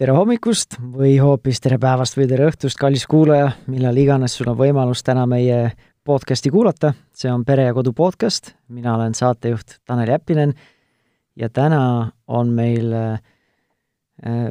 tere 0.00 0.14
hommikust 0.16 0.78
või 0.80 1.18
hoopis 1.20 1.58
tere 1.60 1.76
päevast 1.76 2.16
või 2.16 2.24
tere 2.30 2.46
õhtust, 2.48 2.78
kallis 2.80 3.02
kuulaja, 3.04 3.50
millal 3.68 3.98
iganes 4.00 4.32
sul 4.38 4.48
on 4.48 4.56
võimalus 4.56 5.02
täna 5.04 5.26
meie 5.28 5.74
podcasti 6.08 6.48
kuulata, 6.48 6.94
see 7.12 7.28
on 7.28 7.42
Pere 7.44 7.66
ja 7.66 7.74
Kodu 7.76 7.92
podcast, 7.92 8.54
mina 8.72 8.94
olen 8.94 9.12
saatejuht 9.12 9.74
Tanel 9.84 10.08
Jeppinen. 10.08 10.54
Ja 11.36 11.50
täna 11.52 11.82
on 12.32 12.48
meil 12.56 12.94
äh, 12.96 13.18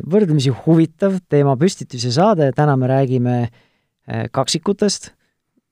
võrdlemisi 0.05 0.53
huvitav 0.53 1.17
teemapüstitus 1.33 2.05
ja 2.05 2.11
saade, 2.13 2.51
täna 2.53 2.75
me 2.77 2.89
räägime 2.91 3.37
äh, 3.41 4.27
kaksikutest, 4.29 5.15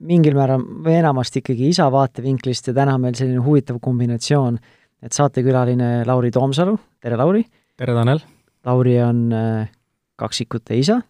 mingil 0.09 0.39
määral 0.39 0.63
või 0.65 0.95
enamasti 1.03 1.43
ikkagi 1.43 1.69
isa 1.75 1.85
vaatevinklist 1.93 2.71
ja 2.71 2.73
täna 2.79 2.97
on 2.97 3.05
meil 3.05 3.19
selline 3.19 3.45
huvitav 3.45 3.77
kombinatsioon, 3.85 4.57
et 5.05 5.13
saatekülaline 5.13 6.01
Lauri 6.09 6.33
Toomsalu, 6.33 6.73
tere 7.05 7.21
Lauri! 7.21 7.45
tere, 7.77 7.93
Tanel! 7.93 8.25
Lauri 8.67 8.97
on 9.01 9.31
äh, 9.31 9.69
kaksikute 10.17 10.77
isa 10.77 11.01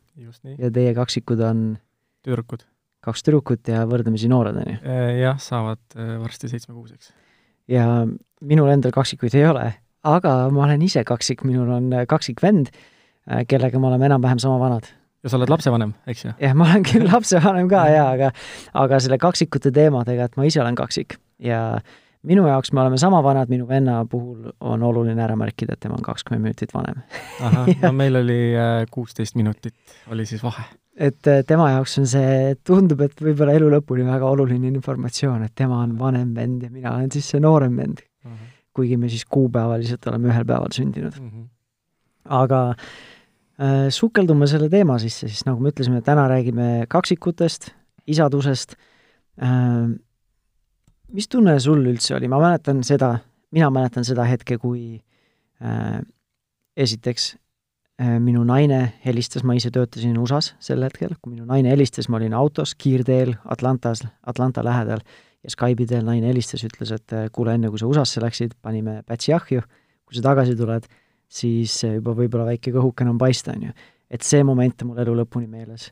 ja 0.57 0.71
teie 0.73 0.93
kaksikud 0.97 1.41
on 1.45 1.63
tüdrukud. 2.25 2.65
kaks 3.05 3.23
tüdrukut 3.23 3.69
ja 3.71 3.85
võrdlemisi 3.87 4.29
noored, 4.31 4.57
on 4.59 4.73
ju? 4.73 4.77
Jah, 5.21 5.39
saavad 5.41 5.81
äh, 5.95 6.15
varsti 6.21 6.49
seitsmekuuseks. 6.51 7.11
ja 7.71 8.05
minul 8.41 8.71
endal 8.73 8.93
kaksikuid 8.95 9.35
ei 9.37 9.47
ole, 9.47 9.67
aga 10.07 10.37
ma 10.53 10.65
olen 10.67 10.83
ise 10.85 11.03
kaksik, 11.07 11.45
minul 11.47 11.71
on 11.79 11.91
äh, 11.93 12.07
kaksikvend, 12.09 12.71
kellega 13.47 13.79
me 13.79 13.89
oleme 13.89 14.07
enam-vähem 14.07 14.39
sama 14.39 14.59
vanad. 14.59 14.89
ja 15.23 15.29
sa 15.29 15.39
oled 15.39 15.51
lapsevanem, 15.51 15.93
eks 16.07 16.25
ju? 16.25 16.33
jah, 16.41 16.57
ma 16.57 16.71
olen 16.71 16.87
küll 16.87 17.07
lapsevanem 17.07 17.69
ka 17.71 17.87
jaa, 17.93 18.09
aga 18.17 18.33
aga 18.85 18.99
selle 19.03 19.21
kaksikute 19.21 19.71
teemadega, 19.75 20.27
et 20.27 20.37
ma 20.39 20.49
ise 20.49 20.61
olen 20.63 20.75
kaksik 20.79 21.19
ja 21.43 21.63
äh, 21.77 21.95
minu 22.25 22.47
jaoks 22.47 22.71
me 22.73 22.81
oleme 22.81 22.97
sama 22.97 23.19
vanad, 23.23 23.49
minu 23.51 23.67
venna 23.69 23.99
puhul 24.09 24.49
on 24.59 24.83
oluline 24.83 25.21
ära 25.23 25.35
märkida, 25.39 25.75
et 25.75 25.83
tema 25.83 25.97
on 25.97 26.05
kakskümmend 26.05 26.47
minutit 26.47 26.73
vanem. 26.73 27.01
ahah, 27.41 27.69
no 27.83 27.93
meil 27.95 28.19
oli 28.21 28.39
äh, 28.57 28.83
kuusteist 28.91 29.37
minutit, 29.39 29.75
oli 30.11 30.25
siis 30.29 30.43
vahe. 30.43 30.65
et 30.95 31.29
äh, 31.29 31.43
tema 31.47 31.69
jaoks 31.75 31.97
on 32.01 32.07
see, 32.09 32.55
tundub, 32.67 33.03
et 33.05 33.21
võib-olla 33.21 33.55
elu 33.57 33.69
lõpuni 33.77 34.07
väga 34.07 34.29
oluline 34.29 34.71
informatsioon, 34.73 35.45
et 35.47 35.55
tema 35.55 35.81
on 35.83 35.97
vanem 35.99 36.33
vend 36.35 36.65
ja 36.67 36.71
mina 36.73 36.95
olen 36.95 37.11
siis 37.13 37.29
see 37.33 37.43
noorem 37.43 37.77
vend 37.77 38.01
uh. 38.01 38.31
-huh. 38.31 38.55
kuigi 38.73 38.97
me 38.97 39.09
siis 39.09 39.25
kuupäevaliselt 39.25 40.07
oleme 40.07 40.33
ühel 40.33 40.45
päeval 40.45 40.73
sündinud 40.73 41.13
uh. 41.19 41.23
Mhm. 41.23 41.43
-huh. 41.43 41.47
aga 42.41 42.63
äh, 43.61 43.87
sukeldume 43.89 44.47
selle 44.47 44.69
teema 44.69 44.97
sisse, 44.99 45.27
siis 45.27 45.45
nagu 45.45 45.61
me 45.61 45.69
ütlesime, 45.69 46.01
täna 46.01 46.27
räägime 46.27 46.85
kaksikutest, 46.89 47.71
isadusest 48.07 48.75
äh,, 49.41 49.95
mis 51.13 51.27
tunne 51.31 51.57
sul 51.63 51.85
üldse 51.87 52.15
oli, 52.17 52.29
ma 52.31 52.39
mäletan 52.41 52.83
seda, 52.87 53.17
mina 53.55 53.69
mäletan 53.73 54.05
seda 54.07 54.25
hetke, 54.27 54.57
kui 54.61 54.97
äh, 55.63 55.99
esiteks 56.77 57.29
äh, 58.01 58.17
minu 58.23 58.43
naine 58.47 58.81
helistas, 59.05 59.45
ma 59.47 59.55
ise 59.57 59.71
töötasin 59.73 60.17
USA-s 60.19 60.55
sel 60.63 60.83
hetkel, 60.85 61.15
kui 61.21 61.33
minu 61.35 61.47
naine 61.49 61.71
helistas, 61.73 62.09
ma 62.09 62.19
olin 62.19 62.35
autos 62.37 62.75
kiirteel 62.75 63.35
Atlantas, 63.45 64.03
Atlanta 64.27 64.65
lähedal 64.65 65.03
ja 65.43 65.53
Skype'i 65.53 65.87
teel 65.89 66.05
naine 66.07 66.31
helistas, 66.31 66.65
ütles, 66.67 66.93
et 66.95 67.15
äh, 67.15 67.27
kuule, 67.33 67.55
enne 67.57 67.71
kui 67.71 67.81
sa 67.81 67.89
USA-sse 67.89 68.23
läksid, 68.23 68.57
panime 68.61 69.01
pätsi 69.07 69.35
ahju, 69.37 69.63
kui 70.07 70.17
sa 70.17 70.25
tagasi 70.29 70.57
tuled, 70.59 70.87
siis 71.27 71.79
äh, 71.87 71.97
juba 71.99 72.15
võib-olla 72.17 72.49
väike 72.51 72.73
kõhukene 72.75 73.13
on 73.13 73.21
paista, 73.21 73.55
on 73.55 73.69
ju. 73.69 73.75
et 74.11 74.23
see 74.23 74.43
moment 74.47 74.83
on 74.83 74.91
mul 74.91 75.03
elu 75.03 75.17
lõpuni 75.21 75.47
meeles. 75.47 75.91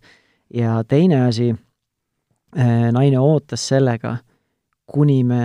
ja 0.53 0.81
teine 0.87 1.25
asi 1.25 1.49
äh,, 1.51 2.91
naine 2.91 3.19
ootas 3.19 3.67
sellega, 3.67 4.17
kuni 4.89 5.23
me, 5.27 5.41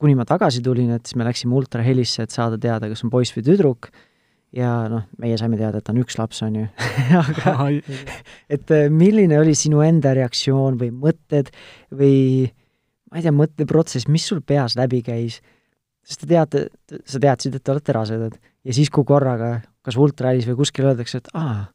kuni 0.00 0.16
ma 0.18 0.26
tagasi 0.28 0.62
tulin, 0.64 0.90
et 0.96 1.06
siis 1.06 1.18
me 1.18 1.26
läksime 1.26 1.56
ultrahelisse, 1.56 2.26
et 2.26 2.34
saada 2.34 2.58
teada, 2.60 2.90
kas 2.90 3.04
on 3.06 3.12
poiss 3.12 3.34
või 3.36 3.46
tüdruk, 3.46 3.90
ja 4.56 4.70
noh, 4.90 5.06
meie 5.22 5.38
saime 5.40 5.58
teada, 5.60 5.80
et 5.82 5.90
on 5.92 6.00
üks 6.02 6.18
laps, 6.18 6.42
on 6.46 6.60
ju. 6.60 6.66
Aga 7.22 7.56
et 8.52 8.74
äh, 8.74 8.86
milline 8.92 9.40
oli 9.40 9.56
sinu 9.58 9.82
enda 9.86 10.14
reaktsioon 10.16 10.78
või 10.80 10.92
mõtted 10.94 11.52
või 11.94 12.16
ma 13.10 13.20
ei 13.20 13.26
tea, 13.26 13.34
mõtteprotsess, 13.34 14.08
mis 14.12 14.26
sul 14.28 14.42
peas 14.46 14.76
läbi 14.78 15.02
käis, 15.06 15.40
sest 16.06 16.22
te 16.22 16.30
teate, 16.30 16.66
sa 17.06 17.22
teadsid, 17.22 17.56
et 17.56 17.64
te 17.64 17.74
olete 17.74 17.94
rasedad 17.96 18.36
ja 18.36 18.74
siis, 18.74 18.90
kui 18.90 19.06
korraga 19.06 19.60
kas 19.86 19.98
ultrahelis 20.00 20.48
või 20.50 20.60
kuskil 20.62 20.88
öeldakse, 20.90 21.22
et 21.22 21.30
aa, 21.38 21.68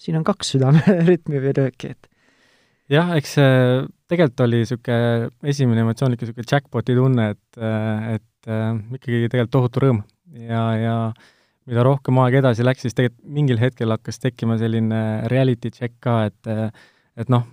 siin 0.00 0.18
on 0.18 0.26
kaks 0.26 0.56
südamerütmi 0.56 1.42
või 1.42 1.54
lööki, 1.58 1.92
et 1.94 2.11
jah, 2.90 3.12
eks 3.18 3.36
see 3.38 3.52
tegelikult 4.10 4.44
oli 4.46 4.62
niisugune 4.62 5.30
esimene 5.52 5.84
emotsioon 5.84 6.16
ikka 6.16 6.26
niisugune 6.26 6.50
jackpoti 6.50 6.96
tunne, 6.98 7.28
et, 7.34 7.62
et 8.16 8.50
äh, 8.50 8.74
ikkagi 8.98 9.28
tegelikult 9.28 9.54
tohutu 9.54 9.84
rõõm 9.84 10.02
ja, 10.48 10.64
ja 10.80 10.96
mida 11.68 11.84
rohkem 11.86 12.18
aeg 12.22 12.40
edasi 12.40 12.66
läks, 12.66 12.84
siis 12.86 12.96
tegelikult 12.98 13.34
mingil 13.38 13.60
hetkel 13.62 13.94
hakkas 13.94 14.18
tekkima 14.22 14.58
selline 14.60 15.02
reality 15.32 15.70
check 15.74 15.98
ka, 16.02 16.22
et 16.30 16.52
et 17.20 17.28
noh, 17.28 17.44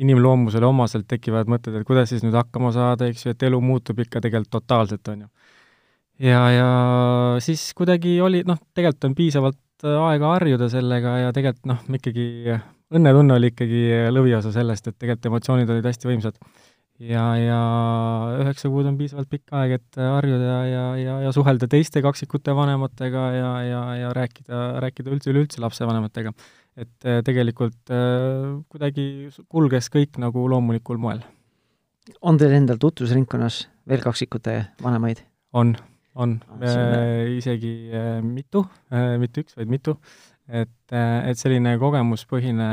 inimloomusele 0.00 0.68
omaselt 0.68 1.08
tekivad 1.10 1.48
mõtted, 1.50 1.74
et 1.74 1.86
kuidas 1.86 2.12
siis 2.12 2.22
nüüd 2.22 2.36
hakkama 2.38 2.70
saada, 2.74 3.08
eks 3.10 3.26
ju, 3.26 3.34
et 3.34 3.42
elu 3.48 3.58
muutub 3.64 3.98
ikka 4.04 4.22
tegelikult 4.22 4.52
totaalselt, 4.54 5.08
on 5.10 5.24
ju. 5.24 5.30
ja, 6.30 6.44
ja 6.54 6.68
siis 7.42 7.72
kuidagi 7.76 8.20
oli, 8.22 8.44
noh, 8.46 8.60
tegelikult 8.74 9.10
on 9.10 9.16
piisavalt 9.18 9.88
aega 9.90 10.34
harjuda 10.36 10.68
sellega 10.70 11.16
ja 11.24 11.32
tegelikult 11.34 11.72
noh, 11.72 11.82
ikkagi 11.98 12.54
õnnetunne 12.94 13.36
oli 13.38 13.50
ikkagi 13.52 13.84
lõviosa 14.10 14.52
sellest, 14.54 14.90
et 14.90 14.98
tegelikult 14.98 15.30
emotsioonid 15.30 15.72
olid 15.72 15.86
hästi 15.86 16.10
võimsad. 16.10 16.38
ja, 17.00 17.24
ja 17.38 17.60
üheksa 18.42 18.68
kuud 18.72 18.88
on 18.90 18.96
piisavalt 18.98 19.30
pikk 19.30 19.54
aeg, 19.56 19.76
et 19.78 20.00
harjuda 20.00 20.56
ja, 20.68 20.84
ja, 21.00 21.18
ja, 21.24 21.32
suhelda 21.32 21.68
teiste 21.70 22.02
kaksikute 22.04 22.54
vanematega 22.56 23.26
ja, 23.34 23.52
ja, 23.64 23.82
ja 24.02 24.14
rääkida, 24.16 24.64
rääkida 24.84 25.14
üldse, 25.14 25.30
üleüldse 25.32 25.62
lapsevanematega. 25.64 26.34
et 26.76 27.06
äh, 27.06 27.20
tegelikult 27.26 27.90
äh, 27.94 28.58
kuidagi 28.70 29.30
kulges 29.48 29.90
kõik 29.90 30.18
nagu 30.22 30.48
loomulikul 30.48 30.98
moel. 30.98 31.22
on 32.22 32.38
teil 32.38 32.58
endal 32.58 32.78
tutvusringkonnas 32.80 33.68
veel 33.88 34.02
kaksikute 34.02 34.58
vanemaid? 34.82 35.22
on, 35.52 35.76
on 36.14 36.40
ah,, 36.58 37.24
isegi 37.38 37.90
äh, 37.94 38.18
mitu 38.22 38.66
äh,, 38.92 39.16
mitte 39.18 39.46
üks, 39.46 39.56
vaid 39.56 39.70
mitu 39.70 39.96
et, 40.50 40.94
et 40.94 41.38
selline 41.38 41.76
kogemuspõhine 41.80 42.68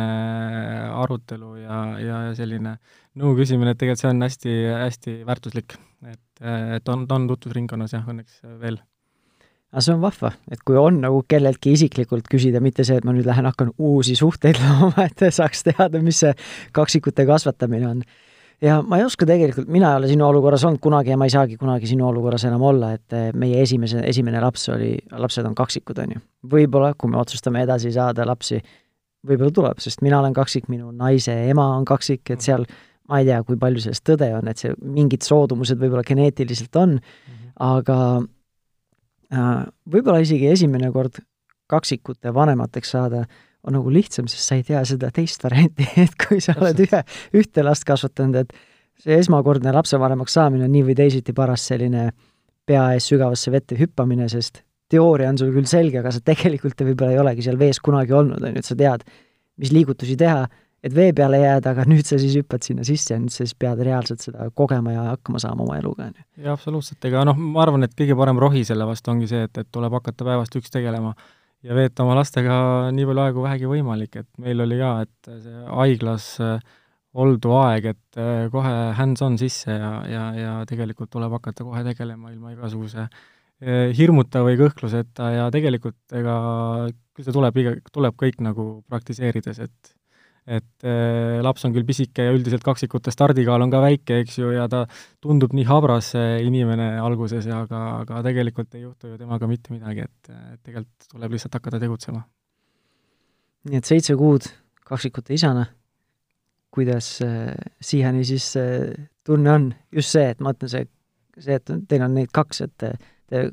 arutelu 0.97 1.55
ja, 1.61 1.79
ja 2.01 2.19
selline 2.37 2.77
nõu 3.17 3.33
küsimine, 3.37 3.73
et 3.73 3.79
tegelikult 3.81 4.03
see 4.03 4.11
on 4.11 4.25
hästi, 4.25 4.53
hästi 4.83 5.15
väärtuslik. 5.27 5.77
et, 6.07 6.45
et 6.77 6.93
on, 6.93 7.07
on 7.09 7.27
tutvusringkonnas 7.31 7.95
jah, 7.95 8.05
õnneks 8.09 8.41
veel. 8.61 8.79
aga 9.71 9.83
see 9.83 9.95
on 9.95 10.03
vahva, 10.03 10.33
et 10.51 10.61
kui 10.65 10.77
on 10.79 11.01
nagu 11.03 11.23
kelleltki 11.29 11.73
isiklikult 11.77 12.29
küsida, 12.31 12.61
mitte 12.63 12.85
see, 12.87 12.99
et 12.99 13.07
ma 13.07 13.15
nüüd 13.15 13.27
lähen 13.27 13.49
hakkan 13.49 13.73
uusi 13.77 14.17
suhteid 14.19 14.61
looma, 14.63 15.09
et 15.09 15.27
saaks 15.33 15.65
teada, 15.69 16.01
mis 16.03 16.23
see 16.25 16.33
kaksikute 16.77 17.27
kasvatamine 17.29 17.93
on 17.95 18.07
ja 18.61 18.79
ma 18.81 18.99
ei 18.99 19.05
oska 19.05 19.27
tegelikult, 19.29 19.69
mina 19.71 19.91
ei 19.91 20.01
ole 20.01 20.09
sinu 20.11 20.25
olukorras 20.27 20.65
olnud 20.67 20.81
kunagi 20.83 21.13
ja 21.13 21.17
ma 21.19 21.27
ei 21.27 21.33
saagi 21.33 21.57
kunagi 21.59 21.89
sinu 21.89 22.07
olukorras 22.07 22.47
enam 22.49 22.63
olla, 22.65 22.91
et 22.97 23.15
eh, 23.15 23.29
meie 23.37 23.61
esimese, 23.61 24.01
esimene 24.09 24.41
laps 24.43 24.67
oli, 24.73 24.95
lapsed 25.11 25.45
on 25.45 25.55
kaksikud, 25.57 26.01
on 26.03 26.17
ju. 26.17 26.23
võib-olla, 26.55 26.93
kui 26.97 27.11
me 27.13 27.21
otsustame 27.21 27.63
edasi 27.65 27.91
saada 27.95 28.25
lapsi, 28.27 28.59
võib-olla 29.27 29.53
tuleb, 29.53 29.81
sest 29.83 30.01
mina 30.05 30.19
olen 30.21 30.35
kaksik, 30.37 30.69
minu 30.73 30.91
naise 30.95 31.35
ema 31.51 31.69
on 31.77 31.85
kaksik, 31.87 32.23
et 32.33 32.45
seal 32.45 32.65
ma 33.07 33.21
ei 33.21 33.29
tea, 33.29 33.39
kui 33.47 33.59
palju 33.59 33.83
sellest 33.83 34.05
tõde 34.07 34.31
on, 34.35 34.49
et 34.51 34.59
see, 34.59 34.73
mingid 34.83 35.25
soodumused 35.25 35.79
võib-olla 35.79 36.03
geneetiliselt 36.07 36.75
on 36.75 36.97
mm, 36.97 37.33
-hmm. 37.33 37.51
aga 37.69 37.99
äh, 39.33 39.65
võib-olla 39.85 40.23
isegi 40.25 40.49
esimene 40.51 40.91
kord 40.91 41.21
kaksikute 41.67 42.33
vanemateks 42.33 42.91
saada 42.95 43.25
äh, 43.25 43.43
on 43.65 43.75
nagu 43.75 43.91
lihtsam, 43.91 44.27
sest 44.31 44.49
sa 44.49 44.57
ei 44.57 44.63
tea 44.67 44.83
seda 44.87 45.09
teist 45.13 45.43
varianti, 45.43 45.87
et 46.05 46.15
kui 46.27 46.41
sa 46.43 46.55
oled 46.59 46.85
ühe, 46.85 47.03
ühte 47.37 47.65
last 47.65 47.87
kasvatanud, 47.87 48.43
et 48.43 49.03
see 49.03 49.17
esmakordne 49.21 49.73
lapsevanemaks 49.75 50.37
saamine 50.39 50.65
on 50.67 50.73
nii 50.73 50.85
või 50.89 50.97
teisiti 50.97 51.35
paras 51.37 51.67
selline 51.69 52.09
pea 52.67 52.89
ees 52.95 53.07
sügavasse 53.11 53.51
vette 53.53 53.77
hüppamine, 53.79 54.27
sest 54.31 54.63
teooria 54.91 55.31
on 55.31 55.39
sul 55.39 55.51
küll 55.55 55.67
selge, 55.69 55.99
aga 56.01 56.13
sa 56.15 56.23
tegelikult 56.23 56.79
võib-olla 56.87 57.15
ei 57.15 57.21
olegi 57.21 57.45
seal 57.45 57.59
vees 57.59 57.79
kunagi 57.83 58.15
olnud, 58.15 58.41
on 58.43 58.55
ju, 58.55 58.63
et 58.63 58.67
sa 58.69 58.77
tead, 58.79 59.03
mis 59.61 59.73
liigutusi 59.75 60.15
teha, 60.19 60.45
et 60.83 60.93
vee 60.95 61.11
peale 61.15 61.41
jääda, 61.41 61.73
aga 61.73 61.85
nüüd 61.91 62.07
sa 62.07 62.19
siis 62.21 62.37
hüppad 62.39 62.65
sinna 62.65 62.85
sisse 62.87 63.13
ja 63.13 63.21
nüüd 63.21 63.33
sa 63.33 63.43
siis 63.43 63.55
pead 63.59 63.81
reaalselt 63.83 64.23
seda 64.23 64.49
kogema 64.55 64.95
ja 64.95 65.07
hakkama 65.11 65.41
saama 65.43 65.65
oma 65.65 65.79
eluga, 65.81 66.09
on 66.09 66.15
ju. 66.15 66.27
jaa, 66.45 66.55
absoluutselt, 66.55 67.01
ega 67.09 67.25
noh, 67.27 67.39
ma 67.39 67.65
arvan, 67.65 67.87
et 67.87 67.97
kõige 67.97 68.17
parem 68.19 68.39
rohi 68.41 68.63
selle 68.67 68.87
vastu 68.87 69.13
ongi 69.13 69.29
see, 69.29 69.47
et, 69.49 69.63
et 69.63 69.71
tuleb 69.73 69.99
hakata 69.99 70.27
päevast 70.27 70.55
üks 70.59 70.73
tegelema 70.73 71.15
ja 71.65 71.77
veeta 71.77 72.03
oma 72.05 72.17
lastega 72.17 72.57
nii 72.93 73.07
palju 73.09 73.23
aega 73.23 73.37
kui 73.37 73.45
vähegi 73.45 73.71
võimalik, 73.71 74.19
et 74.21 74.29
meil 74.41 74.61
oli 74.65 74.77
ka, 74.81 74.91
et 75.07 75.31
see 75.45 75.63
haiglas 75.67 76.27
äh, 76.43 76.59
oldu 77.17 77.55
aeg, 77.57 77.89
et 77.93 78.21
äh, 78.21 78.45
kohe 78.53 78.73
hands-on 78.97 79.37
sisse 79.41 79.73
ja, 79.73 79.91
ja, 80.11 80.27
ja 80.37 80.53
tegelikult 80.69 81.11
tuleb 81.13 81.33
hakata 81.39 81.65
kohe 81.65 81.83
tegelema 81.87 82.31
ilma 82.33 82.53
igasuguse 82.53 83.07
äh, 83.07 83.89
hirmuta 83.97 84.43
või 84.45 84.59
kõhkluseta 84.59 85.31
ja 85.33 85.47
tegelikult 85.53 86.17
ega 86.19 86.37
küll 87.17 87.25
see 87.25 87.35
tuleb 87.35 87.61
iga, 87.63 87.77
tuleb 87.93 88.17
kõik 88.19 88.41
nagu 88.45 88.67
praktiseerides, 88.91 89.63
et 89.65 89.95
et 90.47 90.87
äh, 90.87 91.39
laps 91.43 91.65
on 91.67 91.73
küll 91.75 91.85
pisike 91.87 92.23
ja 92.23 92.33
üldiselt 92.35 92.63
kaksikute 92.63 93.11
stardikaal 93.11 93.65
on 93.65 93.71
ka 93.73 93.81
väike, 93.83 94.21
eks 94.23 94.37
ju, 94.39 94.53
ja 94.55 94.67
ta 94.71 94.85
tundub 95.23 95.51
nii 95.57 95.67
habras, 95.67 96.13
see 96.15 96.37
inimene 96.47 96.93
alguses, 97.03 97.49
aga, 97.51 97.81
aga 98.03 98.21
tegelikult 98.29 98.77
ei 98.77 98.85
juhtu 98.85 99.11
ju 99.11 99.19
temaga 99.19 99.49
mitte 99.51 99.75
midagi, 99.75 100.07
et, 100.07 100.31
tegelikult 100.63 101.11
tuleb 101.11 101.35
lihtsalt 101.35 101.59
hakata 101.59 101.81
tegutsema. 101.83 102.23
nii 103.67 103.81
et 103.81 103.91
seitse 103.91 104.15
kuud 104.15 104.47
kaksikute 104.87 105.35
isana, 105.35 105.67
kuidas 106.71 107.17
äh, 107.25 107.51
siiani 107.83 108.23
siis 108.27 108.53
äh, 108.55 108.93
tunne 109.27 109.51
on, 109.51 109.71
just 109.91 110.15
see, 110.15 110.29
et 110.31 110.39
ma 110.39 110.55
ütlen, 110.55 110.71
see, 110.71 110.87
see, 111.35 111.59
et 111.59 111.75
teil 111.91 112.07
on 112.07 112.15
neid 112.15 112.31
kaks, 112.31 112.63
et 112.63 112.75
te, 112.79 113.49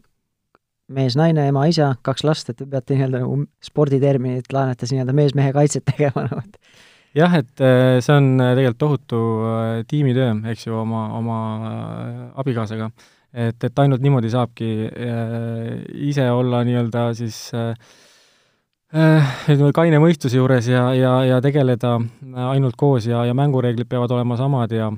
te 0.85 0.97
mees-naine, 0.97 1.49
ema-isa, 1.49 1.95
kaks 2.05 2.25
last, 2.25 2.51
et 2.51 2.59
te 2.61 2.67
peate 2.69 2.97
nii-öelda 2.97 3.23
nagu 3.23 3.39
sporditerminit 3.65 4.53
laenates 4.53 4.93
nii-öelda 4.93 5.15
mees-mehe 5.17 5.55
kaitset 5.57 5.87
tegema 5.91 6.27
nagu, 6.29 6.43
et 6.45 6.59
jah, 7.19 7.35
et 7.39 7.63
äh, 7.63 7.99
see 8.05 8.15
on 8.15 8.35
äh, 8.43 8.55
tegelikult 8.59 8.81
tohutu 8.83 9.21
äh, 9.49 9.83
tiimitöö, 9.91 10.33
eks 10.53 10.67
ju, 10.67 10.77
oma, 10.83 11.07
oma 11.19 11.39
abikaasaga. 12.41 12.91
et, 13.33 13.65
et 13.65 13.79
ainult 13.83 14.03
niimoodi 14.03 14.31
saabki 14.31 14.69
ise 16.07 16.27
olla 16.31 16.61
nii-öelda 16.67 17.09
siis 17.19 17.39
ütleme, 18.95 19.73
kaine 19.75 19.99
mõistuse 19.99 20.39
juures 20.39 20.69
ja, 20.71 20.85
ja, 20.95 21.17
ja 21.27 21.41
tegeleda 21.43 21.97
ainult 22.53 22.77
koos 22.79 23.09
ja, 23.11 23.25
ja 23.27 23.35
mängureeglid 23.35 23.91
peavad 23.91 24.15
olema 24.15 24.37
samad 24.39 24.71
ja 24.71 24.93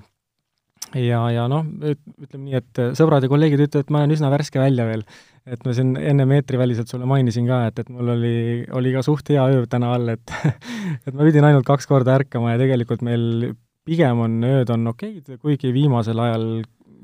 ja, 1.01 1.23
ja 1.33 1.47
noh, 1.49 1.65
ütleme 1.65 2.43
nii, 2.43 2.61
et 2.61 2.83
sõbrad 2.99 3.25
ja 3.25 3.33
kolleegid 3.33 3.65
ütlevad, 3.65 3.87
et 3.87 3.95
ma 3.95 4.05
olen 4.05 4.13
üsna 4.19 4.29
värske 4.33 4.61
välja 4.61 4.85
veel 4.89 5.07
et 5.47 5.63
ma 5.67 5.75
siin 5.77 5.95
ennem 6.01 6.33
eetriväliselt 6.39 6.91
sulle 6.91 7.07
mainisin 7.09 7.47
ka, 7.49 7.61
et, 7.71 7.83
et 7.83 7.91
mul 7.93 8.15
oli, 8.17 8.37
oli 8.75 8.93
ka 8.95 9.03
suht 9.07 9.31
hea 9.31 9.45
öö 9.55 9.67
täna 9.71 9.93
all, 9.95 10.11
et 10.17 10.35
et 11.07 11.13
ma 11.13 11.27
pidin 11.27 11.47
ainult 11.47 11.67
kaks 11.69 11.87
korda 11.91 12.17
ärkama 12.19 12.55
ja 12.55 12.63
tegelikult 12.63 13.05
meil 13.07 13.53
pigem 13.87 14.25
on 14.25 14.41
ööd 14.47 14.73
on 14.75 14.91
okeid, 14.91 15.37
kuigi 15.43 15.71
viimasel 15.75 16.19
ajal 16.25 16.49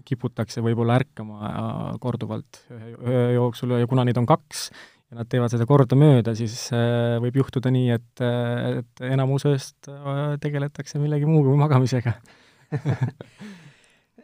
kiputakse 0.06 0.64
võib-olla 0.64 0.98
ärkama 0.98 1.52
korduvalt 2.02 2.64
ühe 2.74 2.96
öö 3.06 3.28
jooksul 3.36 3.76
ja 3.78 3.86
kuna 3.90 4.04
neid 4.08 4.18
on 4.18 4.26
kaks 4.26 4.70
ja 5.12 5.20
nad 5.20 5.28
teevad 5.30 5.52
seda 5.52 5.66
kordamööda, 5.68 6.34
siis 6.34 6.56
äh, 6.74 7.18
võib 7.22 7.36
juhtuda 7.42 7.70
nii, 7.70 7.90
et, 7.94 8.22
et 8.82 9.02
enamus 9.12 9.44
ööst 9.50 9.90
äh, 9.92 10.22
tegeletakse 10.42 10.98
millegi 11.02 11.28
muu 11.28 11.44
kui 11.46 11.58
magamisega 11.60 12.16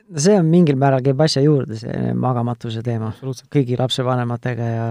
no 0.09 0.25
see 0.25 0.39
on 0.39 0.49
mingil 0.49 0.79
määral, 0.81 1.05
käib 1.05 1.21
asja 1.21 1.43
juurde, 1.45 1.79
see 1.81 2.15
magamatuse 2.17 2.83
teema. 2.87 3.13
kõigi 3.53 3.79
lapsevanematega 3.79 4.73
ja 4.73 4.89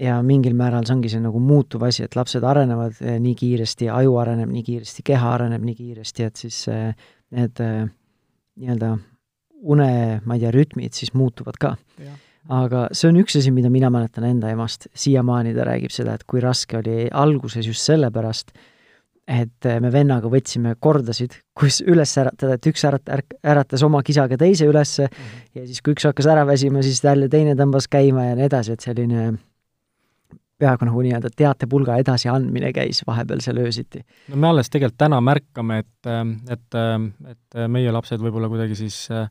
ja 0.00 0.16
mingil 0.24 0.56
määral 0.56 0.86
see 0.88 0.96
ongi 0.96 1.12
see 1.12 1.20
nagu 1.22 1.40
muutuv 1.44 1.84
asi, 1.88 2.04
et 2.06 2.16
lapsed 2.16 2.44
arenevad 2.46 2.96
eh, 3.04 3.18
nii 3.22 3.34
kiiresti, 3.36 3.90
aju 3.92 4.16
areneb 4.22 4.50
nii 4.52 4.64
kiiresti, 4.66 5.04
keha 5.06 5.34
areneb 5.36 5.64
nii 5.66 5.76
kiiresti, 5.76 6.26
et 6.26 6.40
siis 6.44 6.62
eh, 6.72 6.94
need 7.36 7.60
eh, 7.64 7.84
nii-öelda 8.60 8.94
une, 9.60 9.90
ma 10.24 10.36
ei 10.36 10.42
tea, 10.42 10.52
rütmid 10.56 10.96
siis 10.96 11.12
muutuvad 11.16 11.60
ka. 11.60 11.74
aga 12.48 12.86
see 12.96 13.10
on 13.10 13.18
üks 13.20 13.36
asi, 13.36 13.52
mida 13.52 13.68
mina 13.68 13.90
mäletan 13.92 14.24
enda 14.24 14.48
emast, 14.48 14.88
siiamaani 14.96 15.52
ta 15.54 15.66
räägib 15.68 15.92
seda, 15.92 16.16
et 16.16 16.24
kui 16.24 16.40
raske 16.40 16.78
oli 16.78 17.10
alguses 17.12 17.68
just 17.68 17.84
sellepärast, 17.84 18.54
et 19.28 19.66
äh, 19.68 19.78
me 19.82 19.92
vennaga 19.92 20.30
võtsime 20.30 20.74
kordasid, 20.80 21.36
kus 21.54 21.80
üles 21.86 22.12
äratada, 22.18 22.56
et 22.56 22.66
üks 22.70 22.84
ärat-, 22.88 23.12
äratas 23.46 23.84
oma 23.86 24.02
kisaga 24.06 24.38
teise 24.40 24.66
ülesse 24.66 25.06
mm 25.06 25.14
-hmm. 25.14 25.50
ja 25.54 25.66
siis, 25.66 25.82
kui 25.82 25.94
üks 25.94 26.06
hakkas 26.08 26.26
ära 26.26 26.46
väsima, 26.46 26.82
siis 26.82 27.04
jälle 27.04 27.28
teine 27.28 27.54
tõmbas 27.54 27.88
käima 27.90 28.24
ja 28.24 28.34
nii 28.36 28.48
edasi, 28.50 28.72
et 28.72 28.80
selline 28.80 29.32
peaaegu 30.60 30.84
nagu 30.84 31.02
nii-öelda 31.02 31.30
teatepulga 31.36 31.96
edasiandmine 32.02 32.72
käis 32.72 33.02
vahepeal 33.06 33.40
seal 33.40 33.58
öösiti. 33.58 34.04
no 34.28 34.36
me 34.36 34.48
alles 34.48 34.70
tegelikult 34.70 34.98
täna 34.98 35.20
märkame, 35.20 35.78
et, 35.78 36.10
et, 36.50 36.80
et 37.30 37.68
meie 37.68 37.92
lapsed 37.92 38.20
võib-olla 38.20 38.48
kuidagi 38.48 38.74
siis 38.74 39.08
äh, 39.10 39.30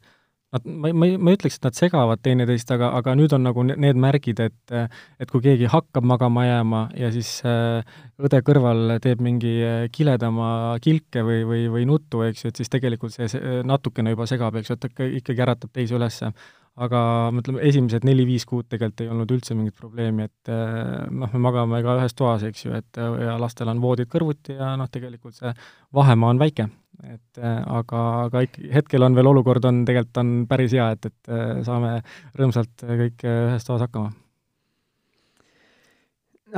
Nad, 0.50 0.66
ma, 0.66 0.90
ma 0.94 1.06
ei, 1.06 1.18
ma 1.22 1.30
ei 1.30 1.38
ütleks, 1.38 1.60
et 1.60 1.66
nad 1.68 1.78
segavad 1.78 2.22
teineteist, 2.25 2.72
aga, 2.74 2.90
aga 2.98 3.13
nüüd 3.18 3.34
on 3.38 3.44
nagu 3.46 3.66
need 3.69 4.00
märgid, 4.01 4.40
et 4.42 4.74
et 4.74 5.30
kui 5.30 5.44
keegi 5.46 5.69
hakkab 5.69 6.07
magama 6.10 6.46
jääma 6.48 6.84
ja 6.98 7.12
siis 7.13 7.36
äh, 7.46 7.86
õde 8.18 8.42
kõrval 8.46 8.96
teeb 9.04 9.22
mingi 9.22 9.54
äh, 9.62 9.84
kiledama 9.94 10.80
kilke 10.81 11.22
või, 11.28 11.44
või, 11.46 11.68
või 11.75 11.86
nuttu, 11.90 12.24
eks 12.25 12.46
ju, 12.46 12.54
et 12.54 12.63
siis 12.63 12.72
tegelikult 12.74 13.13
see, 13.13 13.30
see 13.30 13.60
natukene 13.68 14.16
juba 14.16 14.25
segab, 14.30 14.57
eks 14.57 14.74
ju, 14.74 14.80
et 14.80 14.88
ta 14.88 15.12
ikkagi 15.22 15.46
äratab 15.46 15.75
teisi 15.75 15.98
ülesse 15.98 16.34
aga 16.80 17.00
ütleme, 17.36 17.62
esimesed 17.68 18.06
neli-viis 18.07 18.46
kuud 18.48 18.68
tegelikult 18.72 19.04
ei 19.04 19.12
olnud 19.12 19.31
üldse 19.36 19.56
mingit 19.57 19.75
probleemi, 19.78 20.28
et 20.30 20.51
eh, 20.54 21.07
noh, 21.12 21.31
me 21.34 21.42
magame 21.44 21.81
ka 21.86 21.98
ühes 22.00 22.16
toas, 22.18 22.46
eks 22.48 22.66
ju, 22.66 22.75
et 22.78 23.00
ja 23.00 23.36
lastel 23.42 23.72
on 23.72 23.81
voodid 23.84 24.10
kõrvuti 24.12 24.56
ja 24.56 24.75
noh, 24.80 24.90
tegelikult 24.92 25.38
see 25.40 25.51
vahemaa 25.96 26.36
on 26.36 26.42
väike. 26.42 26.69
Et 27.04 27.42
eh, 27.42 27.60
aga, 27.80 28.04
aga 28.28 28.44
ikka 28.48 28.66
hetkel 28.74 29.06
on 29.06 29.18
veel 29.18 29.30
olukord 29.31 29.66
on, 29.69 29.84
tegelikult 29.88 30.22
on 30.22 30.34
päris 30.50 30.75
hea, 30.75 30.90
et, 30.96 31.10
et 31.10 31.31
eh, 31.34 31.62
saame 31.68 31.94
rõõmsalt 32.40 32.86
kõik 33.04 33.25
ühes 33.25 33.68
toas 33.68 33.86
hakkama. 33.86 34.12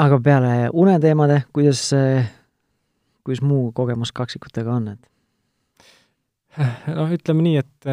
aga 0.06 0.20
peale 0.24 0.54
uneteemade, 0.74 1.44
kuidas, 1.54 1.90
kuidas 3.24 3.44
muu 3.46 3.72
kogemus 3.76 4.14
kaksikutega 4.16 4.78
on, 4.78 4.94
et? 4.96 5.10
noh, 6.98 7.12
ütleme 7.12 7.46
nii, 7.48 7.60
et 7.62 7.92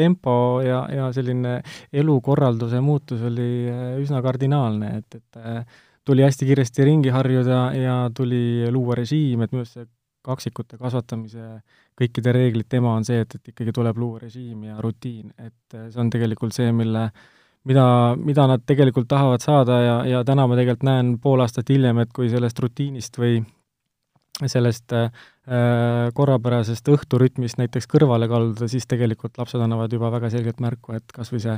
tempo 0.00 0.34
ja, 0.64 0.80
ja 0.92 1.08
selline 1.14 1.60
elukorralduse 1.92 2.80
muutus 2.84 3.22
oli 3.26 3.50
äh, 3.70 3.94
üsna 4.00 4.22
kardinaalne, 4.24 4.92
et, 5.00 5.20
et 5.20 5.40
äh, 5.40 5.80
tuli 6.06 6.24
hästi 6.24 6.48
kiiresti 6.48 6.86
ringi 6.88 7.14
harjuda 7.14 7.62
ja 7.76 7.96
tuli 8.16 8.70
luua 8.72 8.98
režiim, 9.00 9.44
et 9.44 9.52
minu 9.52 9.64
arust 9.64 9.78
see 9.78 9.88
kaksikute 10.22 10.78
kasvatamise 10.80 11.50
kõikide 12.00 12.32
reeglite 12.36 12.80
ema 12.80 12.94
on 12.98 13.06
see, 13.08 13.20
et, 13.24 13.36
et 13.36 13.52
ikkagi 13.52 13.74
tuleb 13.76 13.98
luua 14.00 14.22
režiim 14.24 14.64
ja 14.70 14.80
rutiin, 14.80 15.32
et 15.38 15.76
äh, 15.76 15.90
see 15.90 16.02
on 16.02 16.10
tegelikult 16.12 16.56
see, 16.56 16.72
mille 16.76 17.08
mida, 17.68 17.86
mida 18.16 18.46
nad 18.48 18.66
tegelikult 18.66 19.08
tahavad 19.08 19.44
saada 19.44 19.80
ja, 19.84 19.96
ja 20.08 20.24
täna 20.24 20.46
ma 20.48 20.58
tegelikult 20.58 20.86
näen 20.88 21.16
pool 21.22 21.42
aastat 21.44 21.72
hiljem, 21.72 22.04
et 22.04 22.12
kui 22.16 22.30
sellest 22.32 22.60
rutiinist 22.62 23.18
või 23.20 23.40
sellest 24.48 24.92
äh, 24.96 25.10
korrapärasest 26.16 26.88
õhturütmist 26.88 27.58
näiteks 27.60 27.88
kõrvale 27.90 28.28
kalduda, 28.30 28.68
siis 28.70 28.86
tegelikult 28.88 29.36
lapsed 29.40 29.60
annavad 29.60 29.92
juba 29.92 30.10
väga 30.14 30.30
selgelt 30.32 30.62
märku, 30.64 30.94
et 30.96 31.12
kas 31.12 31.32
või 31.32 31.42
see 31.44 31.56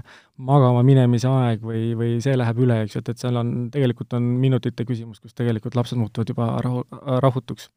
magama 0.50 0.82
minemise 0.86 1.30
aeg 1.30 1.62
või, 1.62 1.92
või 1.98 2.16
see 2.24 2.34
läheb 2.38 2.62
üle, 2.64 2.80
eks 2.82 2.96
ju, 2.96 3.04
et, 3.04 3.12
et 3.12 3.22
seal 3.22 3.38
on, 3.38 3.52
tegelikult 3.74 4.16
on 4.18 4.26
minutite 4.42 4.86
küsimus, 4.88 5.20
kus 5.22 5.36
tegelikult 5.38 5.78
lapsed 5.78 6.00
muutuvad 6.00 6.34
juba 6.34 6.48
rahu, 6.64 6.82
rahutuks. 7.22 7.70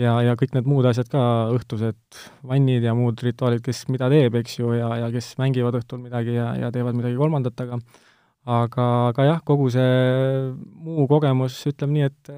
Ja, 0.00 0.14
ja 0.24 0.34
kõik 0.38 0.54
need 0.56 0.68
muud 0.70 0.86
asjad 0.88 1.10
ka, 1.12 1.22
õhtused 1.54 2.18
vannid 2.46 2.86
ja 2.86 2.94
muud 2.96 3.20
rituaalid, 3.24 3.62
kes 3.64 3.84
mida 3.92 4.10
teeb, 4.12 4.34
eks 4.40 4.58
ju, 4.58 4.72
ja, 4.78 4.90
ja 5.04 5.12
kes 5.14 5.34
mängivad 5.40 5.78
õhtul 5.80 6.02
midagi 6.02 6.36
ja, 6.36 6.52
ja 6.58 6.72
teevad 6.74 6.98
midagi 6.98 7.18
kolmandat, 7.20 7.60
aga 7.64 7.80
aga, 8.44 8.88
aga 9.12 9.28
jah, 9.30 9.40
kogu 9.46 9.70
see 9.72 9.86
muu 10.84 11.06
kogemus, 11.08 11.56
ütleme 11.70 11.98
nii, 11.98 12.10
et 12.10 12.34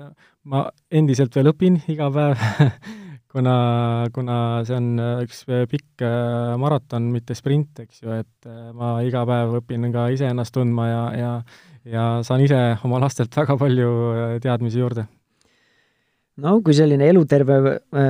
ma 0.47 0.69
endiselt 0.95 1.35
veel 1.35 1.51
õpin 1.51 1.81
iga 1.91 2.11
päev 2.15 2.39
kuna, 3.33 3.57
kuna 4.15 4.37
see 4.69 4.77
on 4.79 4.93
üks 5.25 5.43
pikk 5.71 6.05
äh, 6.07 6.55
maraton, 6.61 7.11
mitte 7.15 7.35
sprint, 7.39 7.83
eks 7.87 8.05
ju, 8.05 8.13
et 8.23 8.51
äh, 8.51 8.71
ma 8.77 8.99
iga 9.07 9.27
päev 9.29 9.59
õpin 9.61 9.91
ka 9.95 10.09
iseennast 10.15 10.55
tundma 10.55 10.91
ja, 10.91 11.03
ja 11.17 11.33
ja 11.87 12.07
saan 12.27 12.43
ise 12.43 12.59
oma 12.85 12.99
lastelt 13.03 13.35
väga 13.37 13.57
palju 13.61 13.91
äh, 14.11 14.33
teadmisi 14.43 14.81
juurde 14.83 15.07
no 16.45 16.53
kui 16.65 16.77
selline 16.77 17.09
eluterve 17.11 17.57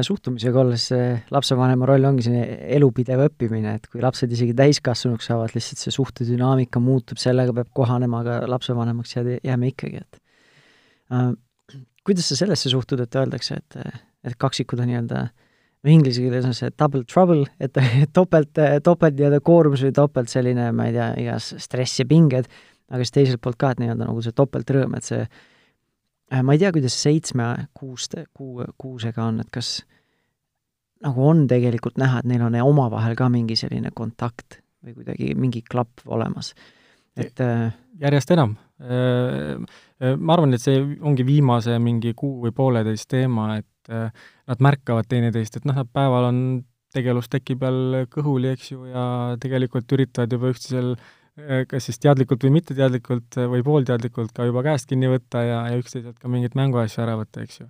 suhtumisega 0.06 0.61
olla, 0.62 0.78
siis 0.78 0.92
see 0.95 1.09
lapsevanema 1.35 1.88
roll 1.88 2.09
ongi 2.09 2.26
selline 2.26 2.59
elupidev 2.76 3.23
õppimine, 3.28 3.76
et 3.78 3.88
kui 3.92 4.02
lapsed 4.04 4.33
isegi 4.35 4.56
täiskasvanuks 4.59 5.30
saavad, 5.30 5.54
lihtsalt 5.54 5.83
see 5.83 5.95
suhtedünaamika 5.95 6.83
muutub, 6.83 7.21
sellega 7.23 7.54
peab 7.56 7.71
kohanema, 7.76 8.25
aga 8.25 8.42
lapsevanemaks 8.50 9.16
jääd, 9.16 9.33
jääme 9.47 9.73
ikkagi, 9.73 10.02
et 10.02 10.21
äh, 11.14 11.33
kuidas 12.06 12.30
sa 12.30 12.38
sellesse 12.38 12.71
suhtud, 12.73 13.02
et 13.02 13.18
öeldakse, 13.18 13.61
et, 13.62 13.99
et 14.26 14.38
kaksikud 14.38 14.83
on 14.83 14.90
nii-öelda 14.90 15.26
no 15.87 15.92
inglise 15.92 16.23
keeles 16.23 16.47
on 16.49 16.54
see 16.56 16.71
double 16.78 17.04
trouble, 17.06 17.47
et 17.62 17.78
topelt, 18.18 18.59
topelt 18.83 19.18
nii-öelda 19.18 19.42
koormus 19.45 19.85
või 19.87 19.95
topelt 19.95 20.33
selline, 20.33 20.71
ma 20.75 20.90
ei 20.90 20.97
tea, 20.97 21.12
igas 21.23 21.52
stress 21.62 22.02
ja 22.02 22.09
pinged, 22.09 22.50
aga 22.90 23.02
siis 23.02 23.14
teiselt 23.14 23.42
poolt 23.42 23.59
ka, 23.61 23.75
et 23.75 23.83
nii-öelda 23.83 24.09
nagu 24.09 24.23
see 24.25 24.35
topeltrõõm, 24.35 24.99
et 24.99 25.06
see 25.06 25.23
ma 26.42 26.54
ei 26.54 26.59
tea, 26.59 26.73
kuidas 26.75 26.97
seitsme-kuuste, 27.02 28.26
kuu, 28.35 28.64
kuusega 28.78 29.28
on, 29.30 29.40
et 29.45 29.50
kas 29.54 29.78
nagu 31.04 31.26
on 31.28 31.45
tegelikult 31.50 31.99
näha, 32.00 32.23
et 32.23 32.30
neil 32.30 32.45
on 32.47 32.56
omavahel 32.62 33.16
ka 33.18 33.28
mingi 33.33 33.56
selline 33.59 33.92
kontakt 33.95 34.61
või 34.85 34.97
kuidagi 34.97 35.35
mingi 35.38 35.62
klapp 35.66 36.04
olemas, 36.06 36.52
et 37.16 37.40
järjest 38.00 38.33
enam. 38.35 38.56
Äh, 38.76 39.56
ma 40.21 40.35
arvan, 40.35 40.52
et 40.52 40.61
see 40.61 40.80
ongi 41.00 41.25
viimase 41.26 41.78
mingi 41.80 42.12
kuu 42.16 42.42
või 42.45 42.52
pooleteist 42.56 43.09
teema, 43.09 43.54
et 43.61 43.92
äh, 43.92 44.11
nad 44.47 44.64
märkavad 44.64 45.09
teineteist, 45.09 45.56
et 45.56 45.68
noh, 45.68 45.78
nad 45.78 45.88
päeval 45.88 46.28
on 46.28 46.40
tegevusteki 46.97 47.56
peal 47.61 48.02
kõhuli, 48.12 48.52
eks 48.52 48.73
ju, 48.73 48.85
ja 48.88 49.06
tegelikult 49.40 49.90
üritavad 49.97 50.33
juba 50.33 50.52
üksteisel 50.52 50.92
äh, 50.95 51.06
kas 51.68 51.88
siis 51.88 52.00
teadlikult 52.00 52.46
või 52.46 52.54
mitteteadlikult 52.58 53.36
või 53.52 53.64
poolteadlikult 53.64 54.32
ka 54.36 54.46
juba 54.48 54.62
käest 54.64 54.88
kinni 54.88 55.10
võtta 55.12 55.42
ja, 55.44 55.58
ja 55.70 55.80
üksteiselt 55.80 56.16
ka 56.20 56.30
mingeid 56.32 56.56
mänguasju 56.56 57.02
ära 57.04 57.18
võtta, 57.20 57.44
eks 57.44 57.60
ju. 57.60 57.66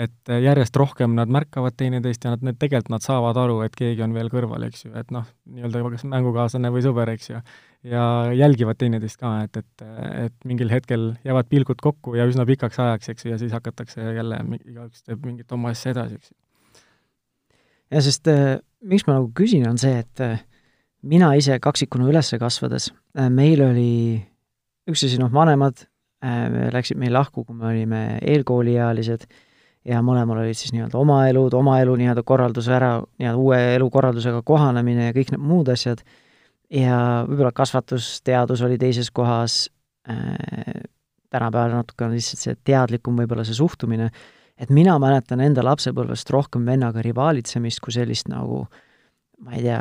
et 0.00 0.32
järjest 0.40 0.76
rohkem 0.80 1.12
nad 1.18 1.28
märkavad 1.28 1.76
teineteist 1.76 2.24
ja 2.24 2.32
nad, 2.32 2.46
need 2.46 2.56
tegelikult 2.60 2.94
nad 2.94 3.04
saavad 3.04 3.36
aru, 3.36 3.60
et 3.66 3.76
keegi 3.76 4.06
on 4.06 4.16
veel 4.16 4.32
kõrval, 4.32 4.64
eks 4.70 4.86
ju, 4.86 4.94
et 4.96 5.12
noh, 5.12 5.28
nii-öelda 5.52 5.84
kas 5.96 6.06
mängukaaslane 6.08 6.72
või 6.72 6.84
sõber, 6.86 7.12
eks 7.12 7.32
ju 7.34 7.42
ja 7.84 8.04
jälgivad 8.36 8.76
teineteist 8.80 9.20
ka, 9.20 9.32
et, 9.44 9.56
et, 9.56 9.84
et 10.26 10.48
mingil 10.48 10.70
hetkel 10.72 11.14
jäävad 11.24 11.48
pilgud 11.48 11.80
kokku 11.80 12.14
ja 12.16 12.26
üsna 12.28 12.44
pikaks 12.48 12.80
ajaks, 12.80 13.12
eks 13.12 13.24
ju, 13.24 13.32
ja 13.32 13.38
siis 13.40 13.52
hakatakse 13.56 14.04
jälle, 14.16 14.40
igaüks 14.64 15.04
teeb 15.04 15.24
mingit 15.24 15.52
oma 15.56 15.72
asja 15.72 15.94
edasi, 15.94 16.20
eks 16.20 16.32
ju. 16.32 16.36
ja 17.96 18.04
sest 18.04 18.28
äh, 18.32 18.58
miks 18.80 19.06
ma 19.08 19.16
nagu 19.16 19.30
küsin, 19.36 19.64
on 19.68 19.80
see, 19.80 19.96
et 20.04 20.24
äh, 20.24 20.44
mina 21.02 21.32
ise 21.38 21.58
kaksikuna 21.62 22.08
üles 22.10 22.32
kasvades 22.40 22.90
äh,, 23.18 23.30
meil 23.32 23.62
oli 23.64 23.92
üks 24.90 25.04
asi, 25.06 25.18
noh, 25.20 25.30
vanemad 25.32 25.84
äh, 26.24 26.70
läksid 26.74 26.98
meil 27.00 27.14
lahku, 27.16 27.44
kui 27.44 27.56
me 27.56 27.70
olime 27.70 28.02
eelkooliealised 28.20 29.26
ja 29.88 30.02
mõlemal 30.04 30.42
olid 30.42 30.58
siis 30.58 30.74
nii-öelda 30.74 30.98
oma 31.00 31.22
elud, 31.30 31.54
oma 31.56 31.78
elu 31.80 31.94
nii-öelda 32.02 32.24
korralduse 32.26 32.74
ära, 32.76 32.98
nii-öelda 33.20 33.40
uue 33.40 33.60
elukorraldusega 33.76 34.42
kohanemine 34.46 35.08
ja 35.08 35.16
kõik 35.16 35.32
need 35.32 35.44
muud 35.44 35.70
asjad, 35.72 36.02
ja 36.70 36.98
võib-olla 37.28 37.52
kasvatusteadus 37.56 38.60
oli 38.66 38.76
teises 38.80 39.10
kohas 39.14 39.64
äh,, 40.08 40.84
tänapäeval 41.30 41.78
natuke 41.78 42.04
on 42.04 42.14
lihtsalt 42.16 42.44
see 42.44 42.58
teadlikum 42.66 43.16
võib-olla 43.22 43.46
see 43.46 43.56
suhtumine, 43.56 44.10
et 44.60 44.70
mina 44.74 44.98
mäletan 45.00 45.40
enda 45.40 45.64
lapsepõlvest 45.64 46.30
rohkem 46.34 46.66
vennaga 46.68 47.02
rivaalitsemist 47.06 47.80
kui 47.80 47.94
sellist 47.96 48.28
nagu 48.28 48.66
ma 49.40 49.56
ei 49.56 49.64
tea, 49.64 49.80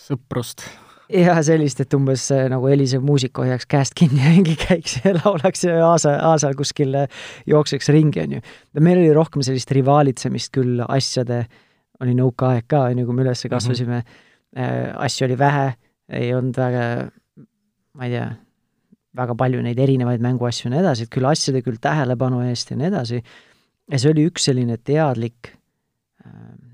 sõprust. 0.00 0.64
jah, 1.10 1.40
sellist, 1.44 1.80
et 1.82 1.94
umbes 1.96 2.28
äh, 2.34 2.46
nagu 2.52 2.68
helisev 2.70 3.02
muusika 3.04 3.44
hoiaks 3.44 3.66
käest 3.70 3.96
kinni 3.98 4.22
ja 4.22 4.32
ringi 4.32 4.56
käiks 4.60 5.00
ja 5.02 5.14
laulaks 5.18 5.64
ja 5.66 5.78
aasa, 5.88 6.16
aasal 6.30 6.54
kuskil 6.58 6.94
äh, 7.02 7.22
jookseks 7.50 7.90
ringi, 7.94 8.22
on 8.24 8.36
ju. 8.38 8.42
meil 8.80 9.02
oli 9.02 9.12
rohkem 9.16 9.44
sellist 9.46 9.72
rivaalitsemist 9.74 10.52
küll 10.54 10.84
asjade, 10.86 11.44
oli 12.00 12.16
nõukaaeg 12.18 12.68
ka, 12.70 12.86
on 12.92 13.02
ju, 13.02 13.08
kui 13.08 13.18
me 13.18 13.26
üles 13.26 13.44
mhm. 13.44 13.54
kasvasime 13.56 13.98
mm, 14.00 14.20
-hmm. 14.56 14.94
asju 15.06 15.26
oli 15.26 15.38
vähe, 15.38 15.66
ei 16.20 16.32
olnud 16.34 16.56
väga, 16.58 16.84
ma 17.94 18.06
ei 18.06 18.16
tea, 18.16 18.28
väga 19.20 19.34
palju 19.34 19.62
neid 19.62 19.78
erinevaid 19.78 20.22
mänguasju 20.22 20.68
ja 20.68 20.74
nii 20.74 20.84
edasi, 20.84 21.06
et 21.06 21.14
küll 21.14 21.26
asjade, 21.26 21.62
küll 21.66 21.82
tähelepanu 21.82 22.44
eest 22.46 22.70
ja 22.70 22.78
nii 22.78 22.88
edasi, 22.88 23.22
ja 23.90 23.98
see 23.98 24.14
oli 24.14 24.28
üks 24.30 24.46
selline 24.46 24.78
teadlik 24.78 25.56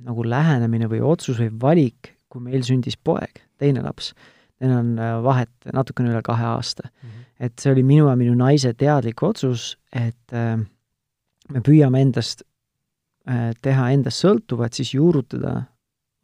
nagu 0.06 0.24
lähenemine 0.26 0.88
või 0.90 1.00
otsus 1.02 1.40
või 1.40 1.48
valik, 1.60 2.15
kui 2.36 2.44
meil 2.44 2.64
sündis 2.66 2.98
poeg, 3.00 3.40
teine 3.60 3.84
laps, 3.84 4.12
neil 4.60 4.74
on 4.76 4.96
äh, 5.00 5.14
vahet 5.24 5.70
natukene 5.76 6.12
üle 6.12 6.22
kahe 6.24 6.44
aasta 6.52 6.88
mm. 6.88 7.08
-hmm. 7.08 7.28
et 7.48 7.58
see 7.60 7.72
oli 7.72 7.84
minu 7.84 8.08
ja 8.08 8.16
minu 8.16 8.34
naise 8.36 8.72
teadlik 8.74 9.22
otsus, 9.22 9.76
et 9.92 10.32
äh, 10.32 10.58
me 11.52 11.62
püüame 11.68 12.00
endast 12.00 12.44
äh, 13.28 13.52
teha 13.62 13.90
endast 13.90 14.24
sõltuvat, 14.24 14.76
siis 14.76 14.94
juurutada 14.94 15.62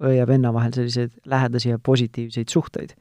õe 0.03 0.17
ja 0.17 0.27
venna 0.27 0.53
vahel 0.53 0.73
selliseid 0.75 1.13
lähedasi 1.25 1.69
ja 1.69 1.79
positiivseid 1.79 2.49
suhteid 2.49 2.95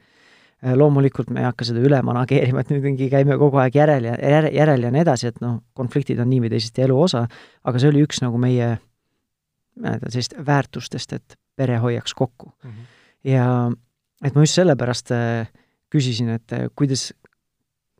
loomulikult 0.61 1.31
me 1.33 1.39
ei 1.41 1.45
hakka 1.47 1.65
seda 1.65 1.81
üle 1.81 1.97
manageerima, 2.05 2.61
et 2.61 2.69
nüüd 2.69 2.83
mingi 2.85 3.07
käime 3.09 3.33
kogu 3.41 3.57
aeg 3.57 3.75
järel 3.75 4.03
ja 4.05 4.13
järel, 4.21 4.53
järel 4.53 4.83
ja 4.85 4.91
nii 4.93 5.01
edasi, 5.01 5.31
et 5.31 5.39
noh, 5.41 5.63
konfliktid 5.73 6.19
on 6.21 6.29
nii 6.29 6.43
või 6.43 6.51
teisiti 6.53 6.83
elu 6.85 6.99
osa, 7.01 7.23
aga 7.65 7.81
see 7.81 7.89
oli 7.89 8.03
üks 8.05 8.21
nagu 8.21 8.37
meie 8.37 8.67
tea, 8.77 10.09
sellist 10.11 10.35
väärtustest, 10.45 11.13
et 11.17 11.37
pere 11.57 11.79
hoiaks 11.81 12.13
kokku 12.13 12.53
mm. 12.63 12.69
-hmm 12.69 13.00
ja 13.27 13.47
et 14.23 14.35
ma 14.35 14.45
just 14.45 14.59
sellepärast 14.59 15.11
äh, 15.15 15.49
küsisin, 15.91 16.31
et 16.37 16.55
äh, 16.55 16.69
kuidas 16.75 17.09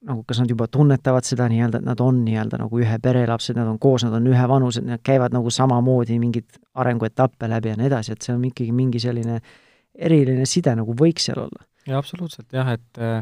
nagu 0.02 0.24
kas 0.26 0.40
nad 0.42 0.50
juba 0.50 0.66
tunnetavad 0.72 1.26
seda 1.28 1.46
nii-öelda, 1.52 1.82
et 1.82 1.86
nad 1.86 2.00
on 2.02 2.24
nii-öelda 2.26 2.58
nagu 2.64 2.80
ühe 2.82 2.98
pere 3.04 3.22
lapsed, 3.30 3.58
nad 3.58 3.70
on 3.70 3.78
koos, 3.82 4.06
nad 4.08 4.16
on 4.18 4.32
ühevanused, 4.32 4.86
nad 4.88 5.04
käivad 5.06 5.36
nagu 5.36 5.52
samamoodi 5.54 6.18
mingeid 6.22 6.58
arenguetappe 6.82 7.50
läbi 7.52 7.70
ja 7.70 7.78
nii 7.78 7.90
edasi, 7.92 8.16
et 8.16 8.26
see 8.26 8.34
on 8.34 8.42
ikkagi 8.50 8.74
mingi 8.74 9.02
selline 9.04 9.38
eriline 9.94 10.48
side 10.50 10.74
nagu 10.80 10.96
võiks 10.98 11.30
seal 11.30 11.44
olla. 11.44 11.66
jaa, 11.86 12.02
absoluutselt 12.02 12.50
jah, 12.56 12.74
et 12.74 13.02
äh, 13.02 13.22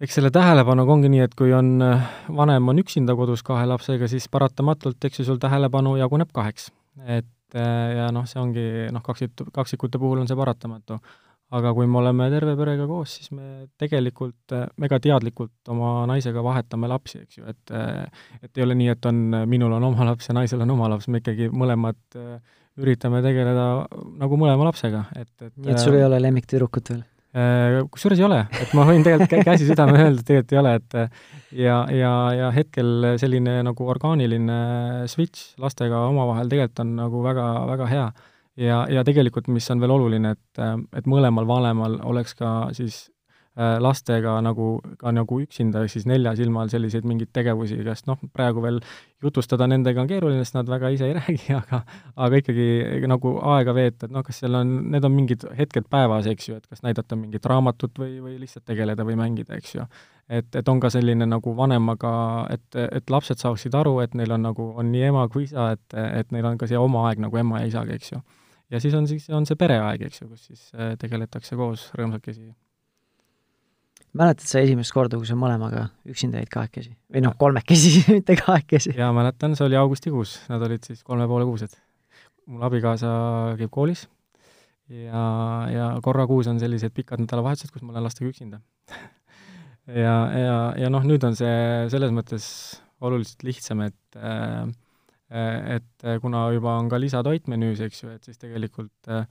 eks 0.00 0.16
selle 0.16 0.32
tähelepanuga 0.32 0.96
ongi 0.96 1.12
nii, 1.12 1.24
et 1.28 1.36
kui 1.36 1.52
on, 1.56 1.76
äh, 1.84 2.08
vanem 2.40 2.72
on 2.72 2.80
üksinda 2.80 3.16
kodus 3.18 3.44
kahe 3.44 3.68
lapsega, 3.68 4.08
siis 4.08 4.30
paratamatult, 4.32 4.96
eks 5.04 5.20
ju, 5.20 5.28
sul 5.28 5.42
tähelepanu 5.42 5.98
jaguneb 6.00 6.32
kaheks. 6.32 6.70
et 7.04 7.28
ja 7.54 8.08
noh, 8.14 8.26
see 8.26 8.40
ongi 8.42 8.66
noh, 8.94 9.04
kaksit-, 9.04 9.46
kaksikute 9.54 10.00
puhul 10.02 10.22
on 10.22 10.28
see 10.28 10.38
paratamatu. 10.38 10.98
aga 11.56 11.70
kui 11.76 11.86
me 11.86 12.00
oleme 12.00 12.26
terve 12.26 12.56
perega 12.58 12.88
koos, 12.90 13.12
siis 13.20 13.30
me 13.30 13.68
tegelikult 13.78 14.54
väga 14.82 14.98
teadlikult 14.98 15.70
oma 15.70 16.00
naisega 16.10 16.42
vahetame 16.42 16.90
lapsi, 16.90 17.20
eks 17.22 17.38
ju, 17.38 17.44
et 17.46 17.74
et 18.42 18.58
ei 18.58 18.64
ole 18.64 18.74
nii, 18.74 18.88
et 18.96 19.06
on, 19.06 19.20
minul 19.46 19.76
on 19.78 19.90
oma 19.92 20.08
laps 20.10 20.26
ja 20.26 20.34
naisel 20.34 20.64
on 20.66 20.74
oma 20.74 20.90
laps, 20.90 21.06
me 21.06 21.22
ikkagi 21.22 21.46
mõlemad 21.54 22.18
üritame 22.76 23.22
tegeleda 23.22 23.86
nagu 24.18 24.40
mõlema 24.40 24.66
lapsega, 24.72 25.06
et, 25.14 25.30
et 25.40 25.54
nii 25.54 25.76
et 25.76 25.84
sul 25.84 25.94
ei 26.00 26.04
ole 26.08 26.18
lemmiktüdrukut 26.26 26.90
veel? 26.92 27.04
Äh, 27.36 27.82
kusjuures 27.92 28.20
ei 28.20 28.24
ole, 28.24 28.38
et 28.62 28.70
ma 28.76 28.86
võin 28.88 29.02
tegelikult 29.04 29.44
käsi 29.44 29.66
südamele 29.68 30.06
öelda, 30.06 30.22
et 30.22 30.28
tegelikult 30.30 30.54
ei 30.54 30.60
ole, 30.62 30.76
et 30.78 30.96
ja, 31.66 31.80
ja, 31.92 32.12
ja 32.32 32.52
hetkel 32.54 33.10
selline 33.20 33.58
nagu 33.66 33.90
orgaaniline 33.92 34.60
switch 35.12 35.58
lastega 35.60 36.06
omavahel 36.08 36.48
tegelikult 36.52 36.86
on 36.86 36.94
nagu 37.02 37.20
väga, 37.26 37.50
väga 37.74 37.90
hea. 37.92 38.06
ja, 38.68 38.78
ja 38.88 39.04
tegelikult, 39.04 39.50
mis 39.52 39.68
on 39.70 39.84
veel 39.84 39.92
oluline, 39.98 40.32
et, 40.32 40.64
et 40.96 41.10
mõlemal 41.12 41.48
vanemal 41.50 42.00
oleks 42.08 42.34
ka 42.38 42.54
siis 42.76 43.04
Äh, 43.06 43.15
lastega 43.56 44.34
nagu, 44.44 44.66
ka 45.00 45.10
nagu 45.16 45.38
üksinda, 45.40 45.80
ehk 45.84 45.94
siis 45.94 46.04
nelja 46.08 46.34
silma 46.36 46.60
all 46.60 46.68
selliseid 46.68 47.06
mingeid 47.08 47.30
tegevusi, 47.32 47.78
kas 47.86 48.02
noh, 48.04 48.18
praegu 48.36 48.60
veel 48.60 48.82
jutustada 49.24 49.64
nendega 49.70 50.02
on 50.02 50.10
keeruline, 50.10 50.42
sest 50.44 50.58
nad 50.58 50.68
väga 50.68 50.90
ise 50.92 51.08
ei 51.08 51.14
räägi, 51.20 51.54
aga 51.56 51.80
aga 52.26 52.40
ikkagi 52.42 53.06
nagu 53.08 53.32
aega 53.54 53.72
veeta, 53.76 54.10
et 54.10 54.12
noh, 54.12 54.24
kas 54.26 54.42
seal 54.42 54.58
on, 54.60 54.74
need 54.92 55.08
on 55.08 55.14
mingid 55.14 55.46
hetked 55.56 55.88
päevas, 55.92 56.28
eks 56.28 56.50
ju, 56.50 56.58
et 56.60 56.68
kas 56.68 56.84
näidata 56.84 57.16
mingit 57.16 57.48
raamatut 57.48 57.96
või, 58.02 58.18
või 58.26 58.36
lihtsalt 58.42 58.66
tegeleda 58.68 59.08
või 59.08 59.16
mängida, 59.22 59.56
eks 59.56 59.74
ju. 59.78 59.88
et, 60.28 60.50
et 60.60 60.68
on 60.68 60.82
ka 60.82 60.92
selline 60.92 61.24
nagu 61.24 61.56
vanemaga, 61.56 62.12
et, 62.52 62.68
et 62.76 63.10
lapsed 63.10 63.40
saaksid 63.40 63.74
aru, 63.80 64.02
et 64.04 64.12
neil 64.20 64.36
on 64.36 64.44
nagu, 64.50 64.68
on 64.76 64.92
nii 64.92 65.08
ema 65.08 65.24
kui 65.32 65.48
isa, 65.48 65.70
et, 65.78 65.96
et 65.96 66.36
neil 66.36 66.52
on 66.52 66.60
ka 66.60 66.68
see 66.68 66.76
oma 66.76 67.08
aeg 67.08 67.24
nagu 67.24 67.40
ema 67.40 67.64
ja 67.64 67.72
isaga, 67.72 67.96
eks 67.96 68.12
ju. 68.12 68.20
ja 68.68 68.84
siis 68.84 69.00
on 69.00 69.08
siis, 69.08 69.30
on 69.32 69.48
see 69.48 69.56
pereaeg, 69.56 70.10
eks 70.10 70.20
ju, 70.26 70.28
kus 70.28 70.46
siis 70.52 70.68
äh, 70.76 70.92
tegeletakse 71.00 71.56
koos 71.56 71.88
rõõmsakesi 71.96 72.52
mäletad 74.16 74.48
sa 74.48 74.62
esimest 74.64 74.94
korda, 74.94 75.18
kui 75.20 75.28
sa 75.28 75.36
mõlemaga 75.38 75.86
üksinda 76.08 76.40
jäid 76.40 76.52
kahekesi? 76.52 76.94
või 77.12 77.22
noh, 77.24 77.34
kolmekesi 77.38 78.04
mitte 78.18 78.36
kahekesi? 78.40 78.94
jaa, 78.98 79.12
mäletan, 79.16 79.56
see 79.58 79.66
oli 79.68 79.78
augustikuus, 79.80 80.38
nad 80.52 80.62
olid 80.66 80.86
siis 80.86 81.02
kolme 81.06 81.28
poole 81.30 81.46
kuused. 81.48 81.76
mul 82.46 82.64
abikaasa 82.68 83.10
käib 83.60 83.72
koolis 83.74 84.06
ja, 84.88 85.26
ja 85.72 85.90
korra 86.04 86.26
kuus 86.30 86.48
on 86.50 86.60
sellised 86.62 86.94
pikad 86.96 87.22
nädalavahetused, 87.24 87.72
kus 87.74 87.84
ma 87.84 87.94
olen 87.94 88.06
lastega 88.06 88.30
üksinda 88.32 88.62
ja, 90.06 90.16
ja, 90.32 90.58
ja 90.84 90.90
noh, 90.92 91.06
nüüd 91.06 91.24
on 91.26 91.38
see 91.38 91.86
selles 91.92 92.14
mõttes 92.14 92.48
oluliselt 93.04 93.44
lihtsam, 93.46 93.84
et 93.86 94.18
äh, 94.20 94.66
et 95.26 96.04
kuna 96.22 96.44
juba 96.54 96.76
on 96.78 96.86
ka 96.86 97.00
lisatoit 97.02 97.48
menüüs, 97.50 97.80
eks 97.82 98.04
ju, 98.04 98.12
et 98.14 98.22
siis 98.22 98.38
tegelikult 98.38 99.10
äh, 99.10 99.24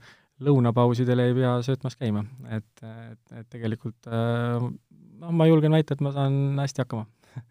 lõunapausidel 0.44 1.22
ei 1.24 1.36
pea 1.36 1.54
söötmas 1.64 1.96
käima, 1.96 2.24
et, 2.52 2.68
et, 2.84 3.36
et 3.40 3.46
tegelikult 3.52 4.08
noh, 4.10 5.32
ma 5.32 5.46
julgen 5.48 5.76
väita, 5.76 5.96
et 5.96 6.04
ma 6.04 6.12
saan 6.14 6.58
hästi 6.60 6.84
hakkama. 6.84 7.06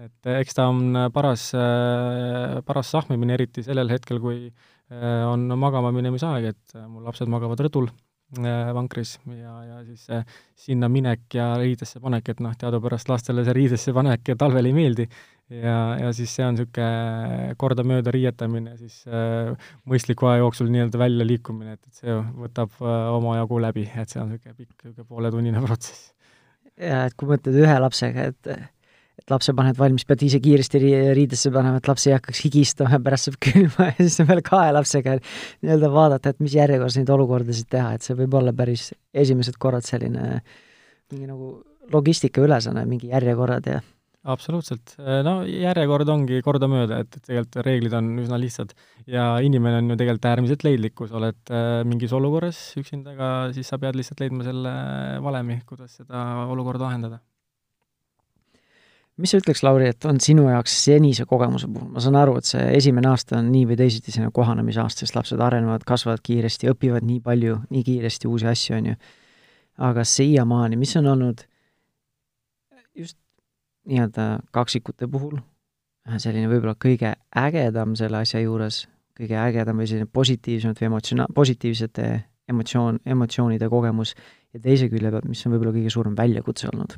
Et 0.00 0.28
eks 0.30 0.54
ta 0.54 0.68
on 0.70 0.94
paras, 1.12 1.48
paras 2.64 2.92
sahmimine, 2.94 3.34
eriti 3.34 3.60
sellel 3.66 3.90
hetkel, 3.90 4.20
kui 4.22 4.46
on 5.26 5.42
magama 5.58 5.90
minemise 5.92 6.28
aeg, 6.28 6.46
et 6.54 6.76
mul 6.86 7.02
lapsed 7.04 7.28
magavad 7.28 7.60
rõdul 7.66 7.90
vankris 8.38 9.16
ja, 9.34 9.56
ja 9.66 9.80
siis 9.84 10.06
sinna 10.54 10.88
minek 10.88 11.34
ja 11.34 11.50
riidesse 11.58 12.00
panek, 12.00 12.30
et 12.32 12.40
noh, 12.40 12.54
teadupärast 12.56 13.10
lastele 13.10 13.44
see 13.44 13.56
riidesse 13.58 13.92
panek 13.92 14.30
talvel 14.38 14.70
ei 14.70 14.76
meeldi 14.78 15.08
ja, 15.50 15.76
ja 16.00 16.12
siis 16.16 16.32
see 16.36 16.46
on 16.46 16.56
niisugune 16.56 17.54
kordamööda 17.60 18.14
riietamine, 18.14 18.76
siis 18.80 19.02
äh, 19.10 19.70
mõistliku 19.88 20.30
aja 20.30 20.44
jooksul 20.44 20.70
nii-öelda 20.72 21.00
välja 21.00 21.26
liikumine, 21.26 21.76
et, 21.76 21.82
et 21.86 22.02
see 22.02 22.16
võtab 22.40 22.74
äh, 22.80 22.98
omajagu 23.16 23.60
läbi, 23.66 23.86
et 23.90 24.12
see 24.12 24.22
on 24.22 24.34
niisugune 24.34 24.56
pikk, 24.56 24.76
niisugune 24.84 25.08
pooletunnine 25.08 25.64
protsess. 25.64 26.12
jaa, 26.76 27.06
et 27.08 27.16
kui 27.18 27.30
mõtled 27.30 27.62
ühe 27.64 27.80
lapsega, 27.86 28.30
et 28.34 28.54
et 29.20 29.28
lapse 29.28 29.52
paned 29.52 29.76
valmis, 29.76 30.06
pead 30.08 30.22
ise 30.24 30.38
kiiresti 30.40 30.80
ri-, 30.80 31.12
riidesse 31.16 31.50
panema, 31.52 31.76
et 31.76 31.88
laps 31.90 32.06
ei 32.08 32.14
hakkaks 32.14 32.40
higistama 32.46 32.94
ja 32.94 33.00
pärast 33.04 33.28
saab 33.28 33.36
külma 33.44 33.88
ja 33.90 33.96
siis 33.98 34.16
on 34.22 34.30
veel 34.30 34.40
kahe 34.46 34.70
lapsega 34.72 35.18
nii-öelda 35.20 35.90
vaadata, 35.92 36.32
et 36.32 36.40
mis 36.40 36.56
järjekorras 36.56 36.96
neid 36.96 37.12
olukordasid 37.12 37.68
teha, 37.68 37.92
et 37.96 38.06
see 38.06 38.16
võib 38.16 38.38
olla 38.40 38.54
päris 38.56 38.90
esimesed 39.12 39.60
korrad 39.60 39.84
selline 39.84 40.40
mingi 41.10 41.28
nagu 41.28 41.52
logistikaülesanne, 41.92 42.86
mingi 42.88 43.10
järjekorrad 43.10 43.68
ja 43.68 43.80
absoluutselt, 44.28 44.94
no 45.24 45.40
järjekord 45.48 46.08
ongi 46.12 46.40
kordamööda, 46.44 47.00
et, 47.04 47.16
et 47.16 47.24
tegelikult 47.24 47.56
reeglid 47.64 47.94
on 47.96 48.10
üsna 48.20 48.36
lihtsad. 48.40 48.74
Ja 49.08 49.32
inimene 49.44 49.80
on 49.80 49.94
ju 49.94 49.96
tegelikult 49.96 50.28
äärmiselt 50.28 50.64
leidlik, 50.66 50.94
kui 50.98 51.08
sa 51.08 51.16
oled 51.20 51.52
äh, 51.54 51.80
mingis 51.88 52.12
olukorras 52.16 52.58
üksinda, 52.80 53.14
aga 53.16 53.30
siis 53.56 53.70
sa 53.70 53.80
pead 53.80 53.96
lihtsalt 53.96 54.20
leidma 54.20 54.44
selle 54.46 54.72
valemi, 55.24 55.60
kuidas 55.68 55.96
seda 56.02 56.24
olukorda 56.52 56.88
lahendada. 56.88 57.20
mis 59.20 59.34
sa 59.34 59.36
ütleks, 59.40 59.60
Lauri, 59.60 59.90
et 59.92 60.04
on 60.08 60.16
sinu 60.22 60.46
jaoks 60.48 60.74
senise 60.86 61.26
kogemuse 61.28 61.68
puhul, 61.68 61.90
ma 61.92 62.00
saan 62.00 62.16
aru, 62.16 62.38
et 62.40 62.48
see 62.48 62.62
esimene 62.78 63.10
aasta 63.10 63.36
on 63.36 63.50
nii 63.52 63.66
või 63.68 63.76
teisiti 63.76 64.14
selline 64.14 64.32
kohanemisaasta, 64.32 65.04
sest 65.04 65.16
lapsed 65.16 65.42
arenevad, 65.44 65.84
kasvavad 65.84 66.22
kiiresti, 66.24 66.70
õpivad 66.72 67.04
nii 67.04 67.20
palju, 67.24 67.58
nii 67.68 67.84
kiiresti 67.84 68.30
uusi 68.30 68.48
asju, 68.48 68.78
on 68.78 68.88
ju, 68.92 68.96
aga 69.90 70.06
siiamaani, 70.08 70.78
mis 70.80 70.96
on 70.96 71.10
olnud 71.12 71.44
nii-öelda 73.90 74.26
kaksikute 74.54 75.08
puhul 75.10 75.38
selline 76.18 76.48
võib-olla 76.50 76.74
kõige 76.80 77.12
ägedam 77.36 77.94
selle 77.98 78.22
asja 78.24 78.40
juures, 78.42 78.84
kõige 79.18 79.36
ägedam 79.38 79.80
või 79.80 79.88
selline 79.90 80.08
positiivsemate 80.10 80.84
või 80.84 80.90
emotsioona-, 80.92 81.28
positiivsete 81.36 82.08
emotsioon, 82.50 83.00
emotsioonide 83.06 83.68
kogemus 83.70 84.14
ja 84.54 84.60
teise 84.62 84.88
külje 84.90 85.12
pealt, 85.12 85.28
mis 85.30 85.44
on 85.46 85.54
võib-olla 85.54 85.74
kõige 85.76 85.92
suurem 85.92 86.16
väljakutse 86.18 86.70
olnud? 86.72 86.96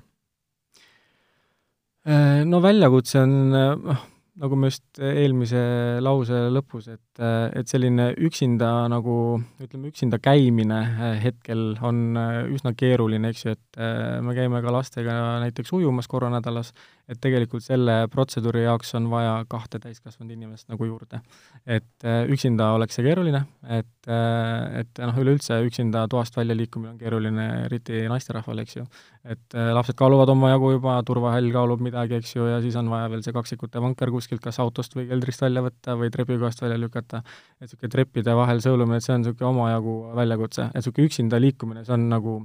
No 2.49 2.59
väljakutse 2.65 3.21
on, 3.23 3.35
noh, 3.53 4.07
nagu 4.43 4.57
ma 4.59 4.71
just 4.71 4.99
eelmise 4.99 5.61
lause 6.03 6.47
lõpus, 6.51 6.89
et, 6.91 7.12
et 7.21 7.69
selline 7.69 8.09
üksinda 8.25 8.71
nagu, 8.89 9.15
ütleme, 9.61 9.91
üksinda 9.93 10.17
käimine 10.23 10.79
eh, 10.81 11.19
hetkel 11.27 11.75
on 11.85 12.17
eh, 12.17 12.39
üsna 12.55 12.73
keeruline, 12.79 13.33
eks 13.33 13.45
ju, 13.45 13.57
et 13.57 13.81
me 14.23 14.35
käime 14.37 14.61
ka 14.65 14.73
lastega 14.75 15.15
näiteks 15.43 15.73
ujumas 15.77 16.09
korra 16.09 16.29
nädalas, 16.33 16.73
et 17.11 17.21
tegelikult 17.21 17.65
selle 17.65 18.07
protseduuri 18.13 18.65
jaoks 18.67 18.95
on 18.99 19.09
vaja 19.13 19.35
kahte 19.51 19.81
täiskasvanud 19.83 20.33
inimest 20.33 20.69
nagu 20.71 20.87
juurde. 20.87 21.21
et 21.67 22.07
üksinda 22.33 22.73
oleks 22.77 22.97
see 22.97 23.05
keeruline, 23.07 23.43
et, 23.79 24.09
et 24.09 25.01
noh, 25.01 25.19
üleüldse 25.23 25.59
üksinda 25.67 26.05
toast 26.11 26.37
välja 26.37 26.57
liikumine 26.57 26.93
on 26.93 26.99
keeruline, 27.01 27.47
eriti 27.67 28.05
naisterahval, 28.13 28.63
eks 28.65 28.77
ju. 28.77 28.87
et 29.25 29.57
lapsed 29.75 29.97
kaaluvad 29.99 30.33
omajagu 30.33 30.73
juba, 30.77 30.99
turvahall 31.07 31.53
kaalub 31.55 31.83
midagi, 31.85 32.19
eks 32.21 32.37
ju, 32.37 32.49
ja 32.51 32.61
siis 32.65 32.77
on 32.81 32.91
vaja 32.93 33.11
veel 33.13 33.25
see 33.25 33.35
kaksikute 33.37 33.83
vanker 33.83 34.13
kuskilt 34.15 34.45
kas 34.45 34.61
autost 34.63 34.97
või 34.97 35.09
keldrist 35.11 35.43
välja 35.45 35.65
võtta 35.65 35.97
või 35.99 36.13
trepikohast 36.13 36.63
välja 36.65 36.79
lükata. 36.81 37.02
Et 37.03 37.67
niisugune 37.67 37.93
treppide 37.93 38.35
vahel 38.39 38.63
sõõlumine, 38.65 38.99
et 38.99 39.07
see 39.07 39.15
on 39.15 39.23
niisugune 39.25 39.51
omajagu 39.51 39.97
väljakutse, 40.19 40.71
et 40.71 40.81
niisugune 40.81 41.11
üksinda 41.11 41.43
liikumine, 41.43 41.85
see 41.87 41.97
on 41.99 42.09
nagu 42.13 42.39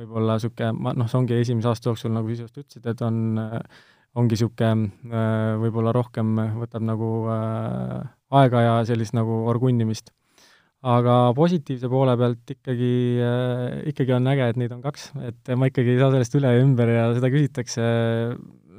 võib-olla 0.00 0.36
niisugune, 0.38 0.74
ma 0.76 0.94
noh, 0.96 1.08
see 1.10 1.20
ongi 1.20 1.38
esimese 1.38 1.70
aasta 1.72 1.90
jooksul, 1.90 2.14
nagu 2.14 2.30
sa 2.34 2.46
just 2.46 2.60
ütlesid, 2.62 2.86
et 2.92 3.02
on 3.06 3.18
ongi 4.18 4.36
niisugune 4.36 5.18
võib-olla 5.62 5.92
rohkem 5.94 6.38
võtab 6.60 6.86
nagu 6.86 7.10
aega 7.30 8.64
ja 8.64 8.80
sellist 8.88 9.14
nagu 9.16 9.44
orgunnimist. 9.50 10.10
aga 10.80 11.14
positiivse 11.36 11.90
poole 11.92 12.14
pealt 12.16 12.54
ikkagi, 12.54 12.94
ikkagi 13.90 14.14
on 14.16 14.30
äge, 14.32 14.46
et 14.48 14.56
neid 14.56 14.72
on 14.72 14.80
kaks, 14.80 15.10
et 15.28 15.50
ma 15.52 15.68
ikkagi 15.68 15.92
ei 15.92 16.00
saa 16.00 16.14
sellest 16.14 16.36
üle 16.40 16.54
ja 16.54 16.62
ümber 16.62 16.88
ja 16.88 17.02
seda 17.18 17.28
küsitakse 17.28 17.84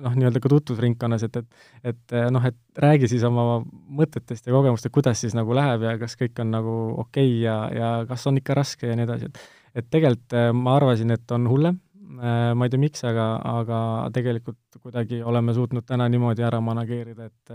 noh, 0.02 0.18
nii-öelda 0.18 0.42
ka 0.44 0.52
tutvusringkonnas, 0.52 1.26
et, 1.28 1.40
et 1.40 1.94
et 1.94 2.18
noh, 2.34 2.44
et 2.48 2.84
räägi 2.84 3.12
siis 3.12 3.24
oma 3.28 3.62
mõtetest 4.02 4.48
ja 4.48 4.56
kogemustest, 4.56 4.94
kuidas 4.94 5.22
siis 5.22 5.38
nagu 5.38 5.56
läheb 5.58 5.88
ja 5.88 5.96
kas 6.02 6.18
kõik 6.20 6.42
on 6.44 6.52
nagu 6.58 6.76
okei 7.06 7.30
okay 7.30 7.40
ja, 7.46 7.56
ja 7.76 7.94
kas 8.10 8.28
on 8.28 8.42
ikka 8.42 8.58
raske 8.58 8.92
ja 8.92 8.98
nii 8.98 9.10
edasi, 9.10 9.32
et 9.32 9.48
et 9.72 9.88
tegelikult 9.88 10.36
ma 10.58 10.74
arvasin, 10.76 11.14
et 11.16 11.32
on 11.32 11.46
hullem 11.48 11.78
Äh, 12.20 12.52
ma 12.56 12.68
ei 12.68 12.72
tea, 12.72 12.80
miks, 12.82 13.04
aga, 13.08 13.26
aga 13.48 13.78
tegelikult 14.14 14.80
kuidagi 14.84 15.22
oleme 15.24 15.54
suutnud 15.56 15.86
täna 15.88 16.10
niimoodi 16.12 16.44
ära 16.44 16.60
manageerida, 16.64 17.30
et 17.30 17.54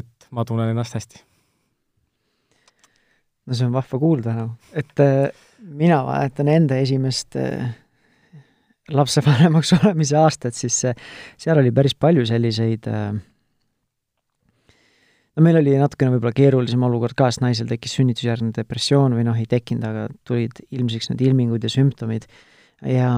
et 0.00 0.26
ma 0.34 0.42
tunnen 0.48 0.72
ennast 0.72 0.96
hästi. 0.96 1.20
no 3.46 3.54
see 3.54 3.66
on 3.68 3.74
vahva 3.76 4.00
kuulda, 4.02 4.32
noh. 4.34 4.54
et 4.72 5.02
äh, 5.04 5.28
mina 5.60 6.00
mäletan 6.08 6.48
enda 6.48 6.80
esimest 6.82 7.36
äh, 7.36 7.68
lapsevanemaks 8.92 9.72
olemise 9.80 10.18
aastat, 10.20 10.54
siis 10.54 10.76
seal 10.84 11.62
oli 11.62 11.72
päris 11.74 11.96
palju 11.98 12.26
selliseid 12.28 12.86
no 15.36 15.44
meil 15.44 15.60
oli 15.60 15.76
natukene 15.80 16.14
võib-olla 16.14 16.36
keerulisem 16.36 16.82
olukord 16.86 17.16
ka, 17.18 17.30
sest 17.30 17.42
naisel 17.44 17.68
tekkis 17.70 17.96
sünnitusjärgne 17.98 18.54
depressioon 18.56 19.16
või 19.18 19.26
noh, 19.26 19.36
ei 19.38 19.48
tekkinud, 19.50 19.84
aga 19.84 20.06
tulid 20.28 20.62
ilmsiks 20.70 21.10
need 21.12 21.24
ilmingud 21.28 21.66
ja 21.66 21.72
sümptomid 21.72 22.28
ja 22.86 23.10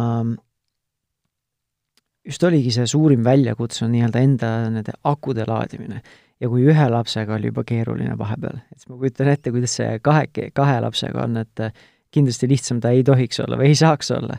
just 2.28 2.44
oligi 2.44 2.72
see 2.74 2.86
suurim 2.88 3.22
väljakutse, 3.26 3.84
on 3.86 3.94
nii-öelda 3.94 4.22
enda 4.24 4.54
nende 4.72 4.94
akude 5.08 5.46
laadimine. 5.48 6.02
ja 6.38 6.46
kui 6.46 6.62
ühe 6.70 6.84
lapsega 6.92 7.34
oli 7.34 7.50
juba 7.50 7.64
keeruline 7.66 8.14
vahepeal, 8.18 8.60
et 8.70 8.78
siis 8.78 8.90
ma 8.92 8.98
kujutan 9.00 9.30
ette, 9.32 9.50
kuidas 9.50 9.72
see 9.80 9.96
kahe, 10.04 10.28
kahe 10.54 10.76
lapsega 10.84 11.24
on, 11.24 11.40
et 11.40 11.62
äh, 11.64 11.72
kindlasti 12.14 12.48
lihtsam 12.50 12.78
ta 12.80 12.92
ei 12.94 13.02
tohiks 13.06 13.40
olla 13.42 13.58
või 13.58 13.72
ei 13.72 13.78
saaks 13.78 14.12
olla. 14.14 14.36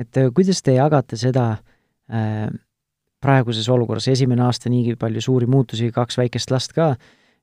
Et 0.00 0.20
äh, 0.20 0.30
kuidas 0.34 0.62
te 0.64 0.74
jagate 0.76 1.18
seda 1.20 1.46
äh, 2.10 2.48
praeguses 3.20 3.68
olukorras, 3.68 4.08
esimene 4.08 4.46
aasta 4.46 4.72
niigi 4.72 4.96
palju 5.00 5.22
suuri 5.24 5.48
muutusi, 5.50 5.90
kaks 5.92 6.18
väikest 6.20 6.52
last 6.54 6.74
ka, 6.76 6.94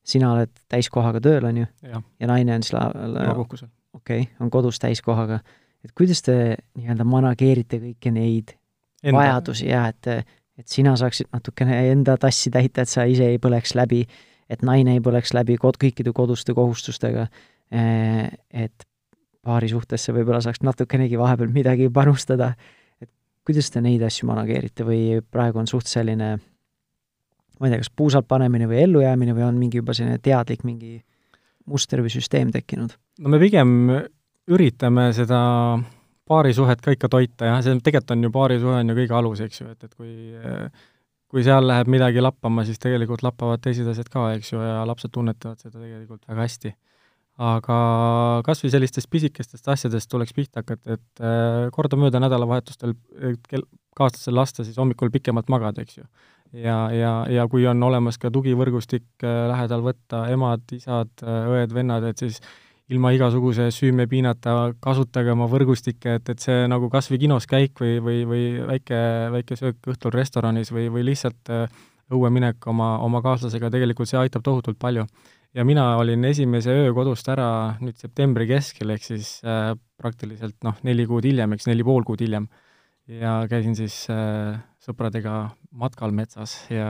sina 0.07 0.31
oled 0.33 0.53
täiskohaga 0.71 1.21
tööl, 1.23 1.45
on 1.49 1.61
ju? 1.61 1.67
ja 1.85 2.29
naine 2.29 2.55
on 2.57 2.65
siis 2.65 2.73
la-, 2.75 2.89
la-, 3.13 3.33
okei 3.37 3.67
okay,, 3.99 4.25
on 4.41 4.51
kodus 4.53 4.79
täiskohaga. 4.81 5.41
et 5.85 5.93
kuidas 5.97 6.23
te 6.25 6.57
nii-öelda 6.79 7.05
manageerite 7.05 7.81
kõiki 7.83 8.13
neid 8.15 8.55
enda. 9.03 9.19
vajadusi 9.19 9.69
ja 9.69 9.85
et, 9.91 10.09
et 10.57 10.67
sina 10.67 10.95
saaksid 10.97 11.29
natukene 11.33 11.83
enda 11.91 12.17
tassi 12.17 12.51
täita, 12.53 12.81
et 12.81 12.89
sa 12.89 13.05
ise 13.05 13.29
ei 13.35 13.37
põleks 13.41 13.75
läbi, 13.77 14.05
et 14.49 14.65
naine 14.65 14.97
ei 14.97 15.03
põleks 15.03 15.35
läbi 15.37 15.59
kod-, 15.61 15.77
kõikide 15.81 16.15
koduste 16.15 16.55
kohustustega, 16.57 17.27
et 17.69 18.87
paari 19.47 19.69
suhtesse 19.71 20.13
võib-olla 20.15 20.41
saaks 20.43 20.63
natukenegi 20.65 21.19
vahepeal 21.19 21.53
midagi 21.53 21.89
panustada, 21.93 22.51
et 23.01 23.09
kuidas 23.47 23.71
te 23.73 23.81
neid 23.83 24.03
asju 24.03 24.27
manageerite 24.29 24.85
või 24.87 25.19
praegu 25.23 25.63
on 25.63 25.69
suht 25.71 25.89
selline 25.89 26.35
ma 27.57 27.67
ei 27.67 27.73
tea, 27.73 27.81
kas 27.81 27.91
puusalt 27.95 28.27
panemine 28.29 28.67
või 28.69 28.83
ellujäämine 28.85 29.35
või 29.37 29.47
on 29.47 29.59
mingi 29.59 29.81
juba 29.81 29.95
selline 29.97 30.19
teadlik 30.23 30.65
mingi 30.67 30.99
muster 31.67 32.03
või 32.03 32.13
süsteem 32.13 32.51
tekkinud? 32.53 32.95
no 33.23 33.33
me 33.33 33.39
pigem 33.41 33.71
üritame 34.47 35.09
seda 35.15 35.39
paarisuhet 36.27 36.83
ka 36.83 36.93
ikka 36.93 37.09
toita, 37.11 37.47
jah, 37.47 37.63
see 37.63 37.79
tegelikult 37.83 38.13
on 38.15 38.27
ju, 38.27 38.31
paarisuhe 38.35 38.83
on 38.83 38.91
ju 38.91 38.99
kõige 39.01 39.15
alus, 39.15 39.41
eks 39.43 39.63
ju, 39.63 39.71
et, 39.71 39.87
et 39.87 39.95
kui 39.95 40.37
kui 41.27 41.43
seal 41.43 41.65
läheb 41.67 41.89
midagi 41.91 42.23
lappama, 42.23 42.63
siis 42.67 42.79
tegelikult 42.79 43.23
lappavad 43.25 43.61
teised 43.63 43.87
asjad 43.91 44.09
ka, 44.11 44.29
eks 44.37 44.53
ju, 44.53 44.61
ja 44.63 44.83
lapsed 44.87 45.11
tunnetavad 45.13 45.59
seda 45.59 45.81
tegelikult 45.81 46.23
väga 46.29 46.45
hästi. 46.45 46.71
Aga 47.37 47.79
kas 48.45 48.63
või 48.63 48.71
sellistest 48.73 49.09
pisikestest 49.13 49.67
asjadest 49.69 50.09
tuleks 50.09 50.33
pihta 50.33 50.63
hakata, 50.63 50.97
et 50.97 51.21
äh, 51.21 51.67
kordamööda 51.73 52.21
nädalavahetustel 52.23 52.95
kel-, 53.49 53.67
kaaslasel 53.97 54.35
lasta 54.37 54.65
siis 54.65 54.77
hommikul 54.81 55.13
pikemalt 55.13 55.49
magada, 55.53 55.85
eks 55.85 55.99
ju. 55.99 56.05
ja, 56.57 56.77
ja, 56.93 57.11
ja 57.29 57.47
kui 57.51 57.67
on 57.69 57.83
olemas 57.83 58.17
ka 58.17 58.31
tugivõrgustik 58.33 59.05
äh, 59.21 59.43
lähedal 59.51 59.85
võtta, 59.85 60.25
emad, 60.33 60.65
isad, 60.73 61.13
õed, 61.21 61.75
vennad, 61.77 62.09
et 62.09 62.25
siis 62.25 62.41
ilma 62.89 63.11
igasuguse 63.11 63.67
süümepiinata, 63.75 64.73
kasutage 64.83 65.33
oma 65.33 65.45
võrgustikke, 65.51 66.17
et, 66.17 66.29
et 66.31 66.43
see 66.43 66.65
nagu 66.71 66.89
kas 66.89 67.11
või 67.11 67.19
kinos 67.25 67.47
käik 67.49 67.81
või, 67.83 67.97
või, 68.03 68.21
või 68.29 68.43
väike, 68.69 68.99
väike 69.33 69.57
söök 69.59 69.91
õhtul 69.93 70.15
restoranis 70.15 70.71
või, 70.71 70.87
või 70.93 71.03
lihtsalt 71.09 71.51
äh, 71.53 71.67
õue 72.13 72.31
minek 72.31 72.63
oma, 72.71 72.95
oma 73.03 73.21
kaaslasega, 73.25 73.71
tegelikult 73.73 74.09
see 74.09 74.19
aitab 74.21 74.45
tohutult 74.45 74.79
palju. 74.79 75.03
Ja 75.57 75.65
mina 75.65 75.87
olin 75.97 76.25
esimese 76.29 76.73
öö 76.83 76.93
kodust 76.93 77.27
ära 77.33 77.49
nüüd 77.81 77.97
septembri 77.97 78.45
keskel, 78.49 78.93
ehk 78.93 79.05
siis 79.05 79.37
äh, 79.45 79.73
praktiliselt 79.97 80.57
noh, 80.65 80.77
neli 80.85 81.07
kuud 81.09 81.25
hiljem, 81.25 81.55
eks 81.55 81.69
neli 81.69 81.85
pool 81.87 82.05
kuud 82.05 82.21
hiljem. 82.21 82.47
ja 83.07 83.39
käisin 83.47 83.75
siis 83.75 84.01
äh, 84.11 84.57
sõpradega 84.83 85.49
matkal 85.79 86.11
metsas 86.11 86.57
ja 86.69 86.89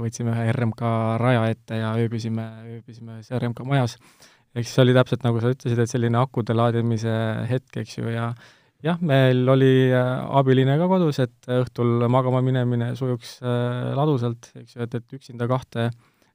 võtsime 0.00 0.32
ühe 0.32 0.52
RMK 0.54 0.82
raja 1.20 1.44
ette 1.52 1.76
ja 1.82 1.92
ööbisime, 2.00 2.46
ööbisime 2.78 3.18
ühes 3.18 3.30
RMK 3.36 3.66
majas 3.68 3.98
ehk 4.56 4.66
siis 4.66 4.78
oli 4.82 4.94
täpselt 4.96 5.26
nagu 5.26 5.42
sa 5.42 5.52
ütlesid, 5.52 5.82
et 5.82 5.90
selline 5.92 6.18
akude 6.18 6.56
laadimise 6.56 7.12
hetk, 7.50 7.82
eks 7.84 7.98
ju, 7.98 8.08
ja 8.10 8.32
jah, 8.84 8.98
meil 9.04 9.44
oli 9.52 9.90
äh, 9.92 10.14
abiline 10.40 10.78
ka 10.80 10.88
kodus, 10.90 11.20
et 11.22 11.52
õhtul 11.60 12.08
magama 12.10 12.42
minemine 12.44 12.94
sujuks 12.98 13.38
äh, 13.44 13.92
ladusalt, 13.98 14.50
eks 14.58 14.76
ju, 14.76 14.86
et, 14.86 14.98
et 14.98 15.18
üksinda 15.20 15.50
kahte 15.50 15.90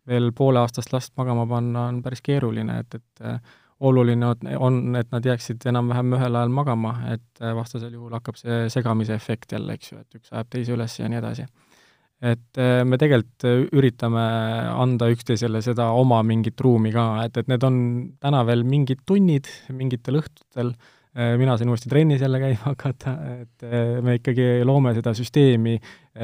veel 0.08 0.32
pooleaastast 0.36 0.94
last 0.94 1.14
magama 1.18 1.46
panna 1.50 1.88
on 1.92 2.02
päris 2.04 2.24
keeruline, 2.26 2.80
et, 2.84 2.96
et 3.00 3.28
äh, 3.28 3.60
oluline 3.84 4.32
on, 4.60 4.80
et 4.96 5.12
nad 5.12 5.26
jääksid 5.26 5.66
enam-vähem 5.68 6.16
ühel 6.18 6.40
ajal 6.40 6.52
magama, 6.54 6.94
et 7.14 7.44
vastasel 7.58 7.94
juhul 7.94 8.14
hakkab 8.16 8.38
see 8.40 8.66
segamise 8.72 9.16
efekt 9.18 9.56
jälle, 9.56 9.76
eks 9.76 9.92
ju, 9.92 10.00
et 10.00 10.20
üks 10.20 10.32
ajab 10.32 10.52
teise 10.56 10.76
üles 10.76 10.98
ja 11.00 11.10
nii 11.12 11.20
edasi. 11.20 11.48
Et 12.24 12.60
äh, 12.62 12.86
me 12.88 12.96
tegelikult 13.00 13.44
äh, 13.50 13.66
üritame 13.76 14.24
anda 14.80 15.10
üksteisele 15.12 15.60
seda 15.66 15.90
oma 16.00 16.22
mingit 16.24 16.62
ruumi 16.64 16.94
ka, 16.96 17.08
et, 17.26 17.42
et 17.42 17.50
need 17.52 17.66
on 17.68 17.78
täna 18.24 18.46
veel 18.48 18.64
mingid 18.64 19.04
tunnid 19.10 19.50
mingitel 19.76 20.22
õhtutel, 20.22 20.72
äh, 20.72 21.03
mina 21.14 21.54
sain 21.60 21.70
uuesti 21.70 21.92
trennis 21.92 22.24
jälle 22.24 22.40
käima 22.42 22.64
hakata, 22.72 23.12
et 23.44 23.66
me 24.02 24.16
ikkagi 24.18 24.64
loome 24.66 24.96
seda 24.98 25.14
süsteemi, 25.14 25.76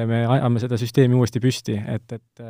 me 0.10 0.24
ajame 0.26 0.64
seda 0.64 0.80
süsteemi 0.82 1.18
uuesti 1.20 1.42
püsti, 1.44 1.76
et, 1.94 2.16
et, 2.18 2.44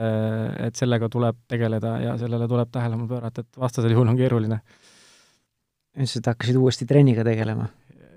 et 0.67 0.79
sellega 0.79 1.09
tuleb 1.11 1.41
tegeleda 1.51 1.97
ja 2.05 2.15
sellele 2.21 2.47
tuleb 2.47 2.71
tähelepanu 2.71 3.09
pöörata, 3.11 3.43
et 3.43 3.59
vastasel 3.59 3.91
juhul 3.91 4.13
on 4.13 4.19
keeruline. 4.19 4.61
sa 6.05 6.21
hakkasid 6.31 6.55
uuesti 6.55 6.87
trenniga 6.87 7.27
tegelema? 7.27 7.67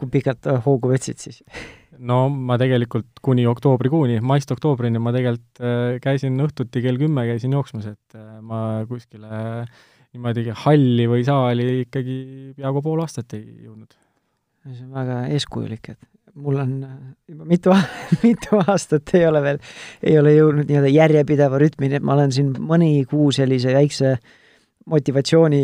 kui 0.03 0.11
pikalt 0.11 0.49
hoogu 0.67 0.91
võtsid 0.91 1.21
siis 1.23 1.43
no 2.11 2.27
ma 2.33 2.59
tegelikult 2.61 3.23
kuni 3.25 3.47
oktoobrikuuni, 3.51 4.19
maist 4.25 4.51
oktoobrini 4.55 5.03
ma 5.03 5.15
tegelikult 5.15 5.63
äh, 5.63 5.97
käisin 6.03 6.39
õhtuti 6.43 6.83
kell 6.85 7.01
kümme 7.01 7.27
käisin 7.29 7.55
jooksmas, 7.57 7.89
et 7.93 8.19
äh, 8.19 8.39
ma 8.45 8.83
kuskile 8.89 9.67
niimoodi 10.13 10.49
halli 10.65 11.09
või 11.09 11.27
saali 11.27 11.69
ikkagi 11.87 12.17
peaaegu 12.59 12.83
pool 12.85 13.05
aastat 13.05 13.39
ei 13.39 13.45
jõudnud. 13.67 13.95
See 14.71 14.87
on 14.87 14.95
väga 14.95 15.19
eeskujulik, 15.35 15.93
et 15.95 16.39
mul 16.43 16.61
on 16.63 16.75
juba 17.29 17.49
mitu, 17.49 17.75
mitu 18.27 18.61
aastat 18.63 19.15
ei 19.19 19.27
ole 19.29 19.43
veel, 19.45 19.63
ei 20.03 20.19
ole 20.21 20.37
jõudnud 20.37 20.71
nii-öelda 20.71 20.93
järjepideva 20.93 21.61
rütmini, 21.61 21.99
et 21.99 22.07
ma 22.07 22.17
olen 22.17 22.33
siin 22.35 22.53
mõni 22.63 22.95
kuu 23.11 23.31
sellise 23.35 23.75
väikse 23.75 24.17
motivatsiooni 24.93 25.63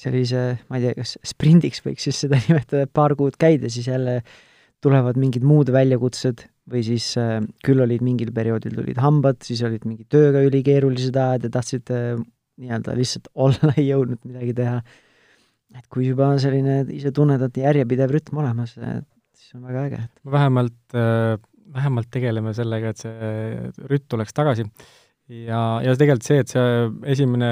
sellise, 0.00 0.44
ma 0.70 0.78
ei 0.78 0.86
tea, 0.86 0.96
kas 1.00 1.16
sprindiks 1.26 1.82
võiks 1.84 2.06
siis 2.08 2.22
seda 2.24 2.40
nimetada, 2.46 2.86
et 2.86 2.94
paar 2.94 3.16
kuud 3.18 3.36
käid 3.40 3.66
ja 3.66 3.72
siis 3.72 3.88
jälle 3.90 4.20
tulevad 4.80 5.18
mingid 5.20 5.44
muud 5.44 5.70
väljakutsed 5.74 6.46
või 6.70 6.82
siis 6.86 7.12
äh, 7.20 7.38
küll 7.66 7.82
olid 7.82 8.04
mingil 8.04 8.30
perioodil 8.34 8.76
tulid 8.78 9.00
hambad, 9.02 9.40
siis 9.44 9.62
olid 9.66 9.84
mingi 9.88 10.06
tööga 10.10 10.42
ülikeerulised 10.46 11.16
ajad 11.18 11.48
ja 11.48 11.52
tahtsid 11.56 11.92
äh, 11.94 12.14
nii-öelda 12.60 12.96
lihtsalt 12.98 13.30
olla, 13.46 13.74
ei 13.76 13.90
jõudnud 13.90 14.22
midagi 14.28 14.56
teha. 14.62 14.80
Et 15.78 15.86
kui 15.92 16.08
juba 16.08 16.30
on 16.34 16.40
selline, 16.42 16.82
ise 16.94 17.12
tunned, 17.14 17.42
et 17.46 17.60
järjepidev 17.62 18.14
rütm 18.16 18.40
olemas, 18.42 18.74
siis 18.74 19.54
on 19.58 19.66
väga 19.68 19.86
äge. 19.88 20.00
vähemalt 20.38 20.98
äh,, 20.98 21.36
vähemalt 21.74 22.10
tegeleme 22.10 22.54
sellega, 22.56 22.90
et 22.90 23.04
see 23.04 23.86
rütm 23.90 24.08
tuleks 24.10 24.34
tagasi 24.34 24.66
ja, 25.30 25.60
ja 25.84 25.94
tegelikult 25.98 26.26
see, 26.26 26.40
et 26.42 26.50
see 26.50 26.70
esimene 27.12 27.50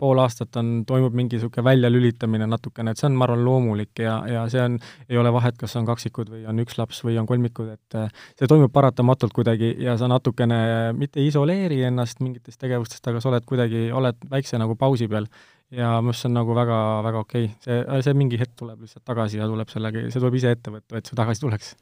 pool 0.00 0.18
aastat 0.22 0.56
on, 0.60 0.72
toimub 0.88 1.14
mingi 1.16 1.38
niisugune 1.38 1.64
väljalülitamine 1.66 2.48
natukene, 2.50 2.92
et 2.92 3.00
see 3.00 3.06
on, 3.08 3.16
ma 3.18 3.26
arvan, 3.28 3.44
loomulik 3.46 4.02
ja, 4.02 4.16
ja 4.30 4.44
see 4.52 4.62
on, 4.64 4.78
ei 5.08 5.20
ole 5.20 5.32
vahet, 5.34 5.58
kas 5.60 5.76
on 5.78 5.86
kaksikud 5.88 6.32
või 6.32 6.42
on 6.50 6.62
üks 6.64 6.78
laps 6.80 7.02
või 7.06 7.18
on 7.20 7.28
kolmikud, 7.30 7.70
et 7.76 7.98
äh, 7.98 8.10
see 8.38 8.50
toimub 8.50 8.72
paratamatult 8.74 9.34
kuidagi 9.36 9.72
ja 9.84 9.96
sa 10.00 10.10
natukene 10.10 10.60
mitte 10.98 11.22
ei 11.22 11.30
isoleeri 11.30 11.82
ennast 11.88 12.22
mingitest 12.24 12.60
tegevustest, 12.62 13.06
aga 13.06 13.22
sa 13.22 13.32
oled 13.32 13.46
kuidagi, 13.48 13.88
oled 13.94 14.28
väikse 14.30 14.60
nagu 14.60 14.76
pausi 14.80 15.08
peal. 15.10 15.30
Ja 15.70 15.92
minu 16.00 16.10
arust 16.10 16.24
see 16.24 16.30
on 16.30 16.38
nagu 16.38 16.56
väga, 16.56 16.78
väga 17.06 17.22
okei 17.24 17.44
okay., 17.50 17.58
see, 17.66 18.00
see 18.06 18.16
mingi 18.18 18.40
hetk 18.40 18.56
tuleb 18.58 18.80
lihtsalt 18.84 19.04
tagasi 19.06 19.38
ja 19.38 19.46
tuleb 19.50 19.70
sellega, 19.70 20.08
see 20.08 20.22
tuleb 20.22 20.40
ise 20.40 20.54
ette 20.56 20.74
võtta, 20.74 20.98
et 20.98 21.10
see 21.10 21.18
tagasi 21.18 21.44
tuleks. 21.44 21.76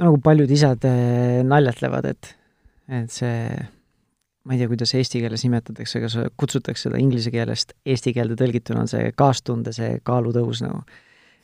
nagu 0.00 0.22
paljud 0.24 0.56
isad 0.56 0.86
äh, 0.88 1.42
naljatlevad, 1.46 2.08
et, 2.14 2.32
et 3.00 3.12
see 3.12 3.36
ma 4.48 4.56
ei 4.56 4.62
tea, 4.62 4.70
kuidas 4.70 4.94
eesti 4.96 5.20
keeles 5.20 5.44
nimetatakse, 5.44 6.00
kas 6.00 6.16
kutsutakse 6.40 6.88
seda 6.88 7.00
inglise 7.00 7.32
keelest 7.32 7.74
eesti 7.84 8.14
keelde 8.16 8.38
tõlgituna, 8.40 8.86
on 8.86 8.90
see 8.90 9.12
kaastunde, 9.16 9.74
see 9.76 9.98
kaalutõus 10.06 10.64
nagu. 10.64 10.82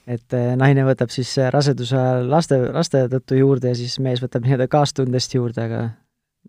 et 0.07 0.35
eh, 0.39 0.55
naine 0.57 0.85
võtab 0.87 1.11
siis 1.11 1.33
raseduse 1.51 1.97
ajal 1.99 2.29
laste, 2.31 2.59
laste 2.73 3.05
tõttu 3.13 3.37
juurde 3.41 3.73
ja 3.73 3.79
siis 3.79 3.99
mees 3.99 4.23
võtab 4.23 4.47
nii-öelda 4.47 4.69
kaastundest 4.71 5.35
juurde, 5.35 5.65
aga 5.67 5.81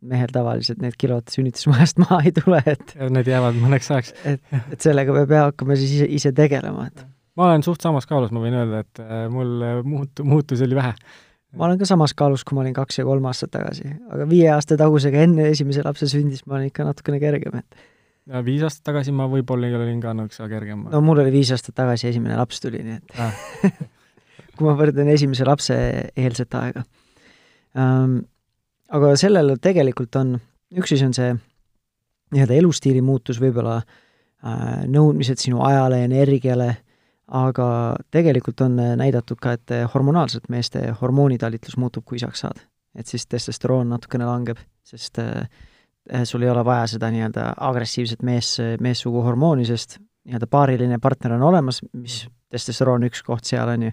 mehel 0.02 0.32
tavaliselt 0.34 0.82
need 0.84 0.98
kilod 1.00 1.30
sünnitusmajast 1.34 2.02
maha 2.04 2.22
ei 2.26 2.34
tule, 2.36 2.62
et 2.66 2.96
Need 3.14 3.30
jäävad 3.32 3.60
mõneks 3.62 3.92
ajaks. 3.94 4.16
et, 4.24 4.58
et 4.74 4.82
sellega 4.84 5.16
peab 5.16 5.38
jah 5.38 5.48
hakkama 5.52 5.78
siis 5.80 5.98
ise, 6.00 6.10
ise 6.20 6.34
tegelema, 6.38 6.90
et 6.92 7.06
ma 7.38 7.52
olen 7.52 7.66
suht 7.66 7.84
samas 7.86 8.10
kaalus, 8.10 8.34
ma 8.34 8.44
võin 8.44 8.58
öelda, 8.58 8.84
et 8.86 9.04
eh, 9.04 9.26
mul 9.34 9.56
muut-, 9.88 10.24
muutusi 10.26 10.68
oli 10.68 10.78
vähe 10.80 10.96
ma 11.58 11.68
olen 11.68 11.80
ka 11.80 11.88
samas 11.90 12.14
kaalus, 12.18 12.44
kui 12.46 12.58
ma 12.58 12.64
olin 12.66 12.76
kaks 12.76 13.00
ja 13.00 13.06
kolm 13.08 13.26
aastat 13.30 13.54
tagasi, 13.56 13.90
aga 14.14 14.28
viie 14.30 14.50
aasta 14.54 14.78
tagusega 14.80 15.22
enne 15.26 15.52
esimese 15.54 15.86
lapse 15.86 16.10
sündist 16.12 16.48
ma 16.48 16.60
olin 16.60 16.72
ikka 16.72 16.86
natukene 16.88 17.22
kergem, 17.24 17.62
et 17.62 17.86
ja 18.28 18.42
viis 18.46 18.64
aastat 18.66 18.86
tagasi 18.92 19.14
ma 19.16 19.28
võib-olla 19.32 19.70
olin 19.80 20.02
ka 20.04 20.14
nõksa 20.18 20.48
kergem. 20.52 20.86
no 20.92 21.02
mul 21.04 21.24
oli 21.24 21.34
viis 21.34 21.52
aastat 21.56 21.78
tagasi 21.78 22.10
esimene 22.12 22.38
laps 22.40 22.62
tuli, 22.64 22.84
nii 22.84 22.98
et 23.00 23.22
ah. 23.24 23.44
kui 24.58 24.68
ma 24.68 24.76
võrdlen 24.80 25.12
esimese 25.14 25.48
lapse 25.48 25.78
eelset 26.16 26.60
aega 26.60 26.84
um,. 27.78 28.20
Aga 28.90 29.14
sellel 29.20 29.56
tegelikult 29.62 30.16
on, 30.16 30.36
üks 30.78 30.94
asi 30.96 31.06
on 31.06 31.16
see 31.16 31.32
nii-öelda 32.36 32.58
elustiili 32.60 33.02
muutus, 33.02 33.40
võib-olla 33.40 33.78
uh, 33.82 34.84
nõudmised 34.88 35.40
sinu 35.40 35.62
ajale, 35.64 36.04
energiale 36.04 36.74
aga 37.28 37.96
tegelikult 38.12 38.62
on 38.64 38.80
äh, 38.80 38.96
näidatud 39.00 39.40
ka, 39.42 39.58
et 39.58 39.72
äh, 39.76 39.86
hormonaalselt 39.94 40.48
meeste 40.50 40.84
hormoonitalitlus 41.02 41.78
muutub, 41.78 42.06
kui 42.06 42.22
isaks 42.22 42.46
saad. 42.46 42.64
et 42.98 43.06
siis 43.06 43.28
testosteroon 43.30 43.90
natukene 43.94 44.26
langeb, 44.26 44.58
sest 44.82 45.20
äh, 45.22 45.46
sul 46.26 46.42
ei 46.42 46.50
ole 46.50 46.64
vaja 46.66 46.88
seda 46.96 47.12
nii-öelda 47.14 47.52
agressiivset 47.68 48.24
mees, 48.26 48.56
meessugu 48.82 49.22
hormooni, 49.22 49.68
sest 49.70 50.00
nii-öelda 50.26 50.48
paariline 50.50 50.98
partner 51.00 51.36
on 51.36 51.44
olemas, 51.46 51.84
mis 51.94 52.24
testosteroon 52.50 53.06
üks 53.06 53.22
koht 53.28 53.46
seal, 53.46 53.70
on 53.70 53.86
ju, 53.90 53.92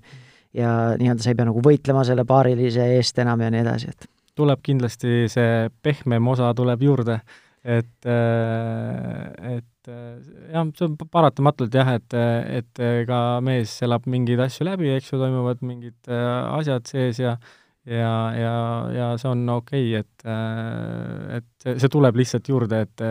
ja 0.57 0.71
nii-öelda 0.97 1.27
sa 1.27 1.35
ei 1.35 1.37
pea 1.37 1.51
nagu 1.51 1.61
võitlema 1.61 2.07
selle 2.07 2.25
paarilise 2.25 2.87
eest 2.97 3.19
enam 3.21 3.43
ja 3.45 3.51
nii 3.53 3.61
edasi, 3.61 3.93
et 3.93 4.09
tuleb 4.35 4.63
kindlasti 4.63 5.29
see 5.33 5.69
pehmem 5.83 6.29
osa 6.29 6.53
tuleb 6.57 6.83
juurde, 6.83 7.21
et, 7.65 8.07
et 8.07 9.71
et 9.85 9.93
äh, 9.93 10.53
jah, 10.53 10.65
see 10.77 10.87
on 10.87 10.97
paratamatult 10.97 11.75
jah, 11.75 11.91
et, 11.99 12.17
et 12.61 12.81
ka 13.09 13.19
mees 13.45 13.75
elab 13.85 14.07
mingeid 14.11 14.41
asju 14.47 14.67
läbi, 14.69 14.91
eks 14.95 15.13
ju, 15.13 15.19
toimuvad 15.21 15.61
mingid 15.67 16.09
äh, 16.09 16.57
asjad 16.59 16.89
sees 16.89 17.21
ja 17.21 17.37
ja, 17.85 18.33
ja, 18.33 18.55
ja 18.95 19.11
see 19.21 19.29
on 19.29 19.45
okei 19.53 19.91
okay,, 19.93 20.01
et, 20.01 20.25
äh, 20.25 21.37
et 21.39 21.49
see, 21.61 21.77
see 21.83 21.93
tuleb 21.93 22.17
lihtsalt 22.17 22.49
juurde, 22.49 22.81
et 22.87 23.05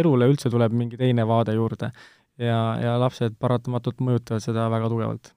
elule 0.00 0.30
üldse 0.32 0.52
tuleb 0.52 0.72
mingi 0.72 0.96
teine 1.00 1.26
vaade 1.28 1.56
juurde. 1.58 1.92
ja, 2.40 2.58
ja 2.80 2.96
lapsed 2.98 3.36
paratamatult 3.38 4.00
mõjutavad 4.00 4.42
seda 4.42 4.70
väga 4.72 4.88
tugevalt. 4.88 5.34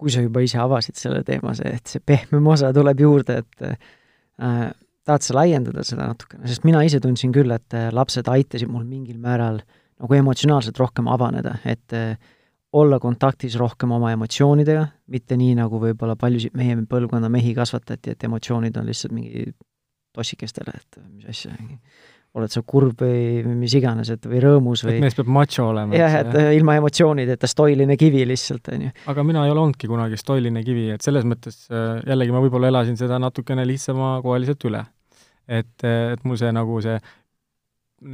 Kui 0.00 0.12
sa 0.12 0.22
juba 0.24 0.42
ise 0.44 0.60
avasid 0.60 0.96
selle 0.96 1.20
teema, 1.26 1.52
see, 1.58 1.74
et 1.76 1.92
see 1.92 2.02
pehmem 2.04 2.46
osa 2.52 2.72
tuleb 2.76 3.02
juurde, 3.04 3.42
et 3.42 3.66
äh, 4.40 4.70
tahad 5.06 5.26
sa 5.26 5.36
laiendada 5.36 5.84
seda 5.86 6.08
natukene, 6.10 6.48
sest 6.48 6.64
mina 6.68 6.82
ise 6.86 7.02
tundsin 7.04 7.34
küll, 7.36 7.52
et 7.54 7.76
äh, 7.76 7.90
lapsed 7.94 8.28
aitasid 8.32 8.70
mul 8.72 8.86
mingil 8.88 9.20
määral 9.20 9.60
nagu 10.00 10.16
emotsionaalselt 10.16 10.78
rohkem 10.80 11.10
avaneda, 11.12 11.58
et 11.68 11.96
äh, 11.96 12.14
olla 12.72 13.00
kontaktis 13.02 13.56
rohkem 13.58 13.92
oma 13.92 14.12
emotsioonidega, 14.14 14.86
mitte 15.10 15.36
nii, 15.36 15.56
nagu 15.58 15.80
võib-olla 15.82 16.14
paljusid 16.18 16.54
meie 16.56 16.76
põlvkonna 16.88 17.28
mehi 17.32 17.52
kasvatati, 17.56 18.14
et 18.14 18.28
emotsioonid 18.28 18.78
on 18.78 18.86
lihtsalt 18.88 19.14
mingi 19.16 19.48
tossikestele, 20.16 20.74
et 20.78 21.00
mis 21.10 21.26
asja, 21.30 21.54
oled 22.38 22.52
sa 22.52 22.62
kurb 22.62 23.02
või 23.02 23.42
mis 23.58 23.72
iganes, 23.74 24.12
et 24.14 24.26
või 24.30 24.38
rõõmus 24.44 24.84
või 24.86 24.98
et 24.98 25.02
mees 25.02 25.16
peab 25.18 25.32
macho 25.34 25.66
olema. 25.72 25.96
jah, 25.98 26.20
et 26.20 26.36
jah. 26.36 26.52
ilma 26.54 26.76
emotsioonideta 26.78 27.50
stoiline 27.50 27.96
kivi 27.98 28.22
lihtsalt, 28.28 28.70
on 28.74 28.86
ju. 28.86 28.94
aga 29.10 29.26
mina 29.26 29.42
ei 29.46 29.54
ole 29.54 29.64
olnudki 29.64 29.90
kunagi 29.90 30.20
stoiline 30.20 30.62
kivi, 30.66 30.88
et 30.94 31.02
selles 31.02 31.26
mõttes 31.26 31.64
äh, 31.72 31.98
jällegi 32.06 32.34
ma 32.34 32.44
võib-olla 32.44 32.70
elasin 32.70 32.98
seda 33.00 33.18
natukene 33.22 33.66
lihtsamakoeliselt 33.66 34.70
üle 34.70 34.84
et, 35.50 35.74
et 35.84 36.22
mul 36.24 36.38
see 36.38 36.52
nagu 36.54 36.78
see 36.84 36.98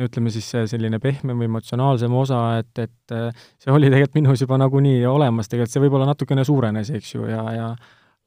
ütleme 0.07 0.33
siis 0.35 0.49
selline 0.73 0.99
pehmem 0.99 1.39
või 1.39 1.47
emotsionaalsem 1.47 2.15
osa, 2.19 2.41
et, 2.59 2.73
et 2.83 3.15
see 3.63 3.71
oli 3.71 3.91
tegelikult 3.93 4.17
minus 4.19 4.43
juba 4.43 4.59
nagunii 4.59 5.05
olemas, 5.07 5.51
tegelikult 5.51 5.77
see 5.77 5.85
võib-olla 5.85 6.09
natukene 6.09 6.43
suurenes, 6.47 6.91
eks 6.97 7.13
ju, 7.15 7.29
ja, 7.31 7.45
ja 7.55 7.69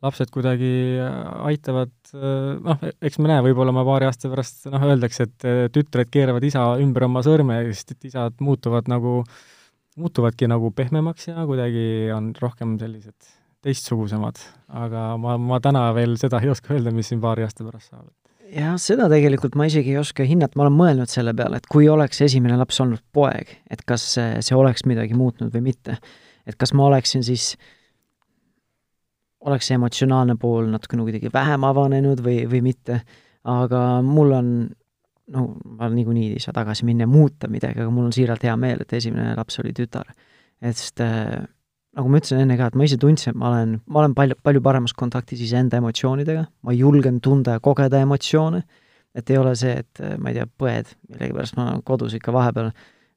lapsed 0.05 0.31
kuidagi 0.31 0.71
aitavad, 1.49 1.91
noh, 2.13 2.85
eks 3.03 3.19
me 3.19 3.31
näe, 3.31 3.43
võib-olla 3.49 3.73
ma 3.75 3.83
paari 3.87 4.07
aasta 4.07 4.31
pärast, 4.31 4.69
noh, 4.71 4.85
öeldakse, 4.87 5.27
et 5.27 5.73
tütred 5.75 6.11
keeravad 6.13 6.45
isa 6.47 6.63
ümber 6.79 7.09
oma 7.09 7.23
sõrme, 7.25 7.59
sest 7.73 7.97
et 7.97 8.11
isad 8.11 8.39
muutuvad 8.43 8.87
nagu, 8.91 9.23
muutuvadki 9.99 10.47
nagu 10.47 10.71
pehmemaks 10.75 11.31
ja 11.31 11.43
kuidagi 11.49 11.83
on 12.15 12.31
rohkem 12.39 12.77
sellised 12.79 13.35
teistsugusemad. 13.65 14.39
aga 14.71 15.11
ma, 15.19 15.35
ma 15.35 15.59
täna 15.59 15.89
veel 15.97 16.15
seda 16.21 16.39
ei 16.39 16.53
oska 16.53 16.77
öelda, 16.77 16.95
mis 16.95 17.11
siin 17.11 17.19
paari 17.19 17.43
aasta 17.43 17.67
pärast 17.67 17.91
saab 17.91 18.07
jah, 18.53 18.77
seda 18.81 19.07
tegelikult 19.11 19.57
ma 19.59 19.67
isegi 19.69 19.93
ei 19.93 19.99
oska 20.01 20.25
hinnata, 20.27 20.57
ma 20.57 20.65
olen 20.65 20.77
mõelnud 20.77 21.11
selle 21.11 21.33
peale, 21.37 21.59
et 21.59 21.67
kui 21.69 21.89
oleks 21.91 22.21
esimene 22.25 22.57
laps 22.59 22.79
olnud 22.83 23.01
poeg, 23.15 23.51
et 23.71 23.83
kas 23.87 24.05
see, 24.15 24.55
oleks 24.57 24.85
midagi 24.89 25.17
muutnud 25.17 25.53
või 25.53 25.69
mitte. 25.71 25.99
et 26.49 26.57
kas 26.57 26.73
ma 26.73 26.87
oleksin 26.89 27.23
siis, 27.25 27.53
oleks 29.47 29.69
see 29.69 29.77
emotsionaalne 29.79 30.35
pool 30.39 30.67
natukene 30.71 31.05
kuidagi 31.07 31.31
vähem 31.33 31.63
avanenud 31.67 32.23
või, 32.23 32.41
või 32.51 32.63
mitte, 32.65 32.99
aga 33.47 33.83
mul 34.05 34.33
on, 34.35 34.49
no 35.35 35.45
ma 35.79 35.87
niikuinii 35.93 36.33
ei 36.33 36.43
saa 36.43 36.55
tagasi 36.55 36.87
minna 36.87 37.07
ja 37.07 37.11
muuta 37.11 37.47
midagi, 37.51 37.79
aga 37.79 37.93
mul 37.93 38.09
on 38.09 38.15
siiralt 38.15 38.43
hea 38.43 38.55
meel, 38.59 38.83
et 38.83 38.97
esimene 38.99 39.31
laps 39.37 39.61
oli 39.63 39.71
tütar. 39.75 40.11
et 40.59 40.75
sest 40.75 40.99
äh, 40.99 41.39
nagu 41.95 42.11
ma 42.11 42.19
ütlesin 42.19 42.43
enne 42.43 42.57
ka, 42.59 42.67
et 42.69 42.77
ma 42.77 42.85
ise 42.85 42.99
tundsin, 42.99 43.31
et 43.31 43.39
ma 43.39 43.53
olen, 43.53 43.79
ma 43.87 44.03
olen 44.03 44.13
palju, 44.17 44.37
palju 44.43 44.61
paremas 44.65 44.93
kontaktis 44.97 45.41
iseenda 45.45 45.79
emotsioonidega, 45.79 46.45
ma 46.67 46.75
julgen 46.75 47.21
tunda 47.23 47.57
ja 47.57 47.63
kogeda 47.63 48.03
emotsioone, 48.03 48.61
et 49.15 49.31
ei 49.31 49.39
ole 49.39 49.55
see, 49.57 49.79
et 49.81 50.03
ma 50.21 50.33
ei 50.33 50.37
tea, 50.37 50.45
põed, 50.59 50.91
millegipärast 51.09 51.57
ma 51.57 51.71
kodus 51.85 52.13
ikka 52.19 52.35
vahepeal 52.35 52.73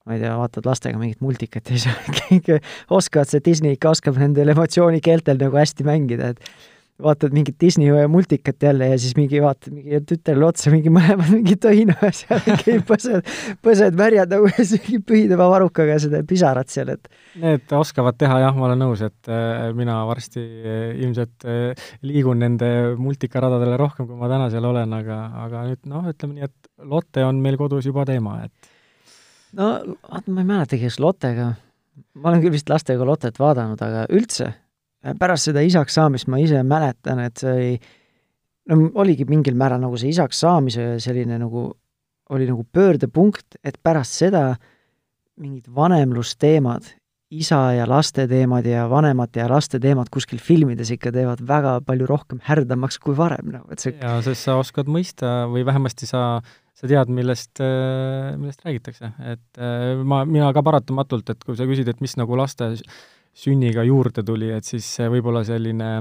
ma 0.07 0.17
ei 0.17 0.23
tea, 0.23 0.35
vaatad 0.39 0.67
lastega 0.67 1.01
mingit 1.01 1.23
multikat 1.25 1.71
ja 1.71 1.79
siis 1.79 2.11
kõik 2.19 2.53
oskavad, 2.91 3.31
see 3.31 3.45
Disney 3.45 3.79
ikka 3.79 3.95
oskab 3.95 4.21
nendel 4.21 4.55
emotsioonikeeltel 4.55 5.41
nagu 5.43 5.59
hästi 5.61 5.87
mängida, 5.87 6.33
et 6.35 6.71
vaatad 7.03 7.35
mingit 7.35 7.57
Disney 7.61 8.07
multikat 8.09 8.63
jälle 8.63 8.87
ja 8.87 8.99
siis 8.99 9.17
mingi 9.17 9.41
vaatad 9.43 9.73
mingi 9.75 10.01
tütrele 10.07 10.47
otsa, 10.47 10.71
mingi 10.71 10.91
mõlemad 10.93 11.31
mingi 11.37 11.57
tõina 11.61 11.97
seal 12.15 12.43
mingi 12.47 12.77
põsed, 12.91 13.31
põsed 13.65 13.97
märjad 13.99 14.33
nagu 14.33 14.51
ja 14.51 14.57
siis 14.59 14.83
mingi 14.87 15.01
pühidava 15.09 15.49
varukaga 15.53 15.99
seda 16.03 16.23
pisarat 16.29 16.73
seal, 16.73 16.95
et 16.97 17.09
Need 17.43 17.73
oskavad 17.77 18.19
teha 18.21 18.43
jah, 18.45 18.57
ma 18.57 18.69
olen 18.69 18.83
nõus, 18.85 19.03
et 19.07 19.31
äh, 19.33 19.71
mina 19.77 20.03
varsti 20.09 20.43
äh, 20.43 20.83
ilmselt 21.01 21.47
äh, 21.49 21.89
liigun 22.05 22.43
nende 22.45 22.69
multikaradadele 23.01 23.79
rohkem, 23.81 24.09
kui 24.11 24.19
ma 24.21 24.31
täna 24.31 24.51
seal 24.53 24.69
olen, 24.69 24.93
aga, 24.99 25.23
aga 25.47 25.65
nüüd 25.71 25.91
noh, 25.91 26.07
ütleme 26.13 26.39
nii, 26.39 26.51
et 26.51 26.87
Lotte 26.93 27.23
on 27.25 27.39
meil 27.39 27.57
kodus 27.61 27.87
juba 27.87 28.05
teema, 28.09 28.41
et 28.45 28.72
no 29.59 29.69
vaata, 29.85 30.31
ma 30.31 30.43
ei 30.43 30.49
mäletagi, 30.49 30.89
kas 30.89 30.99
Lottega, 31.03 31.53
ma 32.15 32.33
olen 32.33 32.43
küll 32.45 32.55
vist 32.55 32.73
lastega 32.73 33.07
Lottet 33.07 33.41
vaadanud, 33.43 33.81
aga 33.83 34.07
üldse 34.13 34.53
pärast 35.19 35.51
seda 35.51 35.63
isaks 35.67 35.97
saamist 35.99 36.31
ma 36.31 36.41
ise 36.43 36.63
mäletan, 36.67 37.21
et 37.27 37.43
see 37.43 37.53
oli, 37.53 37.71
no 38.71 38.79
oligi 39.03 39.27
mingil 39.29 39.57
määral 39.59 39.83
nagu 39.83 39.99
see 39.99 40.13
isaks 40.13 40.43
saamise 40.45 40.95
selline 41.03 41.39
nagu, 41.43 41.71
oli 42.33 42.49
nagu 42.49 42.65
pöördepunkt, 42.73 43.59
et 43.65 43.79
pärast 43.83 44.21
seda 44.23 44.53
mingid 45.43 45.67
vanemlusteemad, 45.75 46.87
isa 47.33 47.59
ja 47.73 47.87
laste 47.89 48.27
teemad 48.29 48.67
ja 48.69 48.85
vanemate 48.91 49.41
ja 49.41 49.49
laste 49.49 49.81
teemad 49.81 50.11
kuskil 50.13 50.41
filmides 50.43 50.91
ikka 50.93 51.11
teevad 51.15 51.41
väga 51.49 51.79
palju 51.87 52.07
rohkem 52.07 52.43
härdamaks 52.45 53.01
kui 53.03 53.17
varem, 53.17 53.55
nagu 53.55 53.73
et 53.73 53.83
see 53.83 53.95
jaa, 53.97 54.19
sest 54.25 54.47
sa 54.47 54.59
oskad 54.61 54.91
mõista 54.93 55.47
või 55.51 55.65
vähemasti 55.67 56.07
sa, 56.07 56.43
sa 56.77 56.89
tead, 56.91 57.11
millest, 57.13 57.61
millest 58.41 58.65
räägitakse. 58.67 59.13
et 59.33 59.61
ma, 60.09 60.23
mina 60.25 60.49
ka 60.57 60.63
paratamatult, 60.65 61.35
et 61.35 61.45
kui 61.45 61.59
sa 61.59 61.69
küsid, 61.69 61.91
et 61.93 62.01
mis 62.01 62.17
nagu 62.17 62.39
laste 62.39 62.73
sünniga 63.33 63.85
juurde 63.85 64.25
tuli, 64.25 64.51
et 64.53 64.67
siis 64.69 64.89
võib-olla 65.13 65.45
selline 65.45 65.93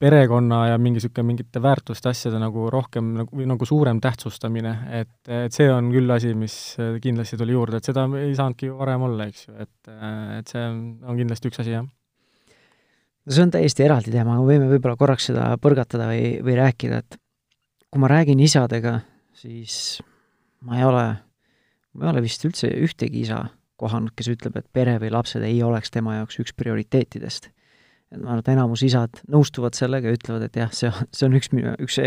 perekonna 0.00 0.60
ja 0.70 0.78
mingi 0.80 0.96
niisugune 0.96 1.26
mingite 1.28 1.60
väärtuste 1.60 2.08
asjade 2.08 2.38
nagu 2.40 2.70
rohkem 2.72 3.12
nagu, 3.18 3.36
või 3.36 3.46
nagu 3.50 3.66
suurem 3.68 4.00
tähtsustamine, 4.00 4.72
et, 5.02 5.12
et 5.28 5.56
see 5.56 5.68
on 5.72 5.90
küll 5.92 6.14
asi, 6.14 6.32
mis 6.38 6.54
kindlasti 7.04 7.36
tuli 7.40 7.52
juurde, 7.52 7.80
et 7.80 7.90
seda 7.90 8.06
ei 8.22 8.32
saanudki 8.36 8.70
ju 8.70 8.78
varem 8.78 9.04
olla, 9.10 9.28
eks 9.28 9.48
ju, 9.48 9.56
et, 9.60 9.92
et 10.38 10.52
see 10.52 10.62
on, 10.64 11.18
kindlasti 11.18 11.52
üks 11.52 11.60
asi, 11.60 11.74
jah. 11.76 11.84
no 11.84 13.36
see 13.36 13.44
on 13.44 13.52
täiesti 13.52 13.84
eraldi 13.84 14.14
teema, 14.14 14.38
aga 14.38 14.48
võime 14.48 14.70
võib-olla 14.72 14.96
korraks 15.00 15.28
seda 15.32 15.50
põrgatada 15.60 16.08
või, 16.14 16.32
või 16.48 16.56
rääkida, 16.62 17.02
et 17.04 17.20
kui 17.90 18.00
ma 18.00 18.08
räägin 18.14 18.40
isadega, 18.40 19.02
siis 19.40 19.76
ma 20.66 20.78
ei 20.78 20.84
ole, 20.84 21.04
ma 21.96 22.06
ei 22.06 22.12
ole 22.12 22.24
vist 22.24 22.44
üldse 22.46 22.70
ühtegi 22.84 23.24
isa 23.24 23.44
kohanud, 23.80 24.12
kes 24.16 24.28
ütleb, 24.34 24.58
et 24.60 24.68
pere 24.76 24.98
või 25.00 25.12
lapsed 25.14 25.44
ei 25.46 25.62
oleks 25.64 25.92
tema 25.94 26.18
jaoks 26.18 26.40
üks 26.42 26.52
prioriteetidest. 26.56 27.48
et 28.10 28.18
ma 28.18 28.34
arvan, 28.34 28.42
et 28.42 28.50
enamus 28.52 28.82
isad 28.84 29.22
nõustuvad 29.30 29.78
sellega 29.78 30.10
ja 30.10 30.18
ütlevad, 30.18 30.44
et 30.48 30.58
jah, 30.58 30.72
see, 30.74 30.90
see 31.14 31.28
on 31.28 31.38
üks 31.38 31.52
minu, 31.54 31.72
üks, 31.80 32.00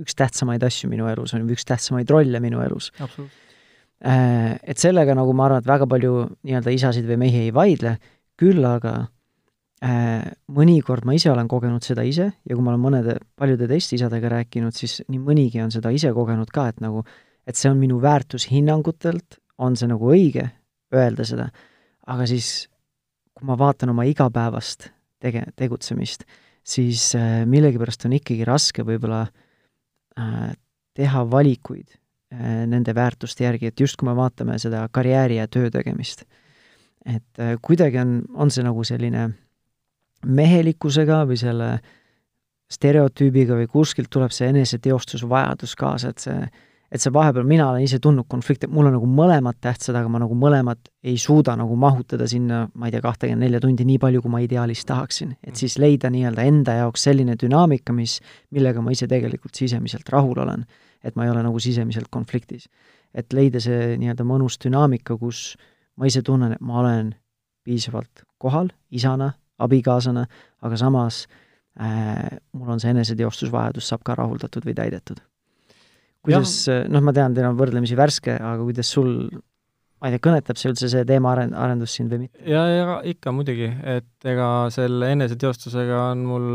üks 0.00 0.16
tähtsamaid 0.18 0.64
asju 0.66 0.90
minu 0.90 1.06
elus, 1.10 1.34
on 1.36 1.46
üks 1.52 1.66
tähtsamaid 1.68 2.10
rolle 2.10 2.40
minu 2.42 2.62
elus. 2.64 2.90
Äh, 4.00 4.56
et 4.64 4.80
sellega 4.80 5.14
nagu 5.14 5.34
ma 5.36 5.46
arvan, 5.46 5.62
et 5.62 5.68
väga 5.68 5.86
palju 5.90 6.14
nii-öelda 6.48 6.72
isasid 6.74 7.06
või 7.10 7.20
mehi 7.26 7.44
ei 7.44 7.54
vaidle, 7.54 7.98
küll 8.40 8.64
aga 8.64 8.94
mõnikord 9.80 11.06
ma 11.08 11.14
ise 11.16 11.30
olen 11.32 11.48
kogenud 11.48 11.84
seda 11.84 12.04
ise 12.04 12.26
ja 12.28 12.56
kui 12.56 12.60
ma 12.60 12.74
olen 12.74 12.82
mõnede, 12.82 13.14
paljude 13.38 13.68
teiste 13.70 13.96
isadega 13.96 14.28
rääkinud, 14.28 14.76
siis 14.76 14.98
nii 15.08 15.20
mõnigi 15.24 15.62
on 15.64 15.72
seda 15.72 15.92
ise 15.94 16.12
kogenud 16.12 16.50
ka, 16.52 16.66
et 16.68 16.82
nagu, 16.84 17.00
et 17.48 17.56
see 17.56 17.70
on 17.70 17.80
minu 17.80 17.96
väärtushinnangutelt, 18.02 19.38
on 19.60 19.78
see 19.80 19.88
nagu 19.88 20.12
õige 20.12 20.50
öelda 20.92 21.24
seda, 21.24 21.48
aga 22.12 22.28
siis 22.28 22.68
kui 23.36 23.48
ma 23.48 23.56
vaatan 23.56 23.94
oma 23.94 24.04
igapäevast 24.04 24.90
tege-, 25.22 25.48
tegutsemist, 25.56 26.26
siis 26.60 27.14
äh, 27.16 27.42
millegipärast 27.48 28.04
on 28.04 28.18
ikkagi 28.18 28.44
raske 28.48 28.84
võib-olla 28.84 29.24
äh, 29.24 30.50
teha 30.96 31.24
valikuid 31.30 31.88
äh, 31.88 32.66
nende 32.68 32.94
väärtuste 32.96 33.46
järgi, 33.46 33.70
et 33.70 33.80
just 33.80 33.96
kui 33.96 34.10
me 34.10 34.16
vaatame 34.18 34.58
seda 34.60 34.84
karjääri 34.92 35.40
ja 35.40 35.48
töö 35.48 35.70
tegemist, 35.72 36.26
et 37.06 37.40
äh, 37.40 37.56
kuidagi 37.62 38.02
on, 38.02 38.18
on 38.34 38.52
see 38.52 38.66
nagu 38.66 38.84
selline 38.84 39.30
mehelikkusega 40.26 41.24
või 41.28 41.38
selle 41.40 41.70
stereotüübiga 42.70 43.56
või 43.58 43.68
kuskilt 43.70 44.10
tuleb 44.12 44.32
see 44.34 44.50
eneseteostusvajadus 44.52 45.76
kaasa, 45.78 46.12
et 46.12 46.26
see 46.26 46.40
et 46.90 47.02
see 47.02 47.12
vahepeal, 47.14 47.46
mina 47.46 47.68
olen 47.70 47.84
ise 47.86 48.00
tundnud 48.02 48.26
konflikte, 48.30 48.66
mul 48.66 48.88
on 48.88 48.96
nagu 48.96 49.06
mõlemad 49.06 49.60
tähtsad, 49.62 49.94
aga 49.94 50.10
ma 50.10 50.20
nagu 50.22 50.34
mõlemad 50.34 50.90
ei 51.06 51.16
suuda 51.22 51.54
nagu 51.58 51.76
mahutada 51.78 52.26
sinna, 52.30 52.64
ma 52.74 52.88
ei 52.88 52.94
tea, 52.94 53.02
kahtekümmet 53.04 53.44
nelja 53.44 53.60
tundi 53.62 53.86
nii 53.86 54.00
palju, 54.02 54.22
kui 54.24 54.32
ma 54.32 54.40
ideaalis 54.42 54.82
tahaksin. 54.88 55.36
et 55.46 55.56
siis 55.56 55.78
leida 55.78 56.10
nii-öelda 56.10 56.46
enda 56.50 56.74
jaoks 56.80 57.06
selline 57.06 57.36
dünaamika, 57.38 57.94
mis, 57.94 58.18
millega 58.50 58.82
ma 58.82 58.90
ise 58.90 59.06
tegelikult 59.06 59.54
sisemiselt 59.54 60.08
rahul 60.10 60.42
olen. 60.42 60.66
et 61.04 61.16
ma 61.16 61.24
ei 61.24 61.30
ole 61.30 61.42
nagu 61.42 61.58
sisemiselt 61.58 62.10
konfliktis. 62.10 62.68
et 63.14 63.32
leida 63.32 63.60
see 63.60 63.96
nii-öelda 63.96 64.26
mõnus 64.26 64.58
dünaamika, 64.58 65.16
kus 65.16 65.56
ma 65.96 66.06
ise 66.06 66.22
tunnen, 66.22 66.52
et 66.52 66.60
ma 66.60 66.80
olen 66.80 67.14
piisavalt 67.64 68.24
kohal 68.38 68.70
isana, 68.90 69.34
abikaasana, 69.60 70.26
aga 70.66 70.80
samas 70.80 71.24
äh, 71.80 72.38
mul 72.52 72.76
on 72.76 72.82
see 72.82 72.94
eneseteostusvajadus 72.94 73.92
saab 73.92 74.06
ka 74.06 74.18
rahuldatud 74.18 74.66
või 74.66 74.76
täidetud 74.78 75.20
kuidas, 76.24 76.56
noh, 76.90 77.04
ma 77.04 77.14
tean, 77.16 77.36
teil 77.36 77.48
on 77.48 77.56
võrdlemisi 77.58 77.96
värske, 77.98 78.34
aga 78.36 78.60
kuidas 78.62 78.90
sul, 78.92 79.10
ma 80.00 80.08
ei 80.08 80.16
tea, 80.16 80.22
kõnetab 80.26 80.60
see 80.60 80.70
üldse, 80.72 80.90
see 80.92 81.06
teema 81.08 81.32
aren-, 81.34 81.54
arendus 81.56 81.94
sind 81.96 82.12
või 82.12 82.26
mitte? 82.26 82.44
ja, 82.48 82.62
ja 82.68 82.98
ikka 83.08 83.32
muidugi, 83.34 83.70
et 83.96 84.28
ega 84.32 84.50
selle 84.74 85.12
eneseteostusega 85.16 86.04
on 86.10 86.24
mul 86.28 86.46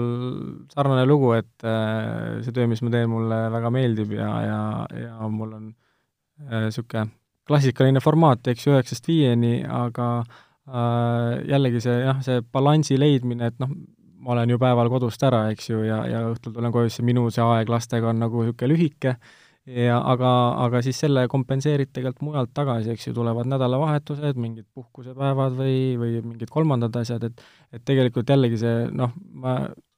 sarnane 0.74 1.06
lugu, 1.10 1.34
et 1.40 1.68
äh, 1.68 2.40
see 2.46 2.56
töö, 2.56 2.70
mis 2.72 2.84
ma 2.86 2.94
teen, 2.94 3.10
mulle 3.12 3.42
väga 3.58 3.74
meeldib 3.74 4.16
ja, 4.18 4.32
ja, 4.46 4.64
ja 5.02 5.30
mul 5.34 5.58
on 5.58 5.70
niisugune 6.46 7.08
äh, 7.08 7.14
klassikaline 7.46 8.02
formaat, 8.02 8.48
eks 8.50 8.66
ju, 8.66 8.74
üheksast 8.74 9.06
viieni, 9.10 9.60
aga 9.70 10.10
äh, 10.22 10.44
jällegi 10.66 11.82
see 11.84 12.00
jah, 12.02 12.22
see 12.26 12.42
balansi 12.54 12.98
leidmine, 12.98 13.52
et 13.52 13.60
noh, 13.62 13.72
ma 14.26 14.34
olen 14.34 14.56
ju 14.56 14.60
päeval 14.62 14.90
kodust 14.90 15.24
ära, 15.24 15.46
eks 15.54 15.70
ju, 15.70 15.84
ja, 15.86 16.02
ja 16.10 16.24
õhtul 16.32 16.56
tulen 16.56 16.74
koju, 16.74 16.90
siis 16.90 17.06
minu 17.06 17.28
see 17.34 17.44
aeg 17.46 17.70
lastega 17.70 18.10
on 18.10 18.24
nagu 18.24 18.46
niisugune 18.46 18.72
lühike. 18.74 19.18
Ja 19.66 19.98
aga, 20.06 20.32
aga 20.62 20.80
siis 20.86 21.00
selle 21.02 21.24
kompenseerid 21.30 21.90
tegelikult 21.90 22.26
mujalt 22.28 22.52
tagasi, 22.54 22.92
eks 22.94 23.08
ju, 23.08 23.16
tulevad 23.18 23.50
nädalavahetused, 23.50 24.38
mingid 24.38 24.68
puhkusepäevad 24.78 25.58
või, 25.58 25.78
või 25.98 26.20
mingid 26.22 26.52
kolmandad 26.54 26.94
asjad, 27.02 27.26
et 27.26 27.42
et 27.74 27.82
tegelikult 27.86 28.30
jällegi 28.30 28.60
see 28.62 28.86
noh, 28.94 29.14
ma 29.34 29.56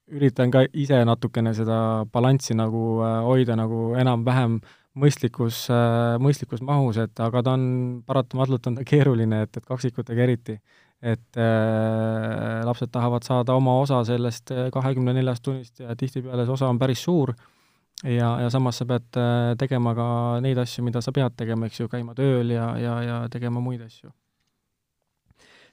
üritan 0.07 0.51
ka 0.51 0.63
ise 0.71 1.01
natukene 1.05 1.51
seda 1.55 2.05
balanssi 2.13 2.55
nagu 2.55 3.01
äh, 3.03 3.17
hoida 3.27 3.57
nagu 3.59 3.91
enam-vähem 3.99 4.55
äh, 4.61 4.76
mõistlikus 4.97 6.63
mahus, 6.65 6.99
et 7.01 7.19
aga 7.23 7.43
ta 7.45 7.55
on, 7.57 7.67
paratamatult 8.07 8.69
on 8.71 8.79
ta 8.79 8.85
keeruline, 8.87 9.43
et, 9.45 9.59
et 9.59 9.65
kaksikutega 9.65 10.27
eriti. 10.27 10.59
et 10.97 11.37
äh, 11.37 12.63
lapsed 12.65 12.89
tahavad 12.89 13.21
saada 13.21 13.53
oma 13.53 13.75
osa 13.83 13.99
sellest 14.03 14.49
äh, 14.49 14.71
kahekümne 14.73 15.13
neljast 15.13 15.43
tunnist 15.45 15.79
ja 15.79 15.93
tihtipeale 15.95 16.45
see 16.45 16.53
osa 16.55 16.71
on 16.71 16.79
päris 16.81 17.03
suur 17.05 17.35
ja, 18.03 18.31
ja 18.41 18.49
samas 18.49 18.79
sa 18.81 18.87
pead 18.89 19.19
äh, 19.21 19.51
tegema 19.61 19.93
ka 19.97 20.07
neid 20.41 20.57
asju, 20.57 20.83
mida 20.87 21.01
sa 21.05 21.13
pead 21.13 21.35
tegema, 21.37 21.69
eks 21.69 21.83
ju, 21.83 21.89
käima 21.91 22.15
tööl 22.17 22.49
ja, 22.49 22.71
ja, 22.81 22.95
ja 23.05 23.17
tegema 23.29 23.61
muid 23.61 23.83
asju. 23.85 24.09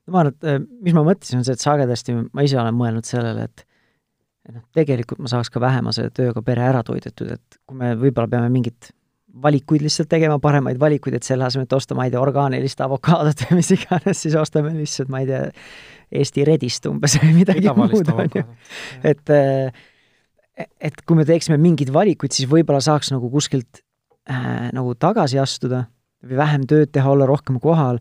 no 0.04 0.12
ma 0.12 0.26
arvan, 0.26 0.34
et 0.36 0.50
äh, 0.52 0.58
mis 0.84 0.96
ma 0.96 1.06
mõtlesin, 1.06 1.40
on 1.40 1.48
see, 1.48 1.56
et 1.56 1.64
sagedasti 1.64 2.18
ma 2.28 2.44
ise 2.44 2.60
olen 2.60 2.76
mõelnud 2.76 3.08
sellele, 3.08 3.48
et 3.48 3.64
et 4.44 4.52
noh, 4.52 4.66
tegelikult 4.76 5.22
ma 5.24 5.30
saaks 5.32 5.48
ka 5.48 5.60
vähemase 5.62 6.10
tööga 6.12 6.42
pere 6.44 6.66
ära 6.68 6.82
toidetud, 6.84 7.32
et 7.32 7.58
kui 7.64 7.80
me 7.80 7.94
võib-olla 7.96 8.28
peame 8.28 8.52
mingit 8.52 8.92
valikuid 9.42 9.82
lihtsalt 9.82 10.08
tegema, 10.10 10.38
paremaid 10.42 10.78
valikuid, 10.80 11.16
et 11.18 11.26
selle 11.26 11.46
asemel, 11.46 11.66
et 11.66 11.76
osta, 11.76 11.96
ma 11.98 12.06
ei 12.06 12.12
tea, 12.12 12.20
orgaanilist 12.22 12.80
avokaadot 12.84 13.46
või 13.46 13.58
mis 13.60 13.72
iganes, 13.74 14.20
siis 14.20 14.36
ostame 14.38 14.74
lihtsalt, 14.76 15.10
ma 15.12 15.24
ei 15.24 15.30
tea, 15.30 15.48
Eesti 16.14 16.44
redist 16.46 16.84
umbes 16.86 17.16
või 17.22 17.32
midagi 17.40 17.72
muud, 17.74 18.10
on 18.12 18.28
ju. 18.30 18.44
et 19.10 19.32
äh, 19.34 19.84
et 20.54 21.00
kui 21.02 21.18
me 21.18 21.24
teeksime 21.26 21.58
mingeid 21.58 21.90
valikuid, 21.94 22.34
siis 22.34 22.46
võib-olla 22.50 22.82
saaks 22.84 23.10
nagu 23.10 23.30
kuskilt 23.32 23.80
äh, 24.30 24.68
nagu 24.76 24.94
tagasi 24.94 25.40
astuda 25.42 25.86
või 26.24 26.38
vähem 26.38 26.68
tööd 26.70 26.92
teha, 26.94 27.10
olla 27.10 27.26
rohkem 27.26 27.58
kohal, 27.62 27.98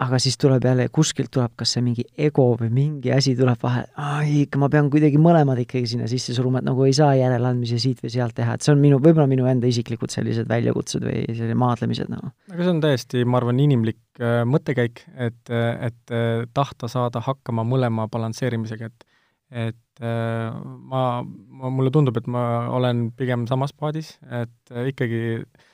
aga 0.00 0.18
siis 0.22 0.38
tuleb 0.40 0.64
jälle, 0.64 0.86
kuskilt 0.92 1.28
tuleb 1.34 1.52
kas 1.58 1.74
see 1.76 1.82
mingi 1.84 2.04
ego 2.26 2.46
või 2.58 2.70
mingi 2.72 3.12
asi 3.12 3.34
tuleb 3.36 3.60
vahele, 3.62 3.90
ai, 4.00 4.44
ikka 4.46 4.60
ma 4.62 4.70
pean 4.72 4.88
kuidagi 4.92 5.20
mõlemad 5.20 5.60
ikkagi 5.62 5.90
sinna 5.92 6.08
sisse 6.10 6.34
suruma, 6.36 6.62
et 6.62 6.68
nagu 6.68 6.86
ei 6.86 6.94
saa 6.96 7.12
järeleandmisi 7.18 7.80
siit 7.82 8.00
või 8.04 8.12
sealt 8.14 8.36
teha, 8.38 8.56
et 8.56 8.64
see 8.64 8.72
on 8.72 8.80
minu, 8.82 8.98
võib-olla 9.02 9.28
minu 9.30 9.46
enda 9.50 9.68
isiklikud 9.68 10.12
sellised 10.14 10.48
väljakutsed 10.48 11.04
või 11.04 11.24
sellised 11.28 11.58
maadlemised 11.60 12.12
nagu 12.12 12.32
aga 12.52 12.60
see 12.62 12.72
on 12.72 12.82
täiesti, 12.84 13.24
ma 13.28 13.40
arvan, 13.42 13.60
inimlik 13.62 14.22
äh, 14.22 14.42
mõttekäik, 14.48 15.04
et, 15.12 15.42
et 15.52 16.14
äh, 16.14 16.46
tahta 16.56 16.88
saada 16.90 17.22
hakkama 17.24 17.66
mõlema 17.68 18.08
balansseerimisega, 18.12 18.92
et 18.92 19.08
et 19.52 20.00
äh, 20.00 20.48
ma, 20.88 21.20
ma, 21.20 21.68
mulle 21.68 21.90
tundub, 21.92 22.16
et 22.16 22.28
ma 22.30 22.70
olen 22.72 23.10
pigem 23.12 23.44
samas 23.50 23.74
paadis, 23.76 24.14
et 24.32 24.72
ikkagi 24.88 25.20
äh, 25.42 25.68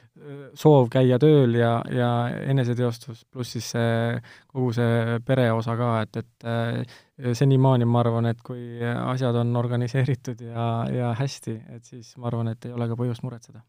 soov 0.59 0.89
käia 0.93 1.19
tööl 1.23 1.55
ja, 1.59 1.73
ja 1.95 2.11
eneseteostus, 2.51 3.25
pluss 3.33 3.57
siis 3.57 3.71
see, 3.75 4.19
kogu 4.51 4.73
see 4.77 5.19
pere 5.27 5.49
osa 5.55 5.77
ka, 5.79 5.91
et, 6.05 6.21
et 6.23 7.35
senimaani 7.39 7.89
ma 7.89 8.03
arvan, 8.03 8.29
et 8.33 8.43
kui 8.45 8.83
asjad 8.83 9.39
on 9.41 9.57
organiseeritud 9.57 10.45
ja, 10.51 10.69
ja 10.93 11.15
hästi, 11.19 11.57
et 11.77 11.89
siis 11.89 12.15
ma 12.19 12.31
arvan, 12.33 12.53
et 12.55 12.69
ei 12.69 12.77
ole 12.77 12.91
ka 12.91 12.99
põhjust 12.99 13.25
muretseda. 13.27 13.65